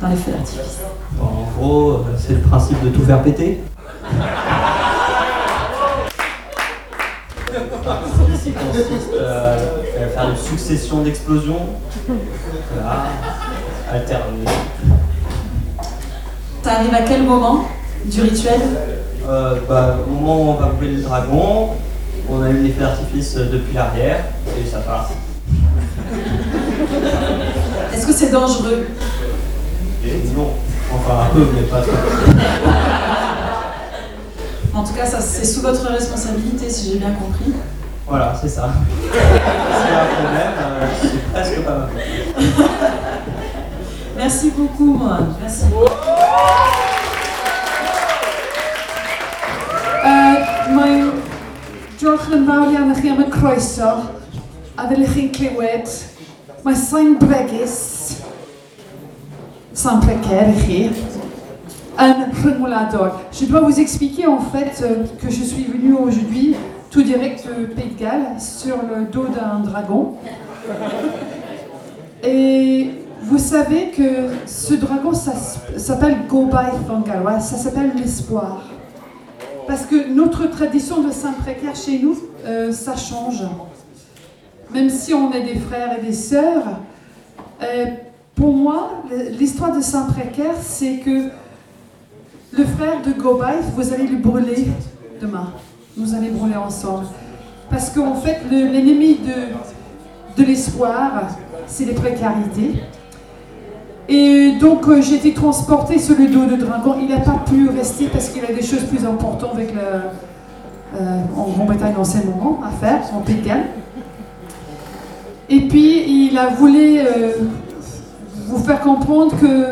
dans 0.00 0.08
les 0.08 0.16
feux 0.16 0.32
d'artifice? 0.32 0.78
En 1.20 1.46
gros, 1.58 1.90
euh, 1.90 1.98
c'est 2.18 2.32
le 2.32 2.40
principe 2.40 2.82
de 2.82 2.88
tout 2.88 3.02
faire 3.02 3.22
péter. 3.22 3.60
Celui-ci 7.84 8.52
consiste 8.52 9.12
euh, 9.14 9.56
à 10.02 10.08
faire 10.08 10.30
une 10.30 10.36
succession 10.36 11.02
d'explosions. 11.02 11.66
Voilà, 12.72 13.04
alternées. 13.92 14.44
Ça 16.62 16.72
arrive 16.76 16.94
à 16.94 17.02
quel 17.02 17.22
moment 17.24 17.68
du 18.06 18.22
rituel 18.22 18.60
Euh, 19.26 19.56
bah, 19.66 19.96
au 20.06 20.10
moment 20.10 20.36
où 20.36 20.48
on 20.50 20.54
va 20.54 20.66
brûler 20.66 20.96
le 20.96 21.02
dragon, 21.02 21.70
on 22.28 22.42
allume 22.42 22.64
les 22.64 22.72
feux 22.72 22.80
d'artifice 22.82 23.34
depuis 23.36 23.72
l'arrière 23.74 24.24
et 24.58 24.68
ça 24.68 24.78
part. 24.80 25.10
Est-ce 27.94 28.06
que 28.06 28.12
c'est 28.12 28.30
dangereux 28.30 28.86
Et 30.04 30.20
non, 30.36 30.50
enfin 30.94 31.22
un 31.22 31.34
peu, 31.34 31.46
mais 31.54 31.62
pas 31.62 31.80
trop. 31.80 31.92
En 34.74 34.82
tout 34.82 34.92
cas, 34.92 35.06
ça, 35.06 35.20
c'est 35.20 35.44
sous 35.46 35.62
votre 35.62 35.86
responsabilité, 35.88 36.68
si 36.68 36.92
j'ai 36.92 36.98
bien 36.98 37.12
compris. 37.12 37.52
Voilà, 38.06 38.34
c'est 38.38 38.48
ça. 38.48 38.68
C'est 39.10 39.94
un 39.94 40.06
problème, 40.14 40.52
euh, 40.60 40.86
c'est 41.00 41.32
presque 41.32 41.60
pas 41.62 41.78
mal. 41.78 41.88
Merci 44.16 44.50
beaucoup, 44.50 44.92
Moine. 44.94 45.34
Merci. 45.40 45.64
Uh, 50.04 50.36
Mae'n 50.74 51.12
diolch 51.96 52.28
yn 52.36 52.44
fawr 52.44 52.68
iawn 52.74 52.92
i 52.92 52.96
chi 52.98 53.08
am 53.08 53.22
y 53.24 53.26
croeso 53.32 53.90
a 54.76 54.84
chi'n 54.90 55.30
clywed 55.32 55.88
mae 56.64 56.76
sain 56.76 57.14
bregus 57.20 57.76
sain 59.72 60.04
i 60.04 60.18
chi 60.60 60.80
yn 62.04 62.24
rhyngwladol. 62.42 63.12
Je 63.32 63.46
dois 63.46 63.60
vous 63.60 63.80
expliquer 63.80 64.26
en 64.26 64.40
fait 64.40 64.82
euh, 64.82 65.04
que 65.22 65.30
je 65.30 65.42
suis 65.42 65.64
venue 65.64 65.94
aujourd'hui 65.94 66.54
tout 66.94 67.02
direct 67.02 67.44
de 67.44 67.66
Pays 67.66 67.90
de 67.90 67.98
Galles 67.98 68.40
sur 68.40 68.76
le 68.76 69.06
dos 69.06 69.26
d'un 69.26 69.58
dragon. 69.58 70.14
Et 72.22 72.88
vous 73.20 73.38
savez 73.38 73.90
que 73.90 74.28
ce 74.46 74.74
dragon 74.74 75.12
ça 75.12 75.32
s'appelle 75.76 76.18
Gobaith 76.28 76.88
en 76.88 77.00
gallois, 77.00 77.40
ça 77.40 77.56
s'appelle 77.56 77.90
l'espoir. 77.96 78.62
Parce 79.66 79.86
que 79.86 80.08
notre 80.08 80.46
tradition 80.46 81.02
de 81.02 81.10
Saint 81.10 81.32
Précaire 81.32 81.74
chez 81.74 81.98
nous, 81.98 82.16
euh, 82.46 82.70
ça 82.70 82.94
change. 82.96 83.42
Même 84.72 84.88
si 84.88 85.12
on 85.12 85.32
est 85.32 85.42
des 85.42 85.58
frères 85.58 85.98
et 85.98 86.00
des 86.00 86.12
sœurs, 86.12 86.78
euh, 87.60 87.86
pour 88.36 88.54
moi, 88.54 89.02
l'histoire 89.36 89.76
de 89.76 89.80
Saint 89.80 90.04
Précaire, 90.04 90.54
c'est 90.62 90.98
que 90.98 91.28
le 92.52 92.64
frère 92.64 93.02
de 93.04 93.20
Gobaith, 93.20 93.64
vous 93.74 93.92
allez 93.92 94.06
le 94.06 94.18
brûler 94.18 94.68
demain. 95.20 95.52
Vous 95.96 96.14
allez 96.14 96.28
brûler 96.30 96.56
ensemble. 96.56 97.06
Parce 97.70 97.90
qu'en 97.90 98.14
fait, 98.14 98.40
le- 98.50 98.66
l'ennemi 98.72 99.16
de, 99.24 100.40
de 100.42 100.46
l'espoir, 100.46 101.28
c'est 101.66 101.84
les 101.84 101.94
précarités. 101.94 102.82
Et 104.08 104.52
donc 104.60 104.86
euh, 104.86 105.00
j'ai 105.00 105.14
été 105.14 105.32
transportée 105.32 105.98
sur 105.98 106.16
le 106.18 106.26
dos 106.26 106.44
de 106.44 106.56
dragon. 106.56 106.96
Il 107.00 107.08
n'a 107.08 107.20
pas 107.20 107.42
pu 107.48 107.68
rester 107.70 108.06
parce 108.08 108.28
qu'il 108.28 108.44
a 108.44 108.52
des 108.52 108.62
choses 108.62 108.82
plus 108.84 109.04
importantes 109.06 109.52
avec 109.54 109.72
euh, 109.74 110.00
en 111.36 111.44
Grande-Bretagne 111.48 111.94
en 111.96 112.04
ce 112.04 112.18
moment 112.18 112.60
à 112.62 112.70
faire, 112.70 113.00
en 113.14 113.20
Galles. 113.42 113.64
Et 115.48 115.60
puis 115.68 116.26
il 116.28 116.36
a 116.36 116.48
voulu 116.48 116.98
euh, 116.98 117.32
vous 118.46 118.58
faire 118.58 118.80
comprendre 118.80 119.34
que 119.40 119.68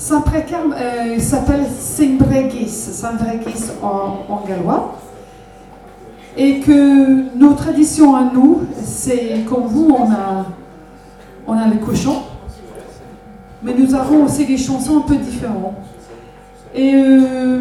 Saint 0.00 0.22
Précaire 0.22 0.60
euh, 0.74 1.18
s'appelle 1.18 1.66
Simbregis, 1.78 2.70
Simbregis 2.70 3.70
en, 3.82 4.32
en 4.32 4.44
gallois. 4.48 4.94
Et 6.38 6.60
que 6.60 7.36
nos 7.36 7.52
traditions 7.52 8.16
à 8.16 8.22
nous, 8.32 8.62
c'est 8.82 9.44
comme 9.46 9.64
vous, 9.66 9.94
on 9.94 10.10
a, 10.10 10.46
on 11.46 11.52
a. 11.52 11.66
Mais 13.62 13.74
nous 13.74 13.94
avons 13.94 14.24
aussi 14.24 14.46
des 14.46 14.56
chansons 14.56 15.00
un 15.00 15.00
peu 15.02 15.16
différentes. 15.16 15.74
Et 16.74 16.94
euh, 16.94 17.60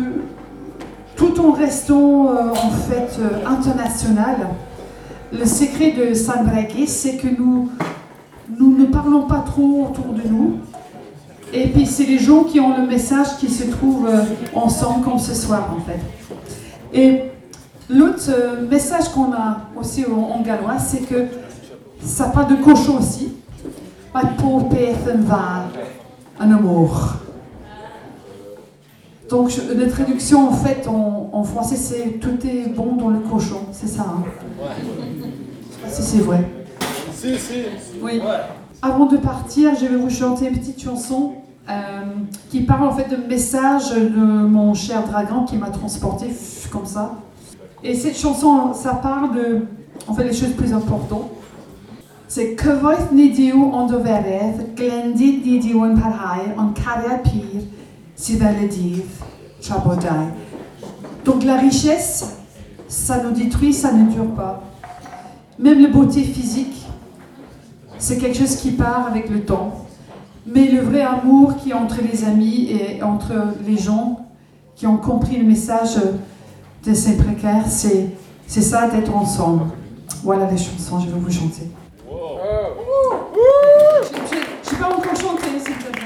tout 1.18 1.42
en 1.42 1.52
restant 1.52 2.30
euh, 2.30 2.52
en 2.52 2.70
fait 2.70 3.20
euh, 3.20 3.46
international, 3.46 4.48
le 5.34 5.46
secret 5.46 5.92
de 5.92 6.14
San 6.14 6.46
Breguet, 6.46 6.88
c'est 6.88 7.18
que 7.18 7.28
nous, 7.38 7.70
nous 8.58 8.78
ne 8.78 8.86
parlons 8.86 9.24
pas 9.24 9.44
trop 9.46 9.90
autour 9.90 10.14
de 10.14 10.26
nous. 10.26 10.60
Et 11.54 11.68
puis 11.68 11.86
c'est 11.86 12.06
les 12.06 12.20
gens 12.20 12.44
qui 12.44 12.60
ont 12.60 12.78
le 12.78 12.86
message 12.86 13.38
qui 13.40 13.50
se 13.50 13.64
trouvent 13.64 14.08
euh, 14.08 14.24
ensemble 14.54 15.04
comme 15.04 15.18
ce 15.18 15.34
soir 15.34 15.76
en 15.76 15.82
fait. 15.82 16.00
Et 16.94 17.22
l'autre 17.90 18.24
euh, 18.30 18.68
message 18.68 19.10
qu'on 19.10 19.34
a 19.34 19.62
aussi 19.76 20.06
en, 20.06 20.42
gallois, 20.42 20.78
c'est 20.78 21.02
que 21.02 21.26
ça 22.04 22.26
parle 22.26 22.56
de 22.56 22.64
cochon 22.64 22.98
aussi. 23.00 23.34
Mae 24.10 24.26
pob 24.40 24.72
beth 24.74 25.06
yn 25.12 25.20
dda 25.22 25.70
yn 26.42 26.56
y 26.56 26.62
moch. 26.64 27.20
Donc 29.30 29.54
la 29.70 29.86
traduction 29.86 30.48
en 30.50 30.52
fait 30.52 30.88
en, 30.88 31.30
en 31.32 31.44
français 31.44 31.76
c'est 31.76 32.18
tout 32.20 32.40
est 32.44 32.70
bon 32.70 32.96
dans 32.96 33.10
le 33.10 33.20
cochon, 33.20 33.68
c'est 33.72 33.88
ça. 33.88 34.02
hein 34.02 34.24
Je 34.26 35.76
sais 35.76 35.82
pas 35.84 35.90
si 35.90 36.02
c'est 36.02 36.24
vrai. 36.24 36.44
Si, 37.14 37.38
si. 37.38 37.66
Oui. 38.02 38.20
Avant 38.82 39.08
de 39.08 39.18
partir, 39.18 39.76
je 39.76 39.86
vais 39.86 39.98
vous 39.98 40.10
chanter 40.10 40.48
une 40.48 40.58
petite 40.58 40.82
chanson 40.82 41.34
euh, 41.70 41.74
qui 42.50 42.62
parle 42.62 42.88
en 42.88 42.94
fait 42.94 43.10
de 43.10 43.18
message 43.28 43.92
de 43.92 44.20
mon 44.20 44.74
cher 44.74 45.04
dragon 45.06 45.44
qui 45.44 45.58
m'a 45.58 45.70
transporté 45.70 46.28
comme 46.72 46.86
ça. 46.86 47.16
Et 47.84 47.94
cette 47.94 48.18
chanson, 48.18 48.74
ça 48.74 48.94
parle 48.94 49.36
de, 49.36 49.66
en 50.08 50.14
fait, 50.14 50.24
les 50.24 50.34
choses 50.34 50.54
plus 50.54 50.74
importantes. 50.74 51.30
C'est 52.30 52.56
Cyfoeth 52.56 53.12
nid 53.12 53.34
yw 53.42 53.72
ond 53.74 53.90
o 53.90 54.00
feredd, 54.06 54.60
nid 55.18 55.66
yw 55.66 55.80
yn 55.82 55.96
parhau, 55.98 56.52
ond 56.62 56.76
cariad 56.78 57.24
pur 57.26 57.64
sydd 58.14 58.44
fel 58.44 58.70
y. 58.70 59.02
Donc 61.26 61.44
la 61.44 61.58
richesse, 61.58 62.38
ça 62.88 63.24
nous 63.24 63.32
détruit, 63.32 63.74
ça 63.74 63.92
ne 63.92 64.12
dure 64.12 64.30
pas. 64.36 64.62
Même 65.58 65.82
la 65.82 65.90
beauté 65.90 66.22
physique, 66.22 66.79
c'est 68.00 68.18
quelque 68.18 68.38
chose 68.38 68.56
qui 68.56 68.72
part 68.72 69.08
avec 69.08 69.30
le 69.30 69.42
temps. 69.42 69.86
Mais 70.48 70.70
le 70.70 70.82
vrai 70.82 71.02
amour 71.02 71.58
qui 71.58 71.70
est 71.72 71.74
entre 71.74 71.98
les 72.02 72.24
amis 72.24 72.72
et 72.72 73.04
entre 73.04 73.34
les 73.68 73.78
gens 73.78 74.26
qui 74.76 74.88
ont 74.88 74.98
compris 74.98 75.38
le 75.38 75.44
message 75.44 75.98
de 76.86 76.94
ces 76.94 77.18
précaires, 77.18 77.66
c'est, 77.68 78.08
c'est 78.48 78.62
ça 78.62 78.88
d'être 78.88 79.14
ensemble. 79.16 79.66
Voilà 80.24 80.50
les 80.50 80.58
chansons, 80.58 81.00
je 81.00 81.08
vais 81.08 81.20
vous 81.20 81.32
chanter. 81.32 81.70
Je 84.64 84.76
ne 84.76 84.80
pas 84.80 84.88
encore 84.88 85.16
chanter, 85.16 85.60
te 85.64 86.00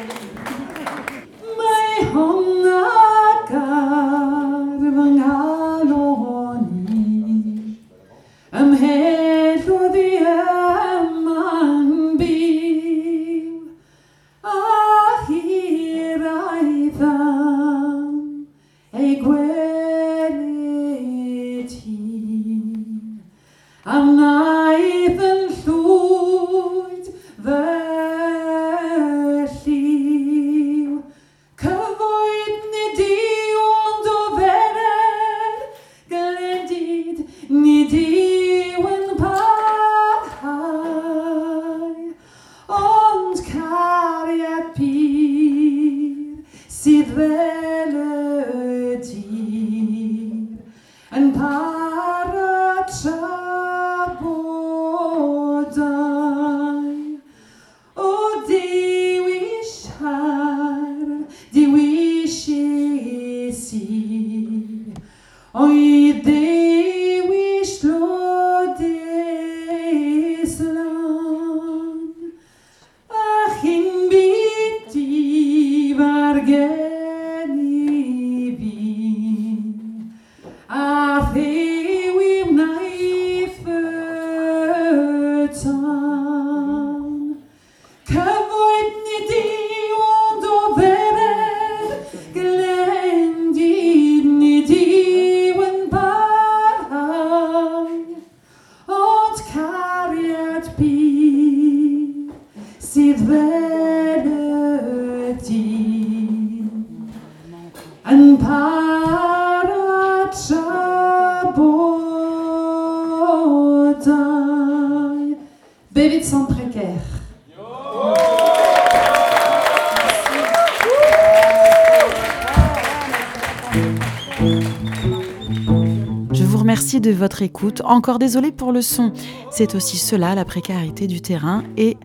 écoute. 127.42 127.82
Encore 127.86 128.20
désolé 128.20 128.52
pour 128.52 128.72
le 128.72 128.82
son. 128.82 129.12
C'est 129.52 129.76
aussi 129.76 129.98
cela, 129.98 130.36
la 130.36 130.46
précarité 130.46 131.08
du 131.08 131.22
terrain 131.22 131.64
et 131.78 131.98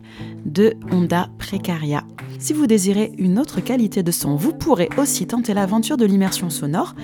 de 0.45 0.75
Honda 0.91 1.29
Precaria. 1.37 2.03
Si 2.39 2.53
vous 2.53 2.67
désirez 2.67 3.11
une 3.17 3.37
autre 3.37 3.61
qualité 3.61 4.01
de 4.03 4.11
son, 4.11 4.35
vous 4.35 4.53
pourrez 4.53 4.89
aussi 4.97 5.27
tenter 5.27 5.53
l'aventure 5.53 5.97
de 5.97 6.05
l'immersion 6.05 6.49
sonore 6.49 6.95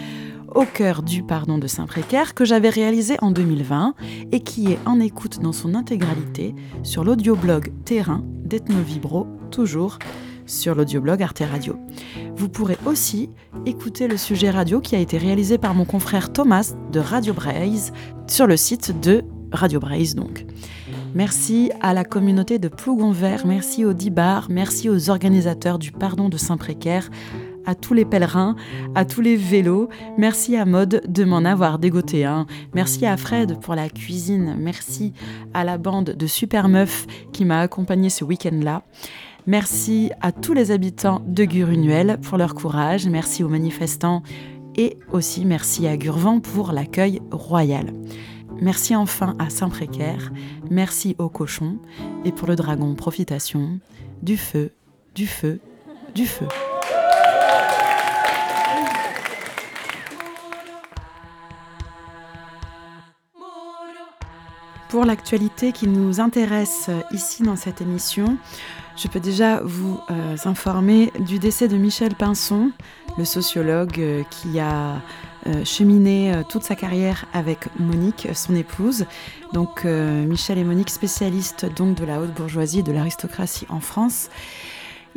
au 0.53 0.63
cœur 0.63 1.03
du 1.03 1.21
pardon 1.21 1.57
de 1.57 1.67
Saint-Précaire 1.67 2.33
que 2.33 2.45
j'avais 2.45 2.69
réalisé 2.69 3.17
en 3.21 3.31
2020 3.31 3.93
et 4.31 4.39
qui 4.39 4.71
est 4.71 4.79
en 4.85 4.99
écoute 5.01 5.41
dans 5.41 5.51
son 5.51 5.75
intégralité 5.75 6.55
sur 6.83 7.03
l'audioblog 7.03 7.73
Terrain 7.83 8.23
d'Ethnovibro, 8.45 9.27
toujours 9.51 9.99
sur 10.45 10.75
l'audioblog 10.75 11.21
Arte 11.21 11.43
Radio. 11.49 11.77
Vous 12.35 12.49
pourrez 12.49 12.77
aussi 12.85 13.29
écouter 13.65 14.07
le 14.07 14.17
sujet 14.17 14.49
radio 14.49 14.79
qui 14.79 14.95
a 14.95 14.99
été 14.99 15.17
réalisé 15.17 15.57
par 15.57 15.73
mon 15.73 15.85
confrère 15.85 16.31
Thomas 16.31 16.73
de 16.91 16.99
Radio 16.99 17.33
Braise 17.33 17.93
sur 18.27 18.47
le 18.47 18.57
site 18.57 18.99
de 19.01 19.23
Radio 19.51 19.79
Braise 19.79 20.15
donc. 20.15 20.45
Merci 21.15 21.71
à 21.79 21.93
la 21.93 22.03
communauté 22.03 22.59
de 22.59 22.67
Plougonvert, 22.67 23.45
merci 23.45 23.85
aux 23.85 23.93
Dibar, 23.93 24.47
merci 24.49 24.89
aux 24.89 25.09
organisateurs 25.09 25.79
du 25.79 25.93
Pardon 25.93 26.27
de 26.27 26.35
Saint-Précaire, 26.35 27.09
à 27.65 27.73
tous 27.73 27.93
les 27.93 28.03
pèlerins, 28.03 28.57
à 28.95 29.05
tous 29.05 29.21
les 29.21 29.37
vélos. 29.37 29.87
Merci 30.17 30.57
à 30.57 30.65
Mode 30.65 31.03
de 31.07 31.23
m'en 31.23 31.45
avoir 31.45 31.79
dégoté 31.79 32.25
un. 32.25 32.45
Merci 32.73 33.05
à 33.05 33.15
Fred 33.15 33.59
pour 33.61 33.75
la 33.75 33.89
cuisine. 33.89 34.55
Merci 34.59 35.13
à 35.53 35.63
la 35.63 35.77
bande 35.77 36.11
de 36.11 36.27
Super 36.27 36.67
Meufs 36.67 37.07
qui 37.31 37.45
m'a 37.45 37.61
accompagné 37.61 38.09
ce 38.09 38.25
week-end-là. 38.25 38.83
Merci 39.47 40.11
à 40.21 40.31
tous 40.31 40.53
les 40.53 40.71
habitants 40.71 41.21
de 41.27 41.45
Gurunuel 41.45 42.17
pour 42.19 42.39
leur 42.39 42.55
courage. 42.55 43.07
Merci 43.07 43.43
aux 43.43 43.47
manifestants 43.47 44.23
et 44.75 44.97
aussi 45.11 45.45
merci 45.45 45.87
à 45.87 45.97
Gurvan 45.97 46.39
pour 46.39 46.71
l'accueil 46.71 47.21
royal. 47.29 47.93
Merci 48.59 48.95
enfin 48.95 49.35
à 49.37 49.51
Saint-Précaire, 49.51 50.31
merci 50.71 51.15
aux 51.19 51.29
cochons 51.29 51.77
et 52.23 52.31
pour 52.31 52.47
le 52.47 52.55
dragon 52.55 52.95
Profitation, 52.95 53.79
du 54.23 54.35
feu, 54.35 54.71
du 55.13 55.27
feu, 55.27 55.59
du 56.15 56.25
feu. 56.25 56.47
Pour 64.89 65.05
l'actualité 65.05 65.71
qui 65.71 65.87
nous 65.87 66.19
intéresse 66.19 66.89
ici 67.11 67.43
dans 67.43 67.57
cette 67.57 67.81
émission, 67.81 68.37
je 68.95 69.07
peux 69.09 69.19
déjà 69.19 69.61
vous 69.61 69.99
euh, 70.09 70.37
informer 70.45 71.11
du 71.19 71.37
décès 71.39 71.67
de 71.67 71.75
Michel 71.75 72.15
Pinson, 72.15 72.71
le 73.17 73.25
sociologue 73.25 73.99
euh, 73.99 74.23
qui 74.29 74.59
a 74.59 75.01
euh, 75.47 75.65
cheminé 75.65 76.33
toute 76.49 76.63
sa 76.63 76.75
carrière 76.75 77.25
avec 77.33 77.67
Monique, 77.77 78.27
son 78.33 78.55
épouse. 78.55 79.05
Donc 79.53 79.85
Michel 79.85 80.57
et 80.57 80.63
Monique, 80.63 80.89
spécialistes 80.89 81.65
donc 81.75 81.95
de 81.95 82.03
la 82.03 82.19
haute 82.19 82.33
bourgeoisie 82.33 82.79
et 82.79 82.83
de 82.83 82.91
l'aristocratie 82.91 83.67
en 83.69 83.79
France. 83.79 84.29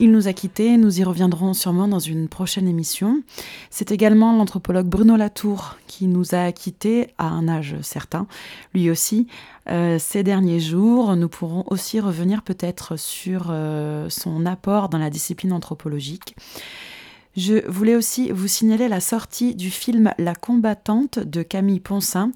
Il 0.01 0.13
nous 0.13 0.29
a 0.29 0.33
quittés, 0.33 0.77
nous 0.77 1.01
y 1.01 1.03
reviendrons 1.03 1.55
sûrement 1.55 1.89
dans 1.89 1.99
une 1.99 2.29
prochaine 2.29 2.69
émission. 2.69 3.21
C'est 3.69 3.91
également 3.91 4.33
l'anthropologue 4.33 4.87
Bruno 4.87 5.17
Latour 5.17 5.77
qui 5.89 6.07
nous 6.07 6.37
a 6.37 6.53
quittés 6.53 7.09
à 7.19 7.27
un 7.27 7.49
âge 7.49 7.75
certain, 7.83 8.29
lui 8.75 8.91
aussi. 8.91 9.27
Euh, 9.69 9.99
ces 9.99 10.23
derniers 10.23 10.61
jours, 10.61 11.17
nous 11.17 11.29
pourrons 11.29 11.65
aussi 11.67 11.99
revenir 11.99 12.43
peut-être 12.43 12.97
sur 12.97 13.49
euh, 13.51 14.09
son 14.09 14.47
apport 14.47 14.89
dans 14.89 14.99
la 14.99 15.11
discipline 15.11 15.53
anthropologique. 15.53 16.37
Je 17.37 17.65
voulais 17.69 17.95
aussi 17.95 18.33
vous 18.33 18.49
signaler 18.49 18.89
la 18.89 18.99
sortie 18.99 19.55
du 19.55 19.71
film 19.71 20.13
La 20.19 20.35
combattante 20.35 21.21
de 21.21 21.43
Camille 21.43 21.79
Ponsin, 21.79 22.33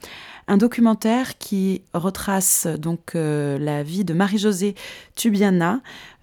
un 0.46 0.56
documentaire 0.56 1.38
qui 1.38 1.82
retrace 1.92 2.66
donc 2.66 3.16
euh, 3.16 3.58
la 3.58 3.82
vie 3.82 4.04
de 4.04 4.14
Marie-Josée 4.14 4.76
Tubiana, 5.16 5.80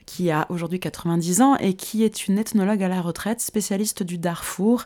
qui 0.09 0.31
a 0.31 0.47
aujourd'hui 0.49 0.79
90 0.79 1.41
ans 1.41 1.55
et 1.57 1.75
qui 1.75 2.03
est 2.03 2.27
une 2.27 2.39
ethnologue 2.39 2.81
à 2.81 2.87
la 2.87 2.99
retraite, 2.99 3.41
spécialiste 3.41 4.01
du 4.01 4.17
Darfour, 4.17 4.85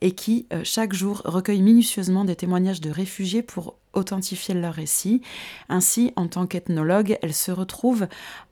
et 0.00 0.10
qui 0.10 0.48
euh, 0.52 0.62
chaque 0.64 0.92
jour 0.92 1.22
recueille 1.24 1.62
minutieusement 1.62 2.24
des 2.24 2.34
témoignages 2.34 2.80
de 2.80 2.90
réfugiés 2.90 3.42
pour 3.42 3.76
authentifier 3.92 4.52
leur 4.52 4.74
récit. 4.74 5.22
Ainsi, 5.68 6.12
en 6.16 6.26
tant 6.26 6.48
qu'ethnologue, 6.48 7.18
elle 7.22 7.34
se 7.34 7.52
retrouve 7.52 8.08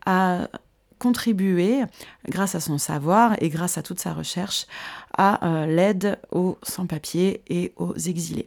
à 0.06 0.46
contribuer, 1.00 1.82
grâce 2.28 2.54
à 2.54 2.60
son 2.60 2.78
savoir 2.78 3.34
et 3.42 3.48
grâce 3.48 3.76
à 3.76 3.82
toute 3.82 3.98
sa 3.98 4.14
recherche, 4.14 4.68
à 5.18 5.44
euh, 5.44 5.66
l'aide 5.66 6.20
aux 6.30 6.56
sans-papiers 6.62 7.42
et 7.48 7.72
aux 7.78 7.96
exilés. 7.96 8.46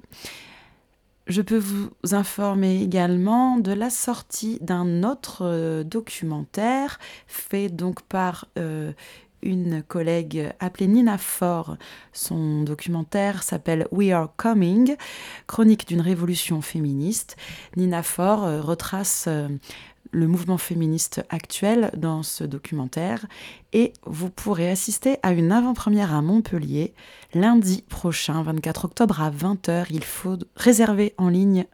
Je 1.28 1.42
peux 1.42 1.58
vous 1.58 1.90
informer 2.12 2.84
également 2.84 3.58
de 3.58 3.72
la 3.72 3.90
sortie 3.90 4.60
d'un 4.62 5.04
autre 5.04 5.40
euh, 5.42 5.84
documentaire 5.84 7.00
fait 7.26 7.70
donc 7.70 8.04
par 8.04 8.46
euh, 8.60 8.94
une 9.42 9.82
collègue 9.82 10.54
appelée 10.60 10.88
Nina 10.88 11.18
Faure. 11.18 11.78
Son 12.14 12.62
documentaire 12.62 13.42
s'appelle 13.42 13.88
We 13.92 14.12
Are 14.12 14.30
Coming, 14.38 14.96
chronique 15.48 15.88
d'une 15.88 16.02
révolution 16.02 16.62
féministe. 16.62 17.38
Nina 17.76 18.04
Faure 18.04 18.64
retrace 18.64 19.28
le 20.16 20.28
mouvement 20.28 20.58
féministe 20.58 21.24
actuel 21.30 21.92
dans 21.98 22.24
ce 22.24 22.46
documentaire 22.46 23.26
et 23.74 23.92
vous 24.06 24.30
pourrez 24.30 24.70
assister 24.70 25.18
à 25.24 25.34
une 25.34 25.52
avant-première 25.52 26.14
à 26.14 26.22
Montpellier 26.22 26.94
lundi 27.34 27.84
prochain, 27.90 28.42
24 28.42 28.86
octobre 28.86 29.22
à 29.22 29.30
20h. 29.30 29.88
Il 29.90 30.06
faut 30.06 30.38
réserver 30.56 31.14
en 31.18 31.28
ligne 31.28 31.66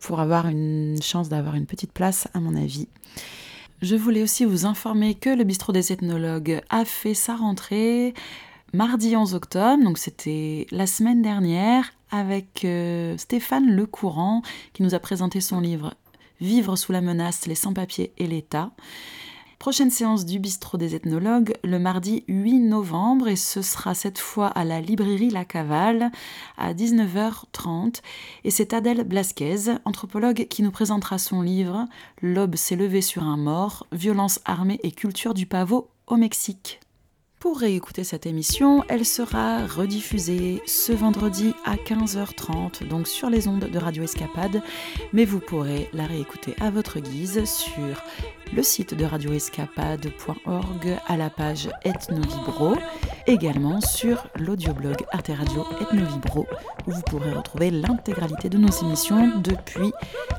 pour 0.00 0.20
avoir 0.20 0.48
une 0.48 1.00
chance 1.02 1.28
d'avoir 1.28 1.54
une 1.54 1.66
petite 1.66 1.92
place 1.92 2.28
à 2.32 2.40
mon 2.40 2.56
avis. 2.56 2.88
Je 3.82 3.94
voulais 3.94 4.22
aussi 4.22 4.46
vous 4.46 4.64
informer 4.64 5.14
que 5.14 5.30
le 5.30 5.44
bistrot 5.44 5.72
des 5.72 5.92
ethnologues 5.92 6.62
a 6.70 6.86
fait 6.86 7.14
sa 7.14 7.36
rentrée 7.36 8.14
mardi 8.72 9.14
11 9.14 9.34
octobre, 9.34 9.84
donc 9.84 9.98
c'était 9.98 10.66
la 10.70 10.86
semaine 10.86 11.20
dernière, 11.20 11.92
avec 12.10 12.64
euh, 12.64 13.16
Stéphane 13.18 13.70
Lecourant 13.70 14.42
qui 14.72 14.82
nous 14.82 14.94
a 14.94 14.98
présenté 14.98 15.40
son 15.40 15.60
livre 15.60 15.94
Vivre 16.42 16.74
sous 16.74 16.90
la 16.90 17.00
menace, 17.00 17.46
les 17.46 17.54
sans-papiers 17.54 18.12
et 18.18 18.26
l'État. 18.26 18.72
Prochaine 19.60 19.92
séance 19.92 20.26
du 20.26 20.40
bistrot 20.40 20.76
des 20.76 20.96
ethnologues 20.96 21.54
le 21.62 21.78
mardi 21.78 22.24
8 22.26 22.58
novembre 22.58 23.28
et 23.28 23.36
ce 23.36 23.62
sera 23.62 23.94
cette 23.94 24.18
fois 24.18 24.48
à 24.48 24.64
la 24.64 24.80
librairie 24.80 25.30
La 25.30 25.44
Cavale 25.44 26.10
à 26.58 26.74
19h30 26.74 28.00
et 28.42 28.50
c'est 28.50 28.74
Adèle 28.74 29.04
Blasquez, 29.04 29.76
anthropologue, 29.84 30.48
qui 30.48 30.64
nous 30.64 30.72
présentera 30.72 31.18
son 31.18 31.42
livre 31.42 31.86
L'aube 32.20 32.56
s'est 32.56 32.74
levée 32.74 33.02
sur 33.02 33.22
un 33.22 33.36
mort, 33.36 33.86
violence 33.92 34.40
armée 34.44 34.80
et 34.82 34.90
culture 34.90 35.34
du 35.34 35.46
pavot 35.46 35.90
au 36.08 36.16
Mexique. 36.16 36.80
Pour 37.42 37.58
réécouter 37.58 38.04
cette 38.04 38.26
émission, 38.26 38.84
elle 38.88 39.04
sera 39.04 39.66
rediffusée 39.66 40.62
ce 40.64 40.92
vendredi 40.92 41.54
à 41.64 41.74
15h30, 41.74 42.86
donc 42.86 43.08
sur 43.08 43.30
les 43.30 43.48
ondes 43.48 43.68
de 43.68 43.78
Radio 43.80 44.04
Escapade, 44.04 44.62
mais 45.12 45.24
vous 45.24 45.40
pourrez 45.40 45.90
la 45.92 46.06
réécouter 46.06 46.54
à 46.60 46.70
votre 46.70 47.00
guise 47.00 47.44
sur 47.44 48.00
le 48.54 48.62
site 48.62 48.94
de 48.94 49.04
radioescapade.org 49.04 50.98
à 51.04 51.16
la 51.16 51.30
page 51.30 51.68
Ethnovibro, 51.84 52.76
également 53.26 53.80
sur 53.80 54.28
l'audioblog 54.36 54.98
Arte 55.10 55.32
Radio 55.36 55.66
Ethnovibro, 55.80 56.46
où 56.86 56.92
vous 56.92 57.02
pourrez 57.02 57.32
retrouver 57.32 57.72
l'intégralité 57.72 58.50
de 58.50 58.58
nos 58.58 58.70
émissions 58.70 59.40
depuis 59.40 59.92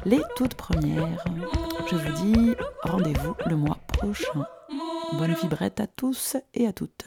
les 0.06 0.22
toutes 0.38 0.56
premières. 0.56 1.26
Je 1.92 1.98
vous 1.98 2.24
dis 2.24 2.56
rendez-vous 2.82 3.36
le 3.46 3.58
mois 3.58 3.78
prochain. 3.90 4.46
Bonne 5.14 5.34
vibrette 5.34 5.80
à 5.80 5.88
tous 5.88 6.38
et 6.54 6.68
à 6.68 6.74
toutes. 6.74 7.06